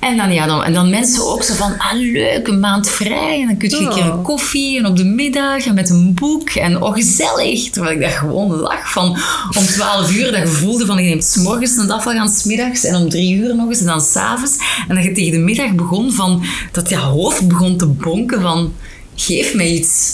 En 0.00 0.16
dan, 0.16 0.32
ja, 0.32 0.46
dan, 0.46 0.64
en 0.64 0.72
dan 0.72 0.90
mensen 0.90 1.26
ook 1.26 1.42
zo 1.42 1.54
van, 1.54 1.78
ah 1.78 1.92
leuk, 1.92 2.46
een 2.46 2.60
maand 2.60 2.88
vrij. 2.88 3.40
En 3.40 3.46
dan 3.46 3.56
kun 3.56 3.68
je 3.68 3.76
een 3.76 3.88
keer 3.88 4.04
een 4.04 4.12
Oh. 4.12 4.24
koffie 4.24 4.78
en 4.78 4.86
op 4.86 4.96
de 4.96 5.04
middag 5.04 5.66
en 5.66 5.74
met 5.74 5.90
een 5.90 6.14
boek. 6.14 6.50
En 6.50 6.82
oh, 6.82 6.94
gezellig. 6.94 7.70
Terwijl 7.70 7.94
ik 7.94 8.00
daar 8.00 8.10
gewoon 8.10 8.50
lag 8.50 8.92
van 8.92 9.08
om 9.56 9.66
12 9.66 10.12
uur. 10.12 10.32
Dat 10.32 10.40
je 10.40 10.46
voelde 10.46 10.86
van, 10.86 11.02
je 11.02 11.08
neemt 11.08 11.24
's 11.24 11.36
morgens 11.36 11.76
een 11.76 12.28
s 12.28 12.44
middags 12.44 12.84
en 12.84 12.96
om 12.96 13.08
drie 13.08 13.34
uur 13.34 13.56
nog 13.56 13.68
eens 13.68 13.80
en 13.80 13.86
dan 13.86 14.00
s'avonds. 14.00 14.56
En 14.88 14.94
dat 14.94 15.04
je 15.04 15.12
tegen 15.12 15.32
de 15.32 15.38
middag 15.38 15.74
begon 15.74 16.12
van, 16.12 16.44
dat 16.72 16.88
je 16.88 16.96
hoofd 16.96 17.48
begon 17.48 17.76
te 17.76 17.86
bonken 17.86 18.40
van, 18.40 18.72
geef 19.14 19.54
mij 19.54 19.70
iets. 19.70 20.12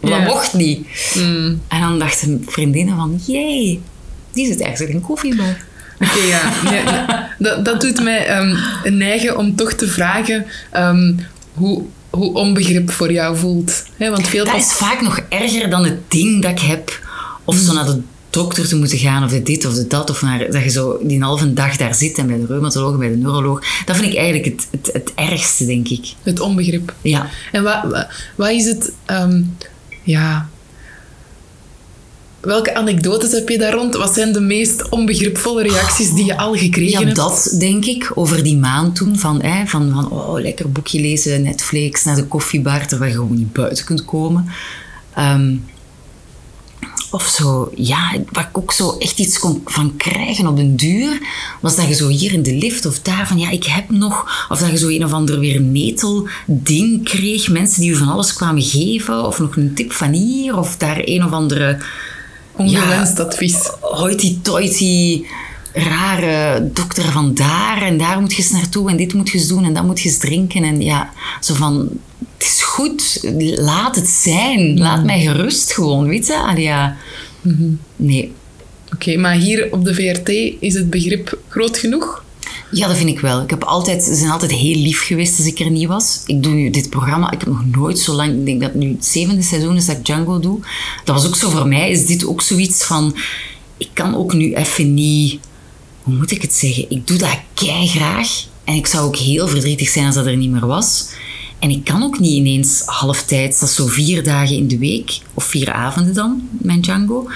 Ja. 0.00 0.08
dat 0.08 0.34
mocht 0.34 0.52
niet. 0.52 0.86
Mm. 1.14 1.60
En 1.68 1.80
dan 1.80 1.98
dachten 1.98 2.44
vriendinnen 2.46 2.96
van, 2.96 3.20
jee, 3.26 3.80
die 4.32 4.46
zit 4.46 4.60
eigenlijk 4.60 4.94
een 4.94 5.00
koffiebar. 5.00 5.68
Oké, 6.00 6.18
ja. 6.28 6.52
Nee. 6.70 6.82
Dat, 7.38 7.64
dat 7.64 7.80
doet 7.80 8.02
mij 8.02 8.26
ehm, 8.26 8.56
neigen 8.96 9.36
om 9.38 9.56
toch 9.56 9.72
te 9.72 9.88
vragen 9.88 10.46
ehm, 10.70 11.12
hoe, 11.54 11.82
hoe 12.10 12.34
onbegrip 12.34 12.90
voor 12.90 13.12
jou 13.12 13.36
voelt. 13.36 13.84
Hè, 13.96 14.10
want 14.10 14.28
veel 14.28 14.44
Dat 14.44 14.54
pas- 14.54 14.66
is 14.70 14.72
vaak 14.72 15.00
nog 15.00 15.20
erger 15.28 15.70
dan 15.70 15.84
het 15.84 16.10
ding 16.10 16.42
dat 16.42 16.50
ik 16.50 16.58
heb. 16.60 17.00
Of 17.44 17.56
zo 17.56 17.72
naar 17.72 17.86
de 17.86 18.00
dokter 18.30 18.68
te 18.68 18.76
moeten 18.76 18.98
gaan, 18.98 19.24
of 19.24 19.30
de 19.30 19.42
dit 19.42 19.64
of 19.66 19.74
de 19.74 19.86
dat. 19.86 20.10
Of 20.10 20.22
naar, 20.22 20.50
dat 20.50 20.62
je 20.62 20.70
zo 20.70 20.98
die 21.02 21.16
een 21.16 21.22
halve 21.22 21.52
dag 21.52 21.76
daar 21.76 21.94
zit 21.94 22.18
en 22.18 22.26
bij 22.26 22.36
de 22.38 22.46
reumatoloog 22.46 22.92
en 22.92 22.98
bij 22.98 23.08
de 23.08 23.16
neuroloog. 23.16 23.62
Dat 23.84 23.96
vind 23.96 24.12
ik 24.12 24.18
eigenlijk 24.18 24.44
het, 24.44 24.68
het, 24.70 24.90
het 24.92 25.12
ergste, 25.14 25.66
denk 25.66 25.88
ik. 25.88 26.12
het 26.22 26.40
onbegrip. 26.40 26.94
Ja. 27.02 27.26
En 27.52 27.62
wat, 27.62 27.80
wat, 27.90 28.06
wat 28.34 28.50
is 28.50 28.64
het... 28.64 28.92
ehm, 29.06 29.42
ja... 30.02 30.48
Welke 32.40 32.74
anekdotes 32.74 33.32
heb 33.32 33.48
je 33.48 33.58
daar 33.58 33.72
rond? 33.72 33.94
Wat 33.94 34.14
zijn 34.14 34.32
de 34.32 34.40
meest 34.40 34.88
onbegripvolle 34.88 35.62
reacties 35.62 36.12
die 36.12 36.24
je 36.24 36.36
al 36.36 36.54
gekregen 36.54 37.00
Ja, 37.00 37.04
hebt? 37.04 37.16
dat 37.16 37.56
denk 37.58 37.84
ik. 37.84 38.12
Over 38.14 38.42
die 38.42 38.56
maand 38.56 38.94
toen. 38.96 39.18
Van, 39.18 39.42
hè, 39.42 39.66
van, 39.66 39.90
van 39.92 40.10
oh, 40.10 40.40
lekker 40.40 40.72
boekje 40.72 41.00
lezen, 41.00 41.42
Netflix, 41.42 42.04
naar 42.04 42.16
de 42.16 42.24
koffiebar, 42.24 42.86
terwijl 42.86 43.10
je 43.10 43.16
gewoon 43.16 43.36
niet 43.36 43.52
buiten 43.52 43.84
kunt 43.84 44.04
komen. 44.04 44.48
Ehm, 45.14 45.56
of 47.10 47.26
zo, 47.26 47.72
ja, 47.74 48.12
waar 48.32 48.48
ik 48.50 48.58
ook 48.58 48.72
zo 48.72 48.96
echt 48.98 49.18
iets 49.18 49.38
kon 49.38 49.62
van 49.64 49.96
krijgen 49.96 50.46
op 50.46 50.56
den 50.56 50.76
duur, 50.76 51.18
was 51.60 51.76
dat 51.76 51.88
je 51.88 51.94
zo 51.94 52.08
hier 52.08 52.32
in 52.32 52.42
de 52.42 52.54
lift 52.54 52.86
of 52.86 53.00
daar 53.00 53.28
van, 53.28 53.38
ja, 53.38 53.50
ik 53.50 53.64
heb 53.64 53.90
nog, 53.90 54.46
of 54.48 54.58
dat 54.58 54.70
je 54.70 54.78
zo 54.78 54.88
een 54.88 55.04
of 55.04 55.12
ander 55.12 55.38
weer 55.38 55.60
netel 55.60 56.28
ding 56.46 57.04
kreeg, 57.04 57.48
mensen 57.48 57.80
die 57.80 57.90
je 57.90 57.96
van 57.96 58.08
alles 58.08 58.32
kwamen 58.32 58.62
geven, 58.62 59.26
of 59.26 59.38
nog 59.38 59.56
een 59.56 59.74
tip 59.74 59.92
van 59.92 60.12
hier, 60.12 60.58
of 60.58 60.76
daar 60.76 61.00
een 61.04 61.24
of 61.24 61.30
andere 61.30 61.78
Ongewenst 62.60 63.20
advies. 63.20 63.70
hoity-toity 63.80 65.24
rare 65.72 66.70
dokter 66.72 67.04
van 67.04 67.34
daar 67.34 67.82
en 67.82 67.98
daar 67.98 68.20
moet 68.20 68.32
je 68.32 68.42
eens 68.42 68.50
naartoe 68.50 68.90
en 68.90 68.96
dit 68.96 69.14
moet 69.14 69.30
je 69.30 69.38
eens 69.38 69.48
doen 69.48 69.64
en 69.64 69.72
dat 69.72 69.84
moet 69.84 70.00
je 70.00 70.08
eens 70.08 70.18
drinken 70.18 70.64
en 70.64 70.80
ja, 70.80 71.10
zo 71.40 71.54
van 71.54 71.88
het 72.38 72.46
is 72.48 72.62
goed, 72.62 73.20
laat 73.56 73.96
het 73.96 74.08
zijn, 74.08 74.78
laat 74.78 75.04
mij 75.04 75.20
gerust 75.20 75.72
gewoon, 75.72 76.08
weet 76.08 76.26
je? 76.26 76.36
Allee, 76.36 76.62
ja. 76.62 76.96
Nee. 77.96 78.32
Oké, 78.94 79.16
maar 79.16 79.34
hier 79.34 79.68
op 79.72 79.84
de 79.84 79.94
VRT 79.94 80.28
is 80.60 80.74
het 80.74 80.90
begrip 80.90 81.38
groot 81.48 81.78
genoeg? 81.78 82.24
Ja, 82.72 82.88
dat 82.88 82.96
vind 82.96 83.08
ik 83.08 83.20
wel. 83.20 83.42
Ik 83.42 83.50
heb 83.50 83.64
altijd, 83.64 84.04
ze 84.04 84.14
zijn 84.14 84.30
altijd 84.30 84.50
heel 84.50 84.76
lief 84.76 85.02
geweest 85.02 85.38
als 85.38 85.46
ik 85.46 85.58
er 85.58 85.70
niet 85.70 85.86
was. 85.86 86.22
Ik 86.26 86.42
doe 86.42 86.52
nu 86.52 86.70
dit 86.70 86.90
programma, 86.90 87.30
ik 87.30 87.40
heb 87.40 87.48
nog 87.48 87.64
nooit 87.72 87.98
zo 87.98 88.12
lang, 88.12 88.38
ik 88.38 88.46
denk 88.46 88.60
dat 88.60 88.72
het 88.72 88.80
nu 88.80 88.92
het 88.92 89.06
zevende 89.06 89.42
seizoen 89.42 89.76
is 89.76 89.86
dat 89.86 89.96
ik 89.96 90.04
Django 90.04 90.40
doe. 90.40 90.58
Dat 91.04 91.14
was 91.14 91.26
ook 91.26 91.36
zo 91.36 91.50
voor 91.50 91.68
mij, 91.68 91.90
is 91.90 92.06
dit 92.06 92.26
ook 92.26 92.42
zoiets 92.42 92.84
van, 92.84 93.16
ik 93.76 93.88
kan 93.92 94.14
ook 94.14 94.32
nu 94.32 94.54
even 94.54 94.94
niet, 94.94 95.40
hoe 96.02 96.14
moet 96.14 96.30
ik 96.30 96.42
het 96.42 96.52
zeggen? 96.52 96.90
Ik 96.90 97.06
doe 97.06 97.18
dat 97.18 97.38
kei 97.54 97.88
graag 97.88 98.44
en 98.64 98.74
ik 98.74 98.86
zou 98.86 99.06
ook 99.06 99.16
heel 99.16 99.48
verdrietig 99.48 99.88
zijn 99.88 100.06
als 100.06 100.14
dat 100.14 100.26
er 100.26 100.36
niet 100.36 100.50
meer 100.50 100.66
was. 100.66 101.08
En 101.58 101.70
ik 101.70 101.84
kan 101.84 102.02
ook 102.02 102.18
niet 102.18 102.32
ineens 102.32 102.82
halftijds, 102.86 103.58
dat 103.60 103.68
is 103.68 103.74
zo 103.74 103.86
vier 103.86 104.22
dagen 104.22 104.56
in 104.56 104.68
de 104.68 104.78
week, 104.78 105.18
of 105.34 105.44
vier 105.44 105.72
avonden 105.72 106.14
dan, 106.14 106.48
mijn 106.50 106.80
Django. 106.80 107.28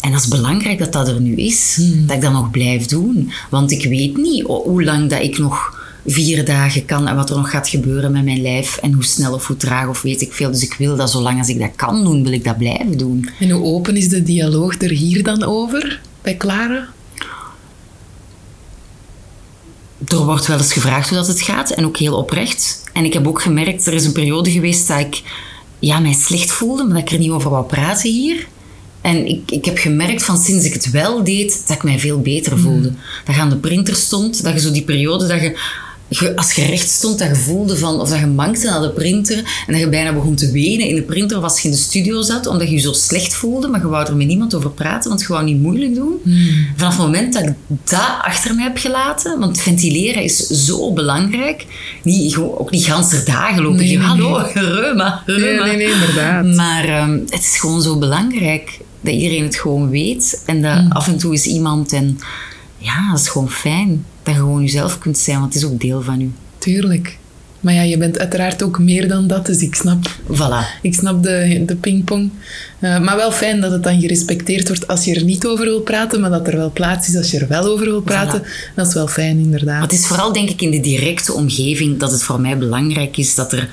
En 0.00 0.12
dat 0.12 0.20
is 0.20 0.28
belangrijk 0.28 0.78
dat 0.78 0.92
dat 0.92 1.08
er 1.08 1.20
nu 1.20 1.34
is, 1.36 1.80
dat 2.06 2.16
ik 2.16 2.22
dat 2.22 2.32
nog 2.32 2.50
blijf 2.50 2.86
doen. 2.86 3.32
Want 3.50 3.70
ik 3.70 3.84
weet 3.84 4.16
niet 4.16 4.42
hoe 4.46 4.84
lang 4.84 5.10
dat 5.10 5.22
ik 5.22 5.38
nog 5.38 5.76
vier 6.06 6.44
dagen 6.44 6.84
kan 6.84 7.08
en 7.08 7.16
wat 7.16 7.30
er 7.30 7.36
nog 7.36 7.50
gaat 7.50 7.68
gebeuren 7.68 8.12
met 8.12 8.24
mijn 8.24 8.42
lijf 8.42 8.76
en 8.76 8.92
hoe 8.92 9.04
snel 9.04 9.34
of 9.34 9.46
hoe 9.46 9.56
traag 9.56 9.88
of 9.88 10.02
weet 10.02 10.20
ik 10.20 10.32
veel. 10.32 10.50
Dus 10.50 10.62
ik 10.62 10.74
wil 10.74 10.96
dat 10.96 11.10
zolang 11.10 11.38
als 11.38 11.48
ik 11.48 11.58
dat 11.58 11.76
kan 11.76 12.04
doen, 12.04 12.22
wil 12.22 12.32
ik 12.32 12.44
dat 12.44 12.58
blijven 12.58 12.98
doen. 12.98 13.28
En 13.38 13.50
hoe 13.50 13.64
open 13.64 13.96
is 13.96 14.08
de 14.08 14.22
dialoog 14.22 14.80
er 14.80 14.90
hier 14.90 15.22
dan 15.22 15.42
over, 15.42 16.00
bij 16.22 16.36
Clara? 16.36 16.88
Er 20.08 20.24
wordt 20.24 20.46
wel 20.46 20.58
eens 20.58 20.72
gevraagd 20.72 21.08
hoe 21.08 21.18
dat 21.18 21.26
het 21.26 21.40
gaat 21.40 21.70
en 21.70 21.84
ook 21.84 21.96
heel 21.96 22.16
oprecht. 22.16 22.82
En 22.92 23.04
ik 23.04 23.12
heb 23.12 23.26
ook 23.26 23.42
gemerkt, 23.42 23.86
er 23.86 23.92
is 23.92 24.04
een 24.04 24.12
periode 24.12 24.50
geweest 24.50 24.88
dat 24.88 24.98
ik 24.98 25.22
ja, 25.78 25.98
mij 25.98 26.12
slecht 26.12 26.50
voelde, 26.50 26.84
maar 26.84 26.94
dat 26.94 27.02
ik 27.02 27.10
er 27.10 27.18
niet 27.18 27.30
over 27.30 27.50
wou 27.50 27.66
praten 27.66 28.10
hier. 28.10 28.46
En 29.08 29.26
ik, 29.26 29.50
ik 29.50 29.64
heb 29.64 29.78
gemerkt 29.78 30.24
van 30.24 30.38
sinds 30.38 30.64
ik 30.64 30.72
het 30.72 30.90
wel 30.90 31.24
deed, 31.24 31.62
dat 31.66 31.76
ik 31.76 31.82
mij 31.82 31.98
veel 31.98 32.20
beter 32.20 32.58
voelde. 32.58 32.92
Dat 33.24 33.34
je 33.34 33.40
aan 33.40 33.50
de 33.50 33.56
printer 33.56 33.94
stond, 33.94 34.42
dat 34.42 34.52
je 34.52 34.60
zo 34.60 34.70
die 34.72 34.84
periode 34.84 35.26
dat 35.26 35.40
je, 35.40 35.56
als 36.36 36.52
je 36.52 36.64
recht 36.64 36.88
stond, 36.88 37.18
dat 37.18 37.28
je 37.28 37.34
voelde 37.34 37.76
van, 37.76 38.00
of 38.00 38.08
dat 38.08 38.18
je 38.18 38.26
mankte 38.26 38.66
naar 38.66 38.80
de 38.80 38.90
printer 38.90 39.36
en 39.66 39.72
dat 39.72 39.80
je 39.80 39.88
bijna 39.88 40.12
begon 40.12 40.34
te 40.34 40.50
wenen 40.50 40.88
in 40.88 40.94
de 40.94 41.02
printer 41.02 41.36
of 41.36 41.42
als 41.42 41.60
je 41.60 41.68
in 41.68 41.74
de 41.74 41.80
studio 41.80 42.22
zat, 42.22 42.46
omdat 42.46 42.68
je 42.68 42.74
je 42.74 42.80
zo 42.80 42.92
slecht 42.92 43.34
voelde, 43.34 43.68
maar 43.68 43.80
je 43.80 43.88
wou 43.88 44.06
er 44.06 44.16
met 44.16 44.26
niemand 44.26 44.54
over 44.54 44.70
praten, 44.70 45.08
want 45.08 45.20
je 45.20 45.28
wou 45.28 45.44
niet 45.44 45.60
moeilijk 45.60 45.94
doen. 45.94 46.20
Vanaf 46.76 46.96
het 46.96 47.04
moment 47.04 47.32
dat 47.32 47.42
ik 47.42 47.54
dat 47.84 48.18
achter 48.22 48.54
mij 48.54 48.64
heb 48.64 48.76
gelaten, 48.76 49.38
want 49.38 49.60
ventileren 49.60 50.22
is 50.22 50.36
zo 50.36 50.92
belangrijk, 50.92 51.66
niet, 52.02 52.36
ook 52.36 52.70
niet 52.70 52.84
ganse 52.84 53.22
dagen 53.22 53.62
lopen. 53.62 53.78
Nee, 53.78 53.90
je, 53.90 53.98
nee, 53.98 54.06
Hallo, 54.06 54.36
reuma, 54.54 54.72
reuma. 54.74 55.22
Nee, 55.26 55.60
nee, 55.60 55.76
nee, 55.76 55.92
inderdaad. 55.92 56.44
Maar 56.44 56.84
ehm, 56.84 57.18
het 57.28 57.42
is 57.42 57.58
gewoon 57.58 57.82
zo 57.82 57.98
belangrijk 57.98 58.78
dat 59.00 59.14
iedereen 59.14 59.42
het 59.44 59.56
gewoon 59.56 59.90
weet. 59.90 60.42
En 60.46 60.62
dat 60.62 60.82
Mm. 60.82 60.92
af 60.92 61.06
en 61.08 61.18
toe 61.18 61.32
is 61.34 61.46
iemand 61.46 61.92
en 61.92 62.18
ja, 62.78 63.10
dat 63.10 63.20
is 63.20 63.28
gewoon 63.28 63.50
fijn. 63.50 64.04
Dat 64.22 64.34
je 64.34 64.40
gewoon 64.40 64.62
jezelf 64.62 64.98
kunt 64.98 65.18
zijn, 65.18 65.40
want 65.40 65.54
het 65.54 65.62
is 65.62 65.68
ook 65.68 65.80
deel 65.80 66.02
van 66.02 66.20
u. 66.20 66.30
Tuurlijk. 66.58 67.18
Maar 67.60 67.74
ja, 67.74 67.82
je 67.82 67.96
bent 67.98 68.18
uiteraard 68.18 68.62
ook 68.62 68.78
meer 68.78 69.08
dan 69.08 69.26
dat, 69.26 69.46
dus 69.46 69.60
ik 69.62 69.74
snap, 69.74 70.10
Voilà. 70.32 70.80
ik 70.82 70.94
snap 70.94 71.22
de, 71.22 71.62
de 71.66 71.76
pingpong. 71.76 72.30
Eh, 72.78 72.98
maar 73.00 73.16
wel 73.16 73.32
fijn 73.32 73.60
dat 73.60 73.70
het 73.70 73.82
dan 73.82 74.00
gerespecteerd 74.00 74.68
wordt 74.68 74.86
als 74.88 75.04
je 75.04 75.14
er 75.14 75.24
niet 75.24 75.46
over 75.46 75.64
wil 75.64 75.80
praten, 75.80 76.20
maar 76.20 76.30
dat 76.30 76.46
er 76.46 76.56
wel 76.56 76.72
plaats 76.72 77.08
is 77.08 77.16
als 77.16 77.30
je 77.30 77.38
er 77.38 77.48
wel 77.48 77.64
over 77.64 77.84
wil 77.86 78.00
praten. 78.02 78.42
Dat 78.76 78.86
is 78.86 78.94
wel 78.94 79.08
fijn, 79.08 79.38
inderdaad. 79.38 79.66
Maar 79.74 79.82
het 79.82 79.92
is 79.92 80.06
vooral, 80.06 80.32
denk 80.32 80.48
ik, 80.48 80.62
in 80.62 80.70
de 80.70 80.80
directe 80.80 81.32
omgeving 81.32 81.98
dat 81.98 82.10
het 82.10 82.22
voor 82.22 82.40
mij 82.40 82.58
belangrijk 82.58 83.16
is 83.16 83.34
dat 83.34 83.52
er 83.52 83.68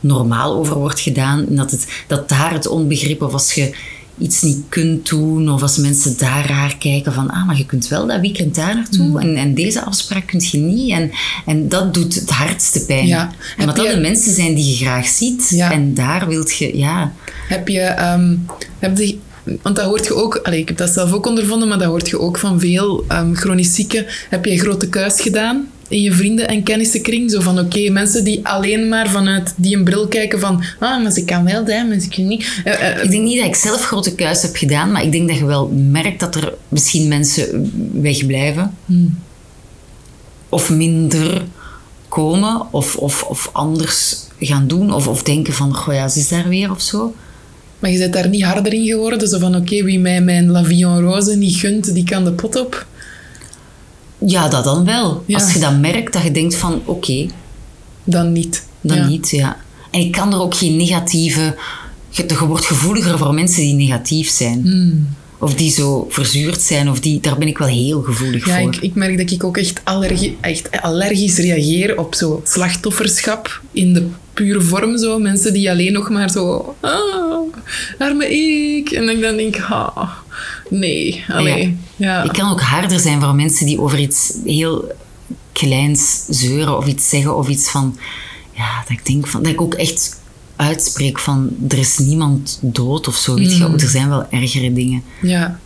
normaal 0.00 0.54
over 0.54 0.76
wordt 0.76 1.00
gedaan. 1.00 1.46
En 1.48 1.56
dat, 1.56 1.70
het, 1.70 1.86
dat 2.06 2.28
daar 2.28 2.52
het 2.52 2.66
onbegrip 2.66 3.22
of 3.22 3.32
als 3.32 3.52
je 3.52 3.74
iets 4.20 4.42
niet 4.42 4.58
kunt 4.68 5.08
doen 5.08 5.50
of 5.50 5.62
als 5.62 5.76
mensen 5.76 6.16
daar 6.18 6.46
raar 6.48 6.76
kijken 6.78 7.12
van 7.12 7.30
ah, 7.30 7.46
maar 7.46 7.56
je 7.56 7.66
kunt 7.66 7.88
wel 7.88 8.06
dat 8.06 8.20
weekend 8.20 8.54
daar 8.54 8.74
naartoe 8.74 9.06
Mm. 9.08 9.16
en, 9.18 9.36
en 9.36 9.54
deze 9.54 9.84
afspraak 9.84 10.26
kun 10.26 10.42
je 10.50 10.58
niet. 10.58 10.90
En, 10.90 11.10
en 11.46 11.68
dat 11.68 11.94
doet 11.94 12.14
het 12.14 12.30
hardste 12.30 12.84
pijn. 12.84 13.06
Ja. 13.06 13.30
Wat 13.56 13.76
dat 13.76 13.84
je- 13.86 13.94
de 13.94 14.00
mensen 14.00 14.34
zijn 14.34 14.54
die 14.54 14.70
je 14.70 14.84
graag 14.84 15.06
ziet 15.06 15.48
Ja. 15.50 15.72
en 15.72 15.94
daar 15.94 16.28
wilt 16.28 16.56
je, 16.56 16.76
ja... 16.78 17.12
Heb 17.48 17.68
je, 17.68 17.80
ehm, 17.80 18.36
heb 18.78 18.98
je, 18.98 19.18
want 19.62 19.76
dat 19.76 19.84
hoort 19.84 20.06
je 20.06 20.14
ook, 20.14 20.36
allee, 20.42 20.60
ik 20.60 20.68
heb 20.68 20.76
dat 20.76 20.90
zelf 20.90 21.12
ook 21.12 21.26
ondervonden, 21.26 21.68
maar 21.68 21.78
dat 21.78 21.86
hoort 21.88 22.08
je 22.08 22.20
ook 22.20 22.38
van 22.38 22.60
veel 22.60 23.04
ehm 23.08 23.34
chronisch 23.34 23.74
zieken. 23.74 24.06
Heb 24.30 24.44
je 24.44 24.58
grote 24.58 24.88
kuis 24.88 25.20
gedaan 25.20 25.68
in 25.90 26.02
je 26.02 26.12
vrienden- 26.12 26.48
en 26.48 26.62
kennissenkring? 26.62 27.30
Zo 27.30 27.40
van, 27.40 27.58
oké, 27.58 27.90
mensen 27.90 28.24
die 28.24 28.40
alleen 28.46 28.88
maar 28.88 29.08
vanuit 29.10 29.54
die 29.56 29.76
een 29.76 29.84
bril 29.84 30.08
kijken 30.08 30.40
van, 30.40 30.62
ah, 30.78 31.02
maar 31.02 31.10
ze 31.12 31.24
kan 31.24 31.44
wel 31.44 31.64
dat, 31.64 31.88
maar 31.88 31.98
ze 31.98 32.08
kan 32.08 32.26
niet. 32.26 32.60
Eh, 32.64 32.88
eh, 32.96 33.04
Ik 33.04 33.10
denk 33.10 33.22
niet 33.22 33.36
dat 33.38 33.46
ik 33.46 33.54
zelf 33.54 33.84
grote 33.84 34.14
kuis 34.14 34.42
heb 34.42 34.56
gedaan, 34.56 34.92
maar 34.92 35.04
ik 35.04 35.12
denk 35.12 35.28
dat 35.28 35.38
je 35.38 35.44
wel 35.44 35.68
merkt 35.68 36.20
dat 36.20 36.34
er 36.34 36.54
misschien 36.68 37.08
mensen 37.08 37.70
wegblijven. 38.02 38.74
Of 40.48 40.70
minder 40.70 41.42
komen, 42.08 42.62
of, 42.72 42.96
of, 42.96 43.22
of 43.22 43.50
anders 43.52 44.16
gaan 44.40 44.66
doen, 44.66 44.92
of, 44.94 45.08
of 45.08 45.22
denken 45.22 45.52
van, 45.54 45.74
goh 45.74 45.94
ja, 45.94 46.08
ze 46.08 46.18
is 46.18 46.28
daar 46.28 46.48
weer 46.48 46.70
of 46.70 46.80
zo. 46.80 47.14
maar 47.78 47.90
je 47.90 47.98
bent 47.98 48.12
daar 48.12 48.28
niet 48.28 48.42
harder 48.44 48.72
in 48.72 48.86
geworden? 48.86 49.28
Zo 49.28 49.38
van, 49.38 49.56
oké, 49.56 49.84
wie 49.84 49.98
mij 49.98 50.20
mijn 50.20 50.50
La 50.50 50.64
Vie 50.64 50.84
en 50.86 51.00
Rose 51.00 51.36
niet 51.36 51.56
gunt, 51.56 51.94
die 51.94 52.04
kan 52.04 52.24
de 52.24 52.32
pot 52.32 52.56
op. 52.56 52.86
Ja, 54.26 54.48
dat 54.48 54.64
dan 54.64 54.84
wel. 54.84 55.22
Ja. 55.26 55.38
Als 55.38 55.52
je 55.52 55.58
dat 55.58 55.78
merkt, 55.78 56.12
dat 56.12 56.22
je 56.22 56.30
denkt 56.30 56.54
van, 56.54 56.82
oké, 56.84 57.26
Dan 58.04 58.32
niet. 58.32 58.64
dan 58.80 58.96
Ja. 58.96 59.06
niet, 59.06 59.30
ja. 59.30 59.56
En 59.90 60.00
ik 60.00 60.12
kan 60.12 60.32
er 60.32 60.40
ook 60.40 60.54
geen 60.54 60.76
negatieve... 60.76 61.56
Je, 62.08 62.24
je 62.28 62.46
wordt 62.46 62.66
gevoeliger 62.66 63.18
voor 63.18 63.34
mensen 63.34 63.62
die 63.62 63.74
negatief 63.74 64.30
zijn. 64.30 64.60
Hmm. 64.62 65.08
Of 65.38 65.54
die 65.54 65.70
zo 65.70 66.06
verzuurd 66.08 66.60
zijn, 66.60 66.90
of 66.90 67.00
die... 67.00 67.20
Daar 67.20 67.38
ben 67.38 67.48
ik 67.48 67.58
wel 67.58 67.68
heel 67.68 68.02
gevoelig 68.02 68.46
Ja, 68.46 68.58
voor. 68.60 68.74
ik, 68.74 68.80
ik 68.82 68.94
merk 68.94 69.18
dat 69.18 69.30
ik 69.30 69.44
ook 69.44 69.56
echt, 69.56 69.80
echt 70.40 70.80
allergisch 70.80 71.36
reageer 71.38 71.98
op 71.98 72.14
zo 72.14 72.40
slachtofferschap 72.44 73.60
in 73.72 73.92
de 73.92 74.06
pure 74.34 74.60
vorm. 74.60 74.98
Zo. 74.98 75.18
Mensen 75.18 75.52
die 75.52 75.70
alleen 75.70 75.92
nog 75.92 76.10
maar 76.10 76.30
zo... 76.30 76.74
Ah, 76.80 76.90
arme 77.98 78.26
ik. 78.30 78.90
En 78.90 79.08
ik 79.08 79.20
dan 79.20 79.36
denk, 79.36 79.60
ah, 79.68 80.10
nee. 80.70 81.24
Allee, 81.28 81.76
ja. 82.00 82.22
Ik 82.22 82.32
kan 82.32 82.50
ook 82.50 82.60
harder 82.60 83.00
zijn 83.00 83.20
voor 83.20 83.34
mensen 83.34 83.66
die 83.66 83.80
over 83.80 83.98
iets 83.98 84.32
heel 84.44 84.92
kleins 85.52 86.24
zeuren 86.28 86.76
of 86.76 86.86
iets 86.86 87.08
zeggen 87.08 87.36
of 87.36 87.48
iets 87.48 87.70
van... 87.70 87.98
Ja, 88.52 88.80
dat 88.82 88.90
ik 88.98 89.06
denk 89.06 89.26
van... 89.26 89.42
Dat 89.42 89.52
ik 89.52 89.60
ook 89.60 89.74
echt 89.74 90.18
uitspreek 90.56 91.18
van... 91.18 91.50
Er 91.68 91.78
is 91.78 91.98
niemand 91.98 92.58
dood 92.62 93.08
of 93.08 93.16
zo, 93.16 93.34
weet 93.34 93.56
je. 93.56 93.66
Mm. 93.66 93.74
Er 93.74 93.88
zijn 93.88 94.08
wel 94.08 94.26
ergere 94.30 94.72
dingen. 94.72 95.02
ja. 95.22 95.58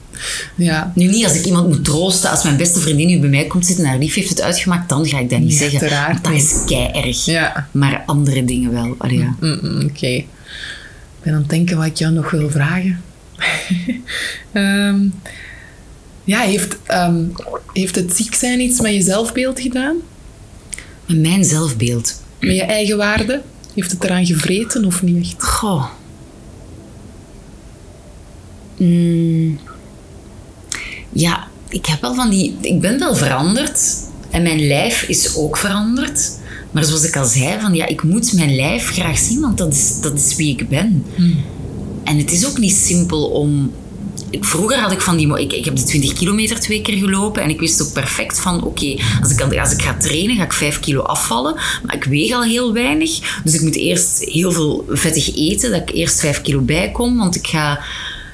Ja. 0.56 0.92
Nu 0.94 1.06
niet 1.06 1.24
als 1.24 1.34
ik 1.34 1.44
iemand 1.44 1.68
moet 1.68 1.84
troosten. 1.84 2.30
Als 2.30 2.42
mijn 2.42 2.56
beste 2.56 2.80
vriendin 2.80 3.06
nu 3.08 3.20
bij 3.20 3.28
mij 3.28 3.44
komt 3.46 3.66
zitten 3.66 3.84
en 3.84 3.90
haar 3.90 3.98
lief 3.98 4.14
heeft 4.14 4.28
het 4.28 4.40
uitgemaakt, 4.40 4.88
dan 4.88 5.06
ga 5.06 5.18
ik 5.18 5.30
dat 5.30 5.38
niet 5.38 5.60
Nee, 5.60 5.70
zeggen. 5.70 5.90
Want 6.06 6.24
dat 6.24 6.32
niet. 6.32 6.42
is 6.42 6.62
kei 6.66 6.90
erg. 6.92 7.24
Ja. 7.24 7.68
Maar 7.70 8.02
andere 8.06 8.44
dingen 8.44 8.72
wel. 8.72 8.96
Ja. 9.10 9.34
Mm, 9.40 9.58
mm, 9.62 9.80
Oké. 9.84 10.06
Ik 10.06 10.26
ben 11.22 11.32
aan 11.34 11.40
het 11.40 11.48
denken 11.48 11.76
wat 11.76 11.86
ik 11.86 11.96
jou 11.96 12.12
nog 12.12 12.30
wil 12.30 12.50
vragen. 12.50 13.00
Ehm, 14.52 14.98
ja, 16.24 16.40
heeft, 16.40 16.76
ehm, 16.84 17.24
heeft 17.72 17.94
het 17.94 18.16
ziek 18.16 18.34
zijn 18.34 18.60
iets 18.60 18.80
met 18.80 18.94
je 18.94 19.02
zelfbeeld 19.02 19.60
gedaan? 19.60 19.96
Met 21.06 21.18
mijn 21.18 21.44
zelfbeeld. 21.44 22.22
Met 22.40 22.54
je 22.54 22.62
eigen 22.62 22.96
waarde? 22.96 23.42
Heeft 23.74 23.90
het 23.90 24.04
eraan 24.04 24.26
gevreten 24.26 24.84
of 24.84 25.02
niet 25.02 25.24
echt? 25.24 25.42
Goh. 25.42 25.84
Mm. 28.76 29.58
Ja, 31.12 31.48
ik 31.68 31.86
heb 31.86 32.00
wel 32.00 32.14
van 32.14 32.30
die... 32.30 32.56
Ik 32.60 32.80
ben 32.80 32.98
wel 32.98 33.16
veranderd. 33.16 33.80
En 34.30 34.42
mijn 34.42 34.66
lijf 34.66 35.02
is 35.02 35.36
ook 35.36 35.56
veranderd. 35.56 36.38
Maar 36.70 36.84
zoals 36.84 37.04
ik 37.04 37.16
al 37.16 37.24
zei, 37.24 37.60
van, 37.60 37.74
ja, 37.74 37.86
ik 37.86 38.02
moet 38.02 38.32
mijn 38.32 38.54
lijf 38.54 38.90
graag 38.90 39.18
zien, 39.18 39.40
want 39.40 39.58
dat 39.58 39.72
is, 39.72 40.00
dat 40.00 40.14
is 40.14 40.36
wie 40.36 40.58
ik 40.58 40.68
ben. 40.68 41.04
En 42.04 42.18
het 42.18 42.32
is 42.32 42.46
ook 42.46 42.58
niet 42.58 42.74
simpel 42.74 43.26
om... 43.26 43.72
Vroeger 44.40 44.78
had 44.78 44.92
ik 44.92 45.00
van 45.00 45.16
die... 45.16 45.38
Ik, 45.38 45.52
ik 45.52 45.64
heb 45.64 45.76
de 45.76 45.82
20 45.82 46.12
kilometer 46.12 46.60
twee 46.60 46.80
keer 46.80 46.96
gelopen 46.96 47.42
en 47.42 47.50
ik 47.50 47.60
wist 47.60 47.82
ook 47.82 47.92
perfect 47.92 48.40
van... 48.40 48.64
Oké, 48.64 48.96
als, 49.20 49.32
ik, 49.32 49.58
als 49.58 49.72
ik 49.72 49.82
ga 49.82 49.96
trainen, 49.96 50.36
ga 50.36 50.44
ik 50.44 50.52
5 50.52 50.80
kilo 50.80 51.00
afvallen. 51.00 51.54
Maar 51.54 51.94
ik 51.94 52.04
weeg 52.04 52.32
al 52.32 52.42
heel 52.42 52.72
weinig. 52.72 53.40
Dus 53.44 53.54
ik 53.54 53.60
moet 53.60 53.76
eerst 53.76 54.24
heel 54.24 54.52
veel 54.52 54.84
vettig 54.88 55.36
eten, 55.36 55.70
dat 55.70 55.80
ik 55.80 55.94
eerst 55.94 56.20
5 56.20 56.40
kilo 56.40 56.60
bijkom. 56.60 57.16
Want 57.16 57.34
ik 57.34 57.46
ga 57.46 57.80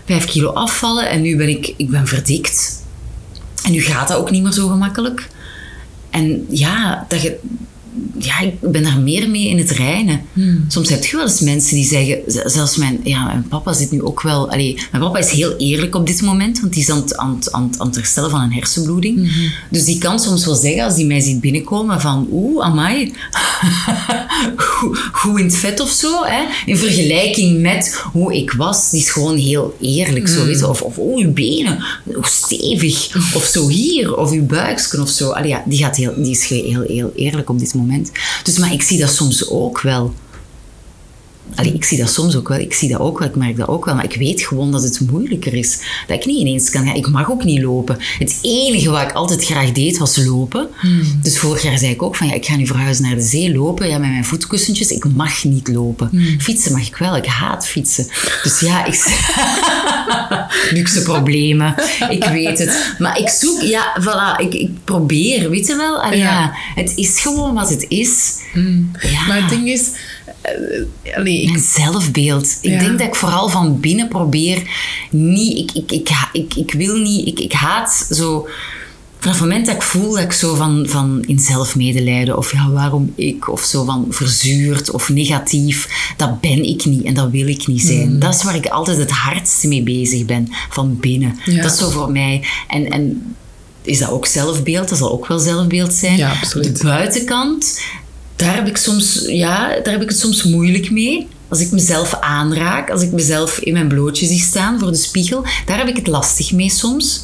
5 0.06 0.24
kilo 0.24 0.50
afvallen 0.50 1.08
en 1.08 1.22
nu 1.22 1.36
ben 1.36 1.48
ik, 1.48 1.74
ik 1.76 1.90
ben 1.90 2.06
verdikt. 2.06 2.82
En 3.64 3.72
nu 3.72 3.80
gaat 3.80 4.08
dat 4.08 4.16
ook 4.16 4.30
niet 4.30 4.42
meer 4.42 4.52
zo 4.52 4.68
gemakkelijk. 4.68 5.28
En 6.10 6.46
ja, 6.48 7.04
dat 7.08 7.22
je, 7.22 7.38
ja, 8.18 8.40
ik 8.40 8.60
ben 8.60 8.82
daar 8.82 8.98
meer 8.98 9.30
mee 9.30 9.48
in 9.48 9.58
het 9.58 9.70
reinen. 9.70 10.20
Soms 10.68 10.88
heb 10.88 11.04
je 11.04 11.16
wel 11.16 11.26
eens 11.26 11.40
mensen 11.40 11.74
die 11.74 11.84
zeggen, 11.84 12.18
zelfs 12.50 12.76
mijn, 12.76 13.00
ja, 13.04 13.24
mijn 13.24 13.48
papa 13.48 13.72
zit 13.72 13.90
nu 13.90 14.02
ook 14.02 14.22
wel, 14.22 14.50
allee, 14.50 14.78
mijn 14.90 15.02
papa 15.02 15.18
is 15.18 15.30
heel 15.30 15.56
eerlijk 15.56 15.94
op 15.94 16.06
dit 16.06 16.22
moment, 16.22 16.60
want 16.60 16.72
die 16.72 16.82
is 16.82 16.90
aan 16.90 16.96
het, 16.96 17.16
aan 17.16 17.34
het, 17.34 17.78
aan 17.78 17.86
het, 17.86 17.96
herstellen 17.96 18.30
van 18.30 18.40
een 18.40 18.52
hersenbloeding. 18.52 19.32
Dus 19.70 19.84
die 19.84 19.98
kan 19.98 20.20
soms 20.20 20.44
wel 20.44 20.54
zeggen, 20.54 20.84
als 20.84 20.94
die 20.94 21.06
mij 21.06 21.20
ziet 21.20 21.40
binnenkomen, 21.40 22.00
van 22.00 22.28
oeh, 22.30 22.64
amai, 22.64 23.12
goed, 24.56 24.98
goed 25.12 25.38
in 25.38 25.44
het 25.44 25.56
vet 25.56 25.80
of 25.80 25.90
zo, 25.90 26.24
hè? 26.24 26.42
in 26.66 26.76
vergelijking 26.76 27.60
met 27.60 28.02
hoe 28.12 28.36
ik 28.36 28.52
was. 28.52 28.90
Die 28.90 29.00
is 29.00 29.10
gewoon 29.10 29.36
heel 29.36 29.76
eerlijk, 29.80 30.28
zo, 30.28 30.44
weet 30.44 30.58
je. 30.58 30.68
Of, 30.68 30.82
of 30.82 30.98
oh, 30.98 31.18
uw 31.18 31.32
benen, 31.32 31.84
hoe 32.04 32.26
stevig, 32.26 33.16
of 33.34 33.44
zo 33.44 33.68
hier, 33.68 34.16
of 34.16 34.30
uw 34.30 34.46
buiksken 34.46 35.02
of 35.02 35.08
zo. 35.08 35.30
Allee, 35.30 35.48
ja, 35.48 35.62
die, 35.66 35.78
gaat 35.78 35.96
heel, 35.96 36.12
die 36.16 36.30
is 36.30 36.48
heel, 36.48 36.82
heel 36.82 37.12
eerlijk 37.14 37.50
op 37.50 37.58
dit 37.58 37.74
moment. 37.74 37.79
Dus, 38.42 38.58
maar 38.58 38.72
ik 38.72 38.82
zie 38.82 38.98
dat 38.98 39.10
soms 39.14 39.48
ook 39.48 39.80
wel. 39.80 40.14
Allee, 41.54 41.72
ik 41.72 41.84
zie 41.84 41.98
dat 41.98 42.10
soms 42.10 42.36
ook 42.36 42.48
wel, 42.48 42.58
ik 42.58 42.72
zie 42.74 42.88
dat 42.88 43.00
ook 43.00 43.18
wel, 43.18 43.28
ik 43.28 43.36
merk 43.36 43.56
dat 43.56 43.68
ook 43.68 43.84
wel, 43.84 43.94
maar 43.94 44.04
ik 44.04 44.14
weet 44.14 44.42
gewoon 44.42 44.72
dat 44.72 44.82
het 44.82 45.00
moeilijker 45.10 45.54
is. 45.54 45.78
Dat 46.06 46.16
ik 46.16 46.26
niet 46.26 46.38
ineens 46.38 46.70
kan 46.70 46.86
gaan. 46.86 46.94
Ik 46.94 47.08
mag 47.08 47.30
ook 47.30 47.44
niet 47.44 47.62
lopen. 47.62 47.96
Het 48.18 48.38
enige 48.42 48.90
wat 48.90 49.02
ik 49.02 49.12
altijd 49.12 49.44
graag 49.44 49.72
deed, 49.72 49.98
was 49.98 50.16
lopen. 50.16 50.68
Dus 51.22 51.38
vorig 51.38 51.62
jaar 51.62 51.78
zei 51.78 51.90
ik 51.92 52.02
ook 52.02 52.16
van, 52.16 52.26
ja, 52.26 52.34
ik 52.34 52.46
ga 52.46 52.56
nu 52.56 52.66
verhuizen 52.66 53.04
naar 53.04 53.14
de 53.14 53.22
zee 53.22 53.52
lopen, 53.54 53.88
ja, 53.88 53.98
met 53.98 54.10
mijn 54.10 54.24
voetkussentjes. 54.24 54.88
Ik 54.90 55.04
mag 55.14 55.44
niet 55.44 55.68
lopen. 55.68 56.10
Fietsen 56.38 56.72
mag 56.72 56.86
ik 56.86 56.96
wel, 56.96 57.16
ik 57.16 57.26
haat 57.26 57.66
fietsen. 57.66 58.06
Dus 58.42 58.60
ja, 58.60 58.84
ik... 58.84 58.94
Luxe 60.76 61.02
problemen, 61.02 61.74
ik 62.10 62.24
weet 62.24 62.58
het. 62.58 62.94
Maar 62.98 63.18
ik 63.18 63.28
zoek, 63.28 63.60
ja, 63.60 63.96
voilà, 64.00 64.40
ik, 64.44 64.54
ik 64.54 64.70
probeer, 64.84 65.50
weet 65.50 65.66
je 65.66 65.76
wel? 65.76 66.02
Allee, 66.02 66.18
Ja. 66.18 66.52
het 66.74 66.92
is 66.96 67.20
gewoon 67.20 67.54
wat 67.54 67.68
het 67.68 67.84
is. 67.88 68.34
Ja. 69.00 69.26
Maar 69.28 69.40
het 69.40 69.48
ding 69.48 69.68
is... 69.68 69.88
eh, 70.40 71.16
allee, 71.16 71.42
ik, 71.42 71.48
Mijn 71.50 71.62
zelfbeeld. 71.62 72.58
Ik 72.60 72.70
Ja. 72.70 72.78
denk 72.78 72.98
dat 72.98 73.06
ik 73.06 73.14
vooral 73.14 73.48
van 73.48 73.80
binnen 73.80 74.08
probeer 74.08 74.62
niet... 75.10 75.58
Ik, 75.58 75.72
ik, 75.72 75.92
ik, 75.92 76.10
ik, 76.32 76.54
ik 76.54 76.72
wil 76.72 76.96
niet... 76.96 77.26
Ik, 77.26 77.38
ik 77.40 77.52
haat 77.52 78.06
zo... 78.10 78.48
Vanaf 79.18 79.38
het 79.38 79.46
moment 79.48 79.66
dat 79.66 79.74
ik 79.74 79.82
voel 79.82 80.10
dat 80.12 80.22
ik 80.22 80.32
zo 80.32 80.54
van, 80.54 80.84
van 80.88 81.22
in 81.26 81.38
zelfmedelijden 81.38 82.36
of 82.36 82.52
ja, 82.52 82.70
waarom 82.70 83.12
ik, 83.14 83.48
of 83.48 83.62
zo 83.62 83.84
van 83.84 84.06
verzuurd 84.10 84.90
of 84.90 85.08
negatief, 85.08 85.88
dat 86.16 86.40
ben 86.40 86.64
ik 86.64 86.84
niet 86.84 87.02
en 87.04 87.14
dat 87.14 87.30
wil 87.30 87.46
ik 87.48 87.66
niet 87.66 87.82
zijn. 87.82 88.18
Dat 88.18 88.34
is 88.34 88.42
waar 88.42 88.54
ik 88.54 88.66
altijd 88.66 88.96
het 88.98 89.10
hardste 89.10 89.68
mee 89.68 89.82
bezig 89.82 90.24
ben, 90.24 90.48
van 90.70 90.96
binnen. 91.00 91.38
Ja. 91.44 91.62
Dat 91.62 91.72
is 91.72 91.78
zo 91.78 91.90
voor 91.90 92.10
mij. 92.10 92.44
En, 92.68 92.90
en 92.90 93.34
is 93.82 93.98
dat 93.98 94.10
ook 94.10 94.26
zelfbeeld? 94.26 94.88
Dat 94.88 94.98
zal 94.98 95.12
ook 95.12 95.26
wel 95.26 95.38
zelfbeeld 95.38 95.92
zijn. 95.92 96.16
Ja, 96.16 96.30
absoluut. 96.32 96.76
De 96.80 96.84
buitenkant, 96.84 97.80
daar 98.40 98.54
heb 98.54 98.66
ik, 98.66 98.76
soms, 98.76 99.24
ja, 99.26 99.68
daar 99.82 99.92
heb 99.92 100.02
ik 100.02 100.08
het 100.08 100.18
soms 100.18 100.44
moeilijk 100.44 100.90
mee. 100.90 101.28
Als 101.48 101.60
ik 101.60 101.70
mezelf 101.70 102.14
aanraak, 102.20 102.90
als 102.90 103.02
ik 103.02 103.12
mezelf 103.12 103.58
in 103.58 103.72
mijn 103.72 103.88
blootje 103.88 104.26
zie 104.26 104.38
staan 104.38 104.78
voor 104.78 104.90
de 104.90 104.96
spiegel, 104.96 105.44
daar 105.66 105.78
heb 105.78 105.88
ik 105.88 105.96
het 105.96 106.06
lastig 106.06 106.52
mee 106.52 106.70
soms. 106.70 107.20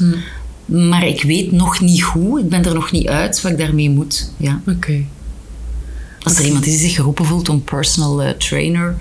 Maar 0.64 1.06
ik 1.06 1.22
weet 1.22 1.52
nog 1.52 1.80
niet 1.80 2.00
hoe, 2.00 2.40
ik 2.40 2.48
ben 2.48 2.64
er 2.64 2.74
nog 2.74 2.90
niet 2.90 3.06
uit 3.06 3.40
wat 3.40 3.52
ik 3.52 3.58
daarmee 3.58 3.90
moet. 3.90 4.30
Ja. 4.36 4.60
Oké. 4.66 5.04
Als 6.22 6.38
er 6.38 6.44
iemand 6.44 6.66
is 6.66 6.70
die 6.70 6.80
zich 6.80 6.94
geroepen 6.94 7.24
voelt 7.24 7.48
om 7.48 7.64
personal 7.64 8.22
eh, 8.22 8.30
trainer, 8.30 8.96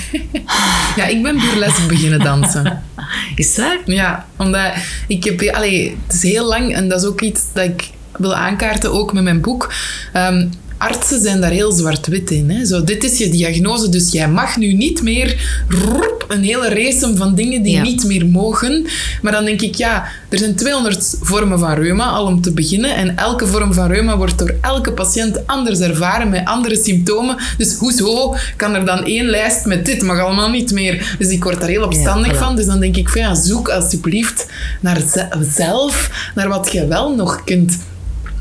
Ja, 0.96 1.06
ik 1.06 1.22
ben 1.22 1.38
burlesque 1.38 1.86
beginnen 1.86 2.18
dansen. 2.18 2.82
is 3.36 3.56
waar? 3.56 3.78
Ja, 3.84 4.26
omdat 4.36 4.72
ik 5.06 5.24
heb... 5.24 5.42
Allee, 5.42 5.96
het 6.06 6.14
is 6.14 6.22
heel 6.22 6.46
lang 6.46 6.74
en 6.74 6.88
dat 6.88 7.02
is 7.02 7.08
ook 7.08 7.20
iets 7.20 7.42
dat 7.52 7.64
ik 7.64 7.90
wil 8.16 8.34
aankaarten, 8.34 8.92
ook 8.92 9.12
met 9.12 9.22
mijn 9.22 9.40
boek. 9.40 9.72
Ehm, 10.12 10.46
artsen 10.80 11.22
zijn 11.22 11.40
daar 11.40 11.50
heel 11.50 11.72
zwart-wit 11.72 12.30
in. 12.30 12.50
Hè? 12.50 12.66
Zo, 12.66 12.84
dit 12.84 13.04
is 13.04 13.18
je 13.18 13.28
diagnose, 13.28 13.88
dus 13.88 14.12
jij 14.12 14.28
mag 14.28 14.56
nu 14.56 14.72
niet 14.72 15.02
meer 15.02 15.36
roep, 15.68 16.24
een 16.28 16.42
hele 16.42 16.68
race 16.68 17.16
van 17.16 17.34
dingen 17.34 17.62
die 17.62 17.80
niet 17.80 18.04
meer 18.04 18.26
mogen. 18.26 18.86
Maar 19.22 19.32
dan 19.32 19.44
denk 19.44 19.60
ik, 19.60 19.74
ja, 19.74 20.04
er 20.28 20.38
zijn 20.38 20.54
200 20.54 21.16
vormen 21.20 21.58
van 21.58 21.74
reuma, 21.74 22.04
al 22.04 22.26
om 22.26 22.40
te 22.40 22.52
beginnen. 22.52 22.94
En 22.94 23.16
elke 23.16 23.46
vorm 23.46 23.72
van 23.72 23.90
reuma 23.90 24.16
wordt 24.16 24.38
door 24.38 24.54
elke 24.60 24.92
patiënt 24.92 25.46
anders 25.46 25.80
ervaren, 25.80 26.28
met 26.28 26.44
andere 26.44 26.76
symptomen. 26.82 27.36
Dus 27.58 27.74
hoezo 27.74 28.34
kan 28.56 28.74
er 28.74 28.84
dan 28.84 29.04
één 29.04 29.26
lijst 29.26 29.64
met 29.64 29.86
dit 29.86 30.02
mag 30.02 30.20
allemaal 30.20 30.50
niet 30.50 30.72
meer? 30.72 31.16
Dus 31.18 31.28
ik 31.28 31.44
word 31.44 31.60
daar 31.60 31.68
heel 31.68 31.84
opstandig 31.84 32.36
van. 32.36 32.56
Dus 32.56 32.66
dan 32.66 32.80
denk 32.80 32.96
ik 32.96 33.08
van, 33.08 33.20
ja, 33.20 33.34
zoek 33.34 33.68
alsjeblieft 33.68 34.46
naar 34.80 35.02
zelf, 35.40 36.10
naar 36.34 36.48
wat 36.48 36.72
je 36.72 36.86
wel 36.86 37.14
nog 37.14 37.44
kunt 37.44 37.78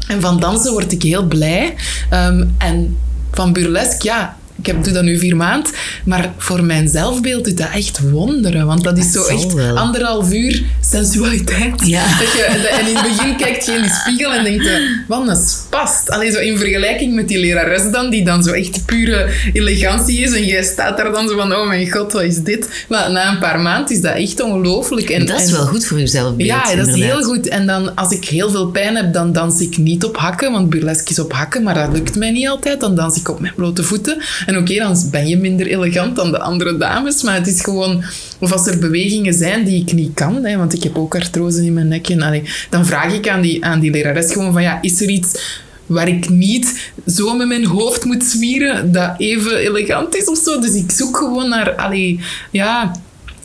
en 0.09 0.21
van 0.21 0.39
dansen 0.39 0.71
word 0.71 0.91
ik 0.91 1.03
heel 1.03 1.23
blij. 1.23 1.75
Ehm, 2.09 2.45
en 2.57 2.97
van 3.31 3.53
burlesque, 3.53 4.07
ja, 4.07 4.37
ik 4.55 4.65
heb, 4.65 4.83
doe 4.83 4.93
dat 4.93 5.03
nu 5.03 5.19
vier 5.19 5.35
maanden, 5.35 5.71
maar 6.05 6.33
voor 6.37 6.63
mijn 6.63 6.87
zelfbeeld 6.87 7.45
doet 7.45 7.57
dat 7.57 7.69
echt 7.73 8.09
wonderen. 8.09 8.65
Want 8.65 8.83
dat 8.83 8.97
is 8.97 9.11
zo 9.11 9.25
echt 9.25 9.55
anderhalf 9.75 10.33
uur 10.33 10.63
sensualiteit. 10.89 11.87
Ja. 11.87 12.17
Dat 12.19 12.31
je, 12.31 12.43
en 12.71 12.87
in 12.87 12.95
het 12.95 13.07
begin 13.07 13.35
kijkt 13.37 13.65
je 13.65 13.71
in 13.71 13.81
die 13.81 13.91
spiegel 13.91 14.33
en 14.33 14.43
denkt 14.43 14.63
je, 14.63 15.03
wat 15.07 15.27
een 15.27 15.35
spast. 15.35 16.09
Alleen 16.09 16.31
zo 16.31 16.39
in 16.39 16.57
vergelijking 16.57 17.13
met 17.13 17.27
die 17.27 17.39
lerares 17.39 17.91
dan, 17.91 18.09
die 18.09 18.25
dan 18.25 18.43
zo 18.43 18.51
echt 18.51 18.85
pure 18.85 19.29
elegantie 19.53 20.19
is. 20.19 20.33
En 20.33 20.45
jij 20.45 20.63
staat 20.63 20.97
daar 20.97 21.11
dan 21.11 21.27
zo 21.27 21.37
van, 21.37 21.55
oh 21.55 21.67
mijn 21.67 21.91
god, 21.91 22.13
wat 22.13 22.21
is 22.21 22.37
dit? 22.37 22.85
Maar 22.87 23.11
na 23.11 23.31
een 23.31 23.39
paar 23.39 23.59
maanden 23.59 23.95
is 23.95 24.01
dat 24.01 24.15
echt 24.15 24.41
ongelooflijk. 24.41 25.09
En, 25.09 25.25
dat 25.25 25.41
is 25.41 25.51
wel 25.51 25.65
goed 25.65 25.85
voor 25.85 25.99
je 25.99 26.07
zelfbeeld. 26.07 26.49
Ja, 26.49 26.75
dat 26.75 26.87
is 26.87 26.93
heel 26.93 27.23
goed. 27.23 27.47
En 27.47 27.65
dan, 27.65 27.95
als 27.95 28.11
ik 28.11 28.25
heel 28.25 28.49
veel 28.49 28.67
pijn 28.67 28.95
heb, 28.95 29.13
dan 29.13 29.33
dans 29.33 29.61
ik 29.61 29.77
niet 29.77 30.03
op 30.03 30.17
hakken, 30.17 30.51
want 30.51 30.69
burlesque 30.69 31.09
is 31.09 31.19
op 31.19 31.33
hakken, 31.33 31.63
maar 31.63 31.73
dat 31.73 31.93
lukt 31.93 32.15
mij 32.15 32.31
niet 32.31 32.47
altijd. 32.47 32.79
Dan 32.79 32.95
dans 32.95 33.17
ik 33.17 33.29
op 33.29 33.39
mijn 33.39 33.53
blote 33.55 33.83
voeten. 33.83 34.21
En 34.45 34.57
oké, 34.57 34.75
dan 34.75 34.97
ben 35.11 35.27
je 35.27 35.37
minder 35.37 35.67
elegant 35.67 36.15
dan 36.15 36.31
de 36.31 36.39
andere 36.39 36.77
dames, 36.77 37.23
maar 37.23 37.35
het 37.35 37.47
is 37.47 37.61
gewoon... 37.61 38.03
Of 38.41 38.51
als 38.51 38.67
er 38.67 38.79
bewegingen 38.79 39.33
zijn 39.33 39.65
die 39.65 39.81
ik 39.81 39.93
niet 39.93 40.13
kan, 40.13 40.43
hè, 40.45 40.57
want 40.57 40.73
ik 40.73 40.78
heb 40.83 40.97
ook 40.97 41.15
artrose 41.15 41.65
in 41.65 41.73
mijn 41.73 41.87
nek, 41.87 42.09
en, 42.09 42.43
dan 42.69 42.85
vraag 42.85 43.13
ik 43.13 43.27
aan 43.27 43.41
die, 43.41 43.65
aan 43.65 43.79
die 43.79 43.91
lerares 43.91 44.31
gewoon 44.31 44.53
van, 44.53 44.61
ja, 44.61 44.81
is 44.81 45.01
er 45.01 45.09
iets 45.09 45.57
waar 45.85 46.07
ik 46.07 46.29
niet 46.29 46.91
zo 47.07 47.35
met 47.35 47.47
mijn 47.47 47.65
hoofd 47.65 48.05
moet 48.05 48.23
zwieren 48.23 48.91
dat 48.91 49.13
even 49.17 49.57
elegant 49.57 50.15
is 50.15 50.25
of 50.25 50.37
zo. 50.37 50.59
Dus 50.59 50.73
ik 50.73 50.91
zoek 50.91 51.17
gewoon 51.17 51.49
naar, 51.49 51.75
allee, 51.75 52.19
ja, 52.51 52.91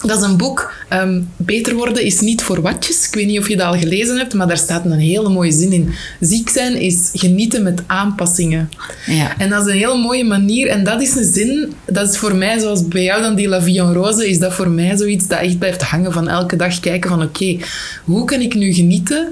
dat 0.07 0.18
is 0.18 0.28
een 0.28 0.36
boek. 0.36 0.72
Ehm, 0.88 1.20
Beter 1.36 1.74
worden 1.74 2.05
is 2.05 2.20
niet 2.20 2.42
voor 2.42 2.62
watjes. 2.62 3.07
Ik 3.07 3.14
weet 3.14 3.26
niet 3.26 3.38
of 3.38 3.48
je 3.48 3.57
dat 3.57 3.66
al 3.66 3.78
gelezen 3.78 4.16
hebt, 4.16 4.34
maar 4.34 4.46
daar 4.46 4.57
staat 4.57 4.84
een 4.84 4.92
hele 4.92 5.28
mooie 5.28 5.52
zin 5.52 5.72
in. 5.72 5.94
Ziek 6.20 6.48
zijn 6.48 6.76
is 6.76 7.11
genieten 7.12 7.62
met 7.62 7.82
aanpassingen. 7.86 8.70
Ja. 9.07 9.38
En 9.38 9.48
dat 9.48 9.66
is 9.66 9.72
een 9.72 9.78
hele 9.78 9.98
mooie 9.98 10.24
manier. 10.24 10.68
En 10.68 10.84
dat 10.84 11.00
is 11.00 11.14
een 11.14 11.32
zin, 11.32 11.72
dat 11.86 12.11
is 12.11 12.16
voor 12.16 12.34
mij, 12.34 12.59
zoals 12.59 12.88
bij 12.88 13.02
jou 13.02 13.22
dan 13.22 13.34
die 13.34 13.48
La 13.48 13.62
Vie 13.62 13.80
en 13.80 13.92
Rose, 13.92 14.28
is 14.28 14.38
dat 14.38 14.52
voor 14.52 14.68
mij 14.68 14.96
zoiets 14.96 15.26
dat 15.26 15.38
echt 15.38 15.59
blijft 15.59 15.82
hangen 15.82 16.12
van 16.12 16.28
elke 16.28 16.57
dag 16.57 16.80
kijken 16.80 17.11
van 17.11 17.22
oké, 17.22 17.57
hoe 18.05 18.24
kan 18.24 18.40
ik 18.40 18.55
nu 18.55 18.72
genieten 18.72 19.28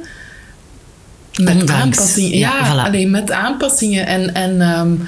met 1.43 1.71
aanpassingen? 1.71 2.39
Ja, 2.39 2.59
ja 2.65 2.85
alleen 2.85 3.11
met 3.11 3.31
aanpassingen. 3.31 4.07
En, 4.07 4.35
en 4.35 4.79
um, 4.79 5.01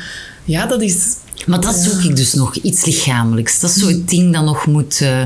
ja, 0.45 0.67
dat 0.67 0.83
is 0.83 1.17
maar 1.47 1.61
dat 1.61 1.75
zoek 1.75 2.03
ik 2.03 2.17
dus 2.17 2.33
nog, 2.33 2.57
iets 2.57 2.85
lichamelijks. 2.85 3.61
Dat 3.61 3.71
is 3.71 3.77
zo 3.77 3.87
het 3.89 4.09
ding 4.09 4.33
dat 4.33 4.45
nog 4.45 4.67
moet... 4.67 5.01
Uh, 5.01 5.23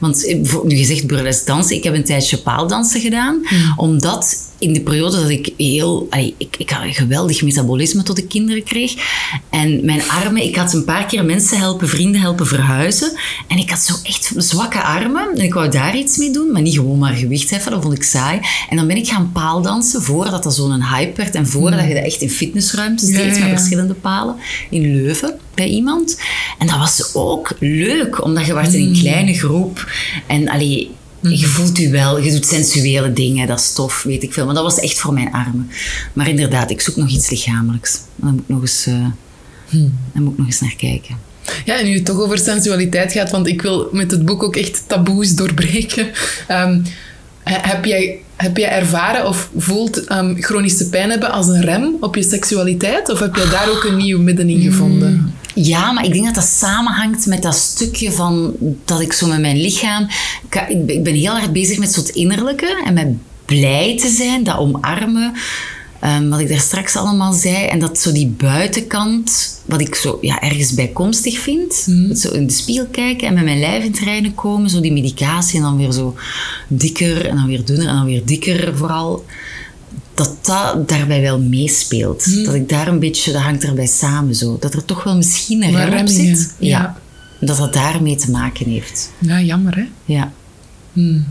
want 0.00 0.26
eh, 0.26 0.62
nu 0.64 0.76
gezegd 0.76 1.06
burlesque 1.06 1.46
dansen, 1.46 1.76
ik 1.76 1.84
heb 1.84 1.94
een 1.94 2.04
tijdje 2.04 2.38
paaldansen 2.38 3.00
gedaan. 3.00 3.46
Omdat 3.76 4.36
in 4.62 4.72
de 4.72 4.80
periode 4.80 5.20
dat 5.20 5.28
ik 5.28 5.52
heel... 5.56 6.08
ik, 6.38 6.56
ik 6.58 6.70
had 6.70 6.82
een 6.82 6.94
geweldig 6.94 7.42
metabolisme 7.42 8.02
tot 8.02 8.18
ik 8.18 8.28
kinderen 8.28 8.62
kreeg. 8.62 8.94
En 9.50 9.84
mijn 9.84 10.02
armen... 10.08 10.42
Ik 10.42 10.56
had 10.56 10.72
een 10.72 10.84
paar 10.84 11.06
keer 11.06 11.24
mensen 11.24 11.58
helpen, 11.58 11.88
vrienden 11.88 12.20
helpen 12.20 12.46
verhuizen. 12.46 13.12
En 13.48 13.58
ik 13.58 13.70
had 13.70 13.80
zo 13.80 13.94
echt 14.02 14.32
zwakke 14.36 14.82
armen. 14.82 15.28
En 15.34 15.44
ik 15.44 15.54
wou 15.54 15.70
daar 15.70 15.96
iets 15.96 16.16
mee 16.16 16.30
doen, 16.30 16.52
maar 16.52 16.62
niet 16.62 16.74
gewoon 16.74 16.98
maar 16.98 17.14
gewicht 17.14 17.50
heffen. 17.50 17.70
Dat 17.70 17.82
vond 17.82 17.94
ik 17.94 18.02
saai. 18.02 18.40
En 18.68 18.76
dan 18.76 18.86
ben 18.86 18.96
ik 18.96 19.08
gaan 19.08 19.30
paaldansen, 19.32 20.02
voordat 20.02 20.42
dat 20.42 20.54
zo'n 20.54 20.82
hype 20.82 21.16
werd. 21.16 21.34
En 21.34 21.46
voordat 21.46 21.88
je 21.88 21.94
dat 21.94 22.04
echt 22.04 22.20
in 22.20 22.30
fitnessruimtes 22.30 23.08
deed, 23.08 23.38
met 23.38 23.48
verschillende 23.48 23.94
palen. 23.94 24.36
In 24.70 24.80
Leuven, 24.80 25.38
bij 25.54 25.68
iemand. 25.68 26.20
En 26.58 26.66
dat 26.66 26.76
was 26.76 27.14
ook 27.14 27.56
leuk, 27.58 28.24
omdat 28.24 28.46
je 28.46 28.52
was 28.52 28.74
in 28.74 28.82
een 28.82 28.88
mm. 28.88 29.00
kleine 29.00 29.34
groep. 29.34 29.92
En 30.26 30.48
allee, 30.48 30.90
je 31.22 31.46
mhm. 31.46 31.46
voelt 31.46 31.78
je 31.78 31.90
wel, 31.90 32.18
je 32.18 32.30
doet 32.30 32.46
sensuele 32.46 33.12
dingen, 33.12 33.46
dat 33.46 33.60
stof, 33.60 34.02
weet 34.02 34.22
ik 34.22 34.32
veel. 34.32 34.44
Maar 34.44 34.54
dat 34.54 34.62
was 34.62 34.78
echt 34.78 34.98
voor 34.98 35.12
mijn 35.12 35.32
armen. 35.32 35.70
Maar 36.12 36.28
inderdaad, 36.28 36.70
ik 36.70 36.80
zoek 36.80 36.96
nog 36.96 37.08
iets 37.08 37.30
lichamelijks. 37.30 38.00
Dan 38.16 38.30
moet 38.30 38.40
ik 38.40 38.48
nog 38.48 38.60
eens, 38.60 38.86
uh, 38.86 39.06
dan 40.12 40.22
moet 40.22 40.32
ik 40.32 40.38
nog 40.38 40.46
eens 40.46 40.60
naar 40.60 40.74
kijken. 40.76 41.16
Ja, 41.64 41.78
en 41.78 41.84
nu 41.84 41.94
het 41.94 42.04
toch 42.04 42.20
over 42.20 42.38
sensualiteit 42.38 43.12
gaat, 43.12 43.30
want 43.30 43.46
ik 43.46 43.62
wil 43.62 43.88
met 43.92 44.10
het 44.10 44.24
boek 44.24 44.42
ook 44.42 44.56
echt 44.56 44.82
taboes 44.86 45.34
doorbreken. 45.34 46.06
Ehm, 46.48 46.80
heb, 47.42 47.84
jij, 47.84 48.20
heb 48.36 48.56
jij 48.56 48.70
ervaren 48.70 49.28
of 49.28 49.50
voelt 49.56 50.12
um, 50.12 50.42
chronische 50.42 50.88
pijn 50.88 51.10
hebben 51.10 51.32
als 51.32 51.48
een 51.48 51.62
rem 51.62 51.96
op 52.00 52.14
je 52.14 52.22
seksualiteit? 52.22 53.10
Of 53.10 53.18
heb 53.18 53.36
jij 53.36 53.48
daar 53.48 53.70
ook 53.70 53.84
een 53.84 53.96
nieuw 53.96 54.20
midden 54.20 54.48
in 54.48 54.60
gevonden? 54.60 55.12
Mm. 55.12 55.32
Ja, 55.54 55.92
maar 55.92 56.04
ik 56.04 56.12
denk 56.12 56.24
dat 56.24 56.34
dat 56.34 56.44
samenhangt 56.44 57.26
met 57.26 57.42
dat 57.42 57.54
stukje 57.54 58.12
van 58.12 58.54
dat 58.84 59.00
ik 59.00 59.12
zo 59.12 59.26
met 59.26 59.40
mijn 59.40 59.60
lichaam. 59.60 60.08
Ik 60.86 61.02
ben 61.02 61.14
heel 61.14 61.36
erg 61.36 61.52
bezig 61.52 61.78
met 61.78 61.96
het 61.96 62.08
innerlijke 62.08 62.82
en 62.84 62.94
met 62.94 63.08
blij 63.44 63.98
te 63.98 64.08
zijn, 64.08 64.44
dat 64.44 64.56
omarmen. 64.56 65.32
Um, 66.04 66.30
wat 66.30 66.40
ik 66.40 66.48
daar 66.48 66.60
straks 66.60 66.96
allemaal 66.96 67.32
zei. 67.32 67.66
En 67.66 67.78
dat 67.78 67.98
zo 67.98 68.12
die 68.12 68.26
buitenkant, 68.26 69.60
wat 69.64 69.80
ik 69.80 69.94
zo 69.94 70.18
ja, 70.20 70.40
ergens 70.40 70.74
bijkomstig 70.74 71.38
vind. 71.38 71.84
Mm. 71.86 72.14
Zo 72.14 72.30
in 72.30 72.46
de 72.46 72.52
spiegel 72.52 72.86
kijken 72.86 73.28
en 73.28 73.34
met 73.34 73.44
mijn 73.44 73.60
lijf 73.60 73.84
in 73.84 73.90
het 73.90 74.00
reinen 74.00 74.34
komen. 74.34 74.70
Zo 74.70 74.80
die 74.80 74.92
medicatie 74.92 75.56
en 75.56 75.62
dan 75.62 75.76
weer 75.76 75.92
zo 75.92 76.14
dikker 76.68 77.26
en 77.26 77.36
dan 77.36 77.46
weer 77.46 77.64
dunner 77.64 77.86
en 77.86 77.94
dan 77.94 78.04
weer 78.04 78.24
dikker 78.24 78.76
vooral 78.76 79.24
dat 80.14 80.36
dat 80.40 80.88
daarbij 80.88 81.20
wel 81.20 81.40
meespeelt. 81.40 82.24
Hmm. 82.24 82.44
Dat 82.44 82.54
ik 82.54 82.68
daar 82.68 82.88
een 82.88 82.98
beetje, 82.98 83.32
dat 83.32 83.42
hangt 83.42 83.64
erbij 83.64 83.86
samen 83.86 84.34
zo. 84.34 84.56
Dat 84.60 84.74
er 84.74 84.84
toch 84.84 85.04
wel 85.04 85.16
misschien 85.16 85.62
een 85.62 85.84
rem 85.90 86.00
op 86.00 86.08
zit. 86.08 86.54
Ja. 86.58 87.00
Dat 87.40 87.56
dat 87.56 87.72
daarmee 87.72 88.16
te 88.16 88.30
maken 88.30 88.66
heeft. 88.66 89.10
Ja, 89.18 89.40
jammer 89.40 89.76
hè? 89.76 89.84
Ja. 90.04 90.32
Hmm. 90.92 91.26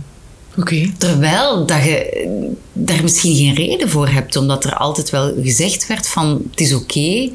Oké. 0.58 0.92
Terwijl 0.98 1.66
dat 1.66 1.84
je 1.84 2.28
daar 2.74 3.02
misschien 3.02 3.36
geen 3.36 3.54
reden 3.54 3.90
voor 3.90 4.08
hebt, 4.08 4.36
omdat 4.36 4.64
er 4.64 4.76
altijd 4.76 5.10
wel 5.10 5.34
gezegd 5.42 5.88
werd 5.88 6.08
van 6.08 6.42
het 6.52 6.60
is 6.60 6.74
oké 6.74 7.30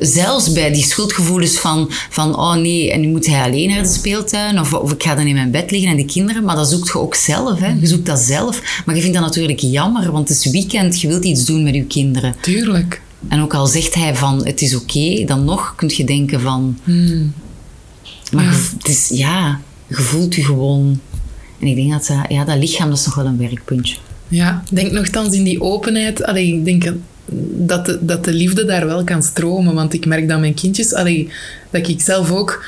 zelfs 0.00 0.52
bij 0.52 0.72
die 0.72 0.82
schuldgevoelens 0.82 1.58
van, 1.58 1.90
van 2.10 2.36
oh 2.36 2.54
nee, 2.54 2.92
en 2.92 3.00
nu 3.00 3.08
moet 3.08 3.26
hij 3.26 3.42
alleen 3.42 3.68
naar 3.68 3.82
de 3.82 3.88
speeltuin 3.88 4.60
of, 4.60 4.74
of 4.74 4.92
ik 4.92 5.02
ga 5.02 5.14
dan 5.14 5.26
in 5.26 5.34
mijn 5.34 5.50
bed 5.50 5.70
liggen 5.70 5.90
en 5.90 5.96
de 5.96 6.04
kinderen, 6.04 6.44
maar 6.44 6.56
dat 6.56 6.68
zoekt 6.68 6.86
je 6.86 6.98
ook 6.98 7.14
zelf. 7.14 7.58
Hè? 7.58 7.74
Je 7.80 7.86
zoekt 7.86 8.06
dat 8.06 8.18
zelf. 8.18 8.82
Maar 8.86 8.94
je 8.94 9.00
vindt 9.00 9.16
dat 9.16 9.26
natuurlijk 9.26 9.60
jammer, 9.60 10.12
want 10.12 10.28
het 10.28 10.38
is 10.38 10.52
weekend, 10.52 11.00
je 11.00 11.08
wilt 11.08 11.24
iets 11.24 11.44
doen 11.44 11.62
met 11.62 11.74
je 11.74 11.84
kinderen. 11.84 12.34
Tuurlijk. 12.40 13.02
En 13.28 13.40
ook 13.40 13.54
al 13.54 13.66
zegt 13.66 13.94
hij 13.94 14.16
van 14.16 14.46
het 14.46 14.62
is 14.62 14.74
oké, 14.74 15.24
dan 15.24 15.44
nog 15.44 15.74
kun 15.76 15.92
je 15.96 16.04
denken 16.04 16.40
van... 16.40 16.78
Hmm. 16.84 17.32
Maar 18.32 18.44
ja. 18.44 18.50
het 18.50 18.88
is, 18.88 19.08
ja, 19.08 19.60
je 19.86 19.94
voelt 19.94 20.34
je 20.34 20.44
gewoon... 20.44 21.00
En 21.60 21.66
ik 21.66 21.76
denk 21.76 21.90
dat 21.90 22.06
dat, 22.06 22.16
ja, 22.28 22.44
dat 22.44 22.56
lichaam 22.56 22.88
dat 22.88 22.98
is 22.98 23.04
nog 23.04 23.14
wel 23.14 23.26
een 23.26 23.38
werkpuntje. 23.38 23.96
Ja, 24.28 24.62
denk 24.70 24.92
nogthans 24.92 25.34
in 25.34 25.44
die 25.44 25.60
openheid. 25.60 26.24
Allee, 26.24 26.54
ik 26.54 26.64
denk 26.64 26.92
dat 27.52 27.86
de, 27.86 27.98
dat 28.00 28.24
de 28.24 28.32
liefde 28.32 28.64
daar 28.64 28.86
wel 28.86 29.04
kan 29.04 29.22
stromen. 29.22 29.74
Want 29.74 29.94
ik 29.94 30.06
merk 30.06 30.28
dat 30.28 30.40
mijn 30.40 30.54
kindjes, 30.54 30.94
allee, 30.94 31.28
dat 31.70 31.88
ik 31.88 32.00
zelf 32.00 32.30
ook 32.30 32.64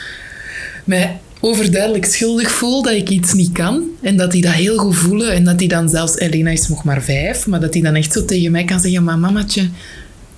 mij 0.85 1.21
overduidelijk 1.41 2.05
schuldig 2.05 2.51
voel 2.51 2.83
dat 2.83 2.93
ik 2.93 3.09
iets 3.09 3.33
niet 3.33 3.53
kan. 3.53 3.85
En 4.01 4.17
dat 4.17 4.31
die 4.31 4.43
dat 4.43 4.53
heel 4.53 4.77
goed 4.77 4.97
voelen. 4.97 5.33
En 5.33 5.45
dat 5.45 5.59
die 5.59 5.69
dan 5.69 5.89
zelfs, 5.89 6.19
Elena 6.19 6.51
is 6.51 6.69
nog 6.69 6.85
maar 6.85 7.03
vijf, 7.03 7.47
maar 7.47 7.61
dat 7.61 7.73
die 7.73 7.83
dan 7.83 7.95
echt 7.95 8.13
zo 8.13 8.25
tegen 8.25 8.51
mij 8.51 8.65
kan 8.65 8.81
zeggen: 8.81 9.05
Maar 9.05 9.19
mamatje, 9.19 9.69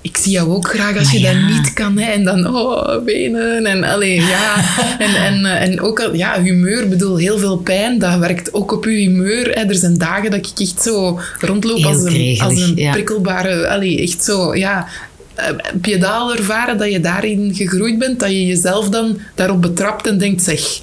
ik 0.04 0.16
zie 0.16 0.32
jou 0.32 0.50
ook 0.50 0.68
graag 0.68 0.98
als 0.98 1.10
je 1.10 1.20
dat 1.20 1.36
niet 1.48 1.72
kan. 1.72 1.98
Hè. 1.98 2.10
En 2.10 2.24
dan, 2.24 2.56
oh, 2.56 3.04
benen. 3.04 3.66
En, 3.66 3.84
allee, 3.84 4.20
ja. 4.20 4.54
en, 4.98 5.14
en, 5.14 5.44
eh, 5.44 5.62
en 5.62 5.80
ook, 5.80 6.10
ja, 6.12 6.42
humeur. 6.42 6.88
bedoel, 6.88 7.16
heel 7.16 7.38
veel 7.38 7.56
pijn, 7.56 7.98
dat 7.98 8.18
werkt 8.18 8.54
ook 8.54 8.72
op 8.72 8.84
je 8.84 8.90
humeur. 8.90 9.50
Hè. 9.50 9.60
Er 9.60 9.74
zijn 9.74 9.98
dagen 9.98 10.30
dat 10.30 10.46
ik 10.46 10.60
echt 10.60 10.82
zo 10.82 11.20
rondloop 11.40 11.84
als 11.84 12.02
een, 12.02 12.40
als 12.40 12.60
een 12.60 12.74
prikkelbare... 12.90 13.68
Allee, 13.68 14.02
echt 14.02 14.24
zo, 14.24 14.54
ja... 14.54 14.88
Eh, 15.34 15.46
heb 15.56 15.84
je 15.84 15.98
dat 15.98 16.10
al 16.10 16.36
ervaren, 16.36 16.78
dat 16.78 16.92
je 16.92 17.00
daarin 17.00 17.54
gegroeid 17.54 17.98
bent? 17.98 18.20
Dat 18.20 18.30
je 18.30 18.46
jezelf 18.46 18.88
dan 18.88 19.18
daarop 19.34 19.62
betrapt 19.62 20.06
en 20.06 20.18
denkt, 20.18 20.42
zeg... 20.42 20.80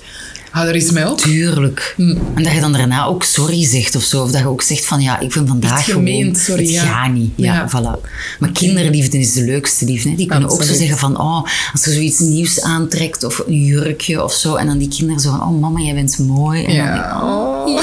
hou 0.52 0.68
er 0.68 0.76
eens 0.76 0.92
mee 0.92 1.10
op. 1.10 1.18
Tuurlijk. 1.18 1.94
Hm. 1.96 2.16
En 2.36 2.44
dat 2.44 2.54
je 2.54 2.60
dan 2.60 2.74
daarna 2.74 3.06
ook 3.06 3.24
sorry 3.24 3.66
zegt 3.66 3.96
of 3.96 4.04
zo. 4.04 4.24
Of 4.24 4.32
dat 4.32 4.42
je 4.42 4.48
ook 4.48 4.62
zegt 4.62 4.86
van 4.86 5.02
ja, 5.02 5.20
ik 5.20 5.32
vind 5.32 5.48
vandaag 5.48 5.78
Echt 5.78 5.92
gemeend, 5.92 6.40
gewoon... 6.40 6.60
sorry, 6.60 6.64
het 6.64 6.74
ja. 6.74 6.84
gaat 6.84 7.14
niet. 7.14 7.32
Ja, 7.36 7.54
Ja. 7.54 7.70
voilà. 7.70 8.10
Maar 8.40 8.52
kinderliefde 8.52 9.18
is 9.18 9.34
de 9.34 9.44
leukste 9.44 9.86
liefde. 9.86 10.10
Hè. 10.10 10.16
Die 10.16 10.28
kunnen 10.28 10.50
ook 10.50 10.64
zo 10.64 10.74
zeggen 10.74 10.98
van 10.98 11.20
oh, 11.20 11.48
als 11.74 11.86
je 11.86 11.92
zoiets 11.92 12.20
nieuws 12.20 12.62
aantrekt 12.62 13.24
of 13.24 13.44
een 13.48 13.64
jurkje 13.64 14.24
of 14.24 14.34
zo. 14.34 14.56
En 14.56 14.66
dan 14.66 14.78
die 14.78 14.88
kinderen 14.88 15.22
zo 15.22 15.30
van 15.30 15.42
oh 15.42 15.62
mama, 15.62 15.80
jij 15.80 15.94
bent 15.94 16.18
mooi. 16.18 16.64
En 16.64 16.76
dan 16.76 16.86
Ja. 16.86 17.22
Oh. 17.24 17.82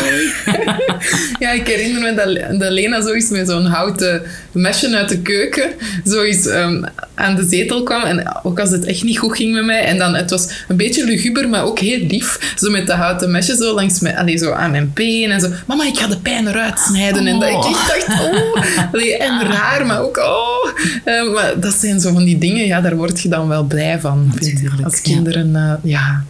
ja, 1.41 1.51
ik 1.51 1.67
herinner 1.67 2.01
me 2.01 2.15
dat, 2.15 2.61
dat 2.61 2.73
Lena 2.73 3.03
zoiets 3.03 3.29
met 3.29 3.49
zo'n 3.49 3.67
houten 3.67 4.23
mesje 4.53 4.97
uit 4.97 5.09
de 5.09 5.19
keuken 5.19 5.71
zoiets 6.05 6.47
ehm, 6.47 6.83
aan 7.15 7.37
de 7.37 7.47
zetel 7.49 7.83
kwam. 7.83 8.03
En 8.03 8.41
ook 8.43 8.61
als 8.61 8.71
het 8.71 8.85
echt 8.85 9.03
niet 9.03 9.19
goed 9.19 9.37
ging 9.37 9.55
met 9.55 9.65
mij. 9.65 9.85
En 9.85 9.99
dan, 9.99 10.15
het 10.15 10.31
was 10.31 10.49
een 10.69 10.77
beetje 10.77 11.05
luguber, 11.05 11.49
maar 11.49 11.65
ook 11.65 11.79
heel 11.79 12.07
lief. 12.07 12.55
Zo 12.59 12.71
met 12.71 12.87
dat 12.87 12.97
houten 12.97 13.31
mesje 13.31 13.57
zo 13.57 13.75
langs 13.75 14.01
mijn, 14.01 14.17
allee, 14.17 14.37
zo 14.37 14.53
aan 14.53 14.71
mijn 14.71 14.91
been. 14.95 15.31
En 15.31 15.41
zo, 15.41 15.49
mama, 15.67 15.85
ik 15.87 15.99
ga 15.99 16.07
de 16.07 16.19
pijn 16.19 16.47
eruit 16.47 16.79
snijden. 16.79 17.27
En 17.27 17.41
dat 17.41 17.49
ik 17.49 17.65
echt 17.65 17.89
dacht, 17.89 18.21
oh. 18.21 18.93
Allee, 18.93 19.17
en 19.17 19.43
raar, 19.43 19.87
maar 19.87 20.01
ook, 20.01 20.17
oh. 20.17 20.81
Eh, 21.05 21.33
maar 21.33 21.61
dat 21.61 21.75
zijn 21.75 22.01
zo 22.01 22.13
van 22.13 22.25
die 22.25 22.39
dingen, 22.39 22.67
ja, 22.67 22.81
daar 22.81 22.97
word 22.97 23.21
je 23.21 23.29
dan 23.29 23.49
wel 23.49 23.63
blij 23.65 24.01
van. 24.01 24.33
vind 24.35 24.47
ik. 24.47 24.53
Natuurlijk, 24.55 24.85
Als 24.85 25.01
kinderen, 25.01 25.57
eh, 25.57 25.73
ja. 25.83 26.25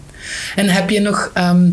En 0.57 0.69
heb 0.69 0.91
je 0.91 1.01
nog... 1.01 1.31
ehm, 1.35 1.67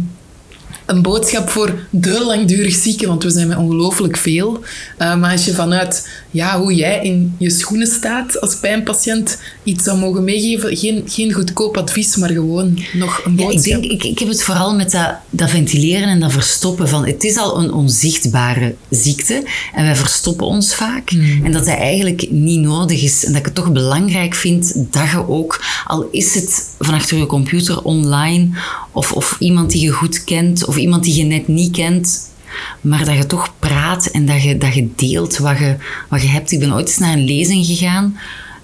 een 0.86 1.02
boodschap 1.02 1.50
voor 1.50 1.74
de 1.90 2.24
langdurig 2.26 2.76
zieken, 2.76 3.08
want 3.08 3.24
we 3.24 3.30
zijn 3.30 3.48
met 3.48 3.58
ongelooflijk 3.58 4.18
veel. 4.18 4.64
Eh, 4.98 5.16
maar 5.16 5.32
als 5.32 5.46
je 5.46 5.54
vanuit 5.54 6.08
ja, 6.36 6.60
hoe 6.60 6.76
jij 6.76 7.00
in 7.04 7.36
je 7.38 7.50
schoenen 7.50 7.88
staat 7.88 8.42
als 8.42 8.56
pijnpatiënt 8.56 9.40
iets 9.64 9.84
zou 9.84 9.98
mogen 9.98 10.24
meegeven, 10.24 10.78
geen, 10.78 11.04
geen 11.06 11.34
goedkoop 11.34 11.78
advies, 11.78 12.16
maar 12.16 12.30
gewoon 12.30 12.80
nog 12.94 13.22
een 13.26 13.36
Ja, 13.38 13.42
ik, 13.42 13.48
boodschap. 13.48 13.82
denk, 13.82 13.92
ik, 13.94 14.04
ik 14.04 14.20
heb 14.20 14.28
het 14.28 14.44
vooral 14.44 14.76
met 14.76 14.92
dat, 14.92 15.16
dat 15.30 15.50
ventileren 15.50 16.08
en 16.08 16.20
dat 16.20 16.32
verstoppen 16.32 16.90
van... 16.90 17.06
Het 17.06 17.24
is 17.24 17.38
al 17.38 17.60
een 17.60 17.74
onzichtbare 17.74 18.76
ziekte 18.90 19.44
en 19.74 19.84
wij 19.84 19.96
verstoppen 19.96 20.46
ons 20.48 20.76
vaak. 20.76 21.12
En 21.44 21.52
dat 21.52 21.66
dat 21.66 21.76
eigenlijk 21.76 22.32
niet 22.32 22.60
nodig 22.60 23.04
is. 23.04 23.26
En 23.26 23.32
dat 23.32 23.40
ik 23.40 23.46
het 23.46 23.56
toch 23.56 23.72
belangrijk 23.72 24.36
vind 24.36 24.74
dat 24.92 25.10
je 25.12 25.28
ook... 25.28 25.64
Al 25.86 26.08
is 26.12 26.36
het 26.36 26.70
van 26.80 26.94
achter 26.94 27.18
je 27.18 27.26
computer 27.26 27.82
online 27.82 28.50
of, 28.92 29.12
of 29.12 29.36
iemand 29.40 29.72
die 29.72 29.82
je 29.82 29.92
goed 29.92 30.24
kent 30.24 30.66
of 30.66 30.78
iemand 30.78 31.04
die 31.04 31.16
je 31.16 31.24
net 31.24 31.48
niet 31.48 31.72
kent... 31.72 32.34
Maar 32.82 33.06
dat 33.06 33.16
je 33.16 33.26
toch 33.26 33.54
praat 33.60 34.06
en 34.06 34.26
dat 34.26 34.44
je, 34.44 34.58
dat 34.58 34.74
je 34.74 34.90
deelt 34.96 35.38
wat 35.38 35.58
je, 35.58 35.76
wat 36.10 36.22
je 36.22 36.28
hebt. 36.28 36.52
Ik 36.52 36.60
ben 36.60 36.74
ooit 36.74 36.88
eens 36.88 36.98
naar 36.98 37.14
een 37.14 37.26
lezing 37.26 37.66
gegaan 37.66 38.18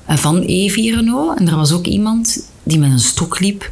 eh, 0.06 0.18
van 0.18 0.42
Evi 0.42 0.96
Renault. 0.96 1.40
En 1.40 1.48
er 1.48 1.56
was 1.56 1.72
ook 1.72 1.86
iemand 1.86 2.50
die 2.64 2.80
met 2.80 2.92
een 2.92 3.00
stok 3.00 3.40
liep. 3.40 3.72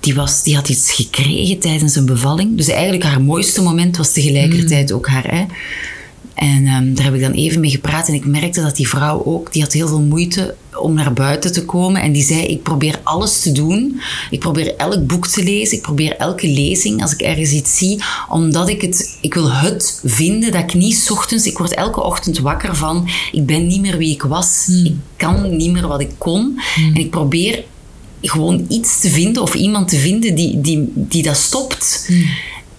Die, 0.00 0.14
was, 0.14 0.42
die 0.42 0.54
had 0.54 0.68
iets 0.68 0.92
gekregen 0.92 1.58
tijdens 1.58 1.96
een 1.96 2.06
bevalling. 2.06 2.56
Dus 2.56 2.68
eigenlijk 2.68 3.02
haar 3.02 3.22
mooiste 3.22 3.62
moment 3.62 3.96
was 3.96 4.12
tegelijkertijd 4.12 4.92
ook 4.92 5.08
haar. 5.08 5.30
Hè. 5.30 5.44
En 6.34 6.66
ehm, 6.66 6.94
daar 6.94 7.04
heb 7.04 7.14
ik 7.14 7.20
dan 7.20 7.32
even 7.32 7.60
mee 7.60 7.70
gepraat. 7.70 8.08
En 8.08 8.14
ik 8.14 8.24
merkte 8.24 8.60
dat 8.60 8.76
die 8.76 8.88
vrouw 8.88 9.24
ook, 9.24 9.52
die 9.52 9.62
had 9.62 9.72
heel 9.72 9.88
veel 9.88 10.00
moeite 10.00 10.54
om 10.78 10.94
naar 10.94 11.12
buiten 11.12 11.52
te 11.52 11.64
komen. 11.64 12.02
En 12.02 12.12
die 12.12 12.22
zei, 12.22 12.46
ik 12.46 12.62
probeer 12.62 13.00
alles 13.02 13.40
te 13.40 13.52
doen. 13.52 14.00
Ik 14.30 14.38
probeer 14.38 14.76
elk 14.76 15.06
boek 15.06 15.26
te 15.26 15.42
lezen. 15.42 15.76
Ik 15.76 15.82
probeer 15.82 16.16
elke 16.16 16.48
lezing, 16.48 17.02
als 17.02 17.12
ik 17.12 17.20
ergens 17.20 17.50
iets 17.50 17.78
zie. 17.78 18.02
Omdat 18.28 18.68
ik 18.68 18.80
het, 18.80 19.18
ik 19.20 19.34
wil 19.34 19.50
het 19.50 20.00
vinden 20.04 20.52
dat 20.52 20.62
ik 20.62 20.74
niet 20.74 20.96
's 20.96 21.10
ochtends... 21.10 21.46
Ik 21.46 21.58
word 21.58 21.74
elke 21.74 22.02
ochtend 22.02 22.38
wakker 22.38 22.76
van, 22.76 23.08
ik 23.32 23.46
ben 23.46 23.66
niet 23.66 23.80
meer 23.80 23.96
wie 23.96 24.12
ik 24.12 24.22
was. 24.22 24.68
Ik 24.84 24.94
kan 25.16 25.56
niet 25.56 25.72
meer 25.72 25.86
wat 25.86 26.00
ik 26.00 26.10
kon. 26.18 26.60
En 26.76 26.96
ik 26.96 27.10
probeer 27.10 27.64
gewoon 28.22 28.64
iets 28.68 29.00
te 29.00 29.10
vinden 29.10 29.42
of 29.42 29.54
iemand 29.54 29.88
te 29.88 29.96
vinden 29.96 30.34
die, 30.34 30.60
die, 30.60 30.92
die 30.94 31.22
dat 31.22 31.36
stopt. 31.36 32.10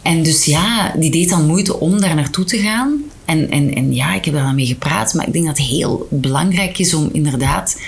En 0.02 0.24
dus 0.24 0.46
ja, 0.46 0.94
die 0.98 1.12
deed 1.12 1.30
dan 1.30 1.46
moeite 1.46 1.80
om 1.80 2.02
daar 2.02 2.16
naartoe 2.16 2.46
te 2.46 2.58
gaan. 2.58 3.04
En, 3.26 3.50
en, 3.50 3.74
en 3.76 3.94
ja, 3.94 4.14
ik 4.14 4.26
heb 4.26 4.34
daar 4.34 4.44
dan 4.44 4.56
mee 4.56 4.66
gepraat. 4.66 5.14
Maar 5.14 5.28
ik 5.28 5.34
denk 5.34 5.46
dat 5.46 5.58
het 5.58 5.68
heel 5.68 6.08
belangrijk 6.10 6.80
is 6.80 6.94
om 6.94 7.10
inderdaad 7.12 7.82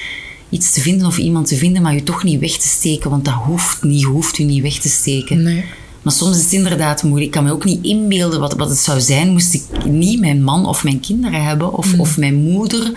iets 0.50 0.72
te 0.72 0.82
vinden 0.82 1.08
of 1.08 1.18
iemand 1.18 1.48
te 1.48 1.56
vinden, 1.56 1.82
maar 1.82 1.94
je 1.94 2.04
toch 2.04 2.24
niet 2.24 2.40
weg 2.40 2.58
te 2.58 2.68
steken. 2.68 3.10
Want 3.10 3.26
dat 3.26 3.34
hoeft 3.34 3.84
niet, 3.84 4.00
je 4.00 4.06
hoeft 4.06 4.38
je 4.38 4.44
niet 4.44 4.62
weg 4.62 4.80
te 4.80 4.90
steken. 4.90 5.44
Nee. 5.44 5.64
Maar 6.02 6.14
soms 6.14 6.38
is 6.38 6.44
het 6.44 6.54
inderdaad 6.54 7.04
moeilijk. 7.04 7.26
Ik 7.26 7.32
kan 7.32 7.44
me 7.44 7.52
ook 7.52 7.64
niet 7.64 7.86
inbeelden 7.86 8.40
wat, 8.40 8.54
wat 8.54 8.70
het 8.70 8.78
zou 8.78 9.00
zijn 9.00 9.32
moest 9.32 9.54
ik 9.54 9.86
niet 9.86 10.20
mijn 10.20 10.44
man 10.44 10.66
of 10.66 10.84
mijn 10.84 11.00
kinderen 11.00 11.44
hebben. 11.44 11.74
Of, 11.74 12.00
of 12.00 12.18
mijn 12.18 12.36
moeder. 12.36 12.92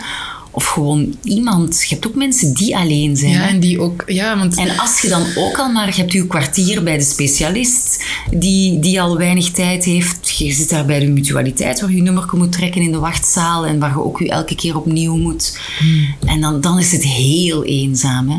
Of 0.57 0.65
gewoon 0.65 1.15
iemand. 1.23 1.81
Je 1.81 1.93
hebt 1.93 2.07
ook 2.07 2.15
mensen 2.15 2.53
die 2.53 2.77
alleen 2.77 3.17
zijn. 3.17 3.31
Ja, 3.31 3.47
en 3.47 3.59
die 3.59 3.79
ook... 3.81 4.03
Ja, 4.07 4.37
want... 4.37 4.57
En 4.57 4.77
als 4.77 5.01
je 5.01 5.09
dan 5.09 5.23
ook 5.35 5.57
al 5.57 5.71
maar, 5.71 5.87
je 5.87 6.01
hebt 6.01 6.11
je 6.11 6.27
kwartier 6.27 6.83
bij 6.83 6.97
de 6.97 7.03
specialist, 7.03 8.03
die, 8.31 8.79
die 8.79 9.01
al 9.01 9.17
weinig 9.17 9.51
tijd 9.51 9.83
heeft. 9.83 10.37
Je 10.37 10.53
zit 10.53 10.69
daar 10.69 10.85
bij 10.85 10.99
de 10.99 11.07
mutualiteit, 11.07 11.79
waar 11.81 11.89
je 11.89 11.95
je 11.95 12.01
nummer 12.01 12.25
moet 12.33 12.51
trekken 12.51 12.81
in 12.81 12.91
de 12.91 12.99
wachtzaal 12.99 13.65
en 13.65 13.79
waar 13.79 13.89
je 13.89 14.03
ook 14.03 14.19
je 14.19 14.29
elke 14.29 14.55
keer 14.55 14.77
opnieuw 14.77 15.15
moet. 15.15 15.59
En 16.25 16.41
dan, 16.41 16.61
dan 16.61 16.79
is 16.79 16.91
het 16.91 17.03
heel 17.03 17.65
eenzaam. 17.65 18.29
Hè? 18.29 18.37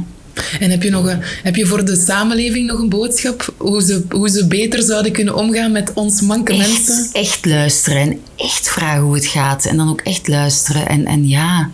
En 0.61 0.71
heb 0.71 0.83
je, 0.83 0.91
nog 0.91 1.07
een, 1.07 1.21
heb 1.43 1.57
je 1.57 1.67
voor 1.67 1.85
de 1.85 1.97
samenleving 2.07 2.67
nog 2.67 2.79
een 2.79 2.89
boodschap? 2.89 3.55
Hoe 3.57 3.83
ze, 3.83 4.05
hoe 4.11 4.29
ze 4.29 4.47
beter 4.47 4.83
zouden 4.83 5.13
kunnen 5.13 5.37
omgaan 5.37 5.73
met 5.73 5.93
ons 5.95 6.21
manke 6.21 6.57
mensen? 6.57 6.97
Echt, 6.97 7.13
echt 7.13 7.47
luisteren 7.47 8.01
en 8.01 8.21
echt 8.37 8.69
vragen 8.69 9.03
hoe 9.03 9.15
het 9.15 9.27
gaat. 9.27 9.65
En 9.65 9.77
dan 9.77 9.89
ook 9.89 10.01
echt 10.01 10.29
luisteren. 10.29 10.89
En, 10.89 11.07
en 11.07 11.29
ja, 11.29 11.71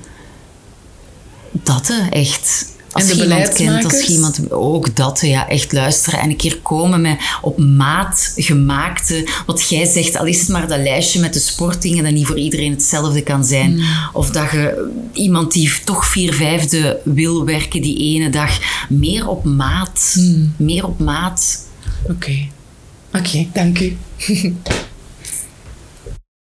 dat 1.62 1.92
echt. 2.10 2.72
Als 2.94 3.02
En 3.02 3.08
de 3.08 3.16
je 3.16 3.22
iemand 3.22 3.52
kent, 3.52 3.84
als 3.84 4.08
iemand... 4.08 4.52
Ook 4.52 4.96
dat, 4.96 5.20
ja. 5.20 5.48
Echt 5.48 5.72
luisteren 5.72 6.20
en 6.20 6.30
een 6.30 6.36
keer 6.36 6.58
komen 6.62 7.00
met 7.00 7.18
op 7.40 7.58
maat 7.58 8.32
gemaakte... 8.36 9.28
Wat 9.46 9.68
jij 9.68 9.84
zegt, 9.84 10.16
al 10.16 10.26
is 10.26 10.40
het 10.40 10.48
maar 10.48 10.68
dat 10.68 10.78
lijstje 10.78 11.20
met 11.20 11.32
de 11.32 11.40
sportdingen... 11.40 12.04
dat 12.04 12.12
niet 12.12 12.26
voor 12.26 12.38
iedereen 12.38 12.70
hetzelfde 12.70 13.22
kan 13.22 13.44
zijn. 13.44 13.74
Mm. 13.74 13.84
Of 14.12 14.30
dat 14.30 14.50
je 14.50 14.90
iemand 15.12 15.52
die 15.52 15.72
toch 15.84 16.06
vier 16.06 16.34
vijfde 16.34 17.00
wil 17.04 17.44
werken 17.44 17.82
die 17.82 17.98
ene 17.98 18.30
dag... 18.30 18.58
Meer 18.88 19.28
op 19.28 19.44
maat. 19.44 20.14
Mm. 20.18 20.54
Meer 20.56 20.86
op 20.86 20.98
maat. 20.98 21.66
Oké. 22.10 22.48
Oké, 23.12 23.46
dank 23.52 23.80
u. 23.80 23.96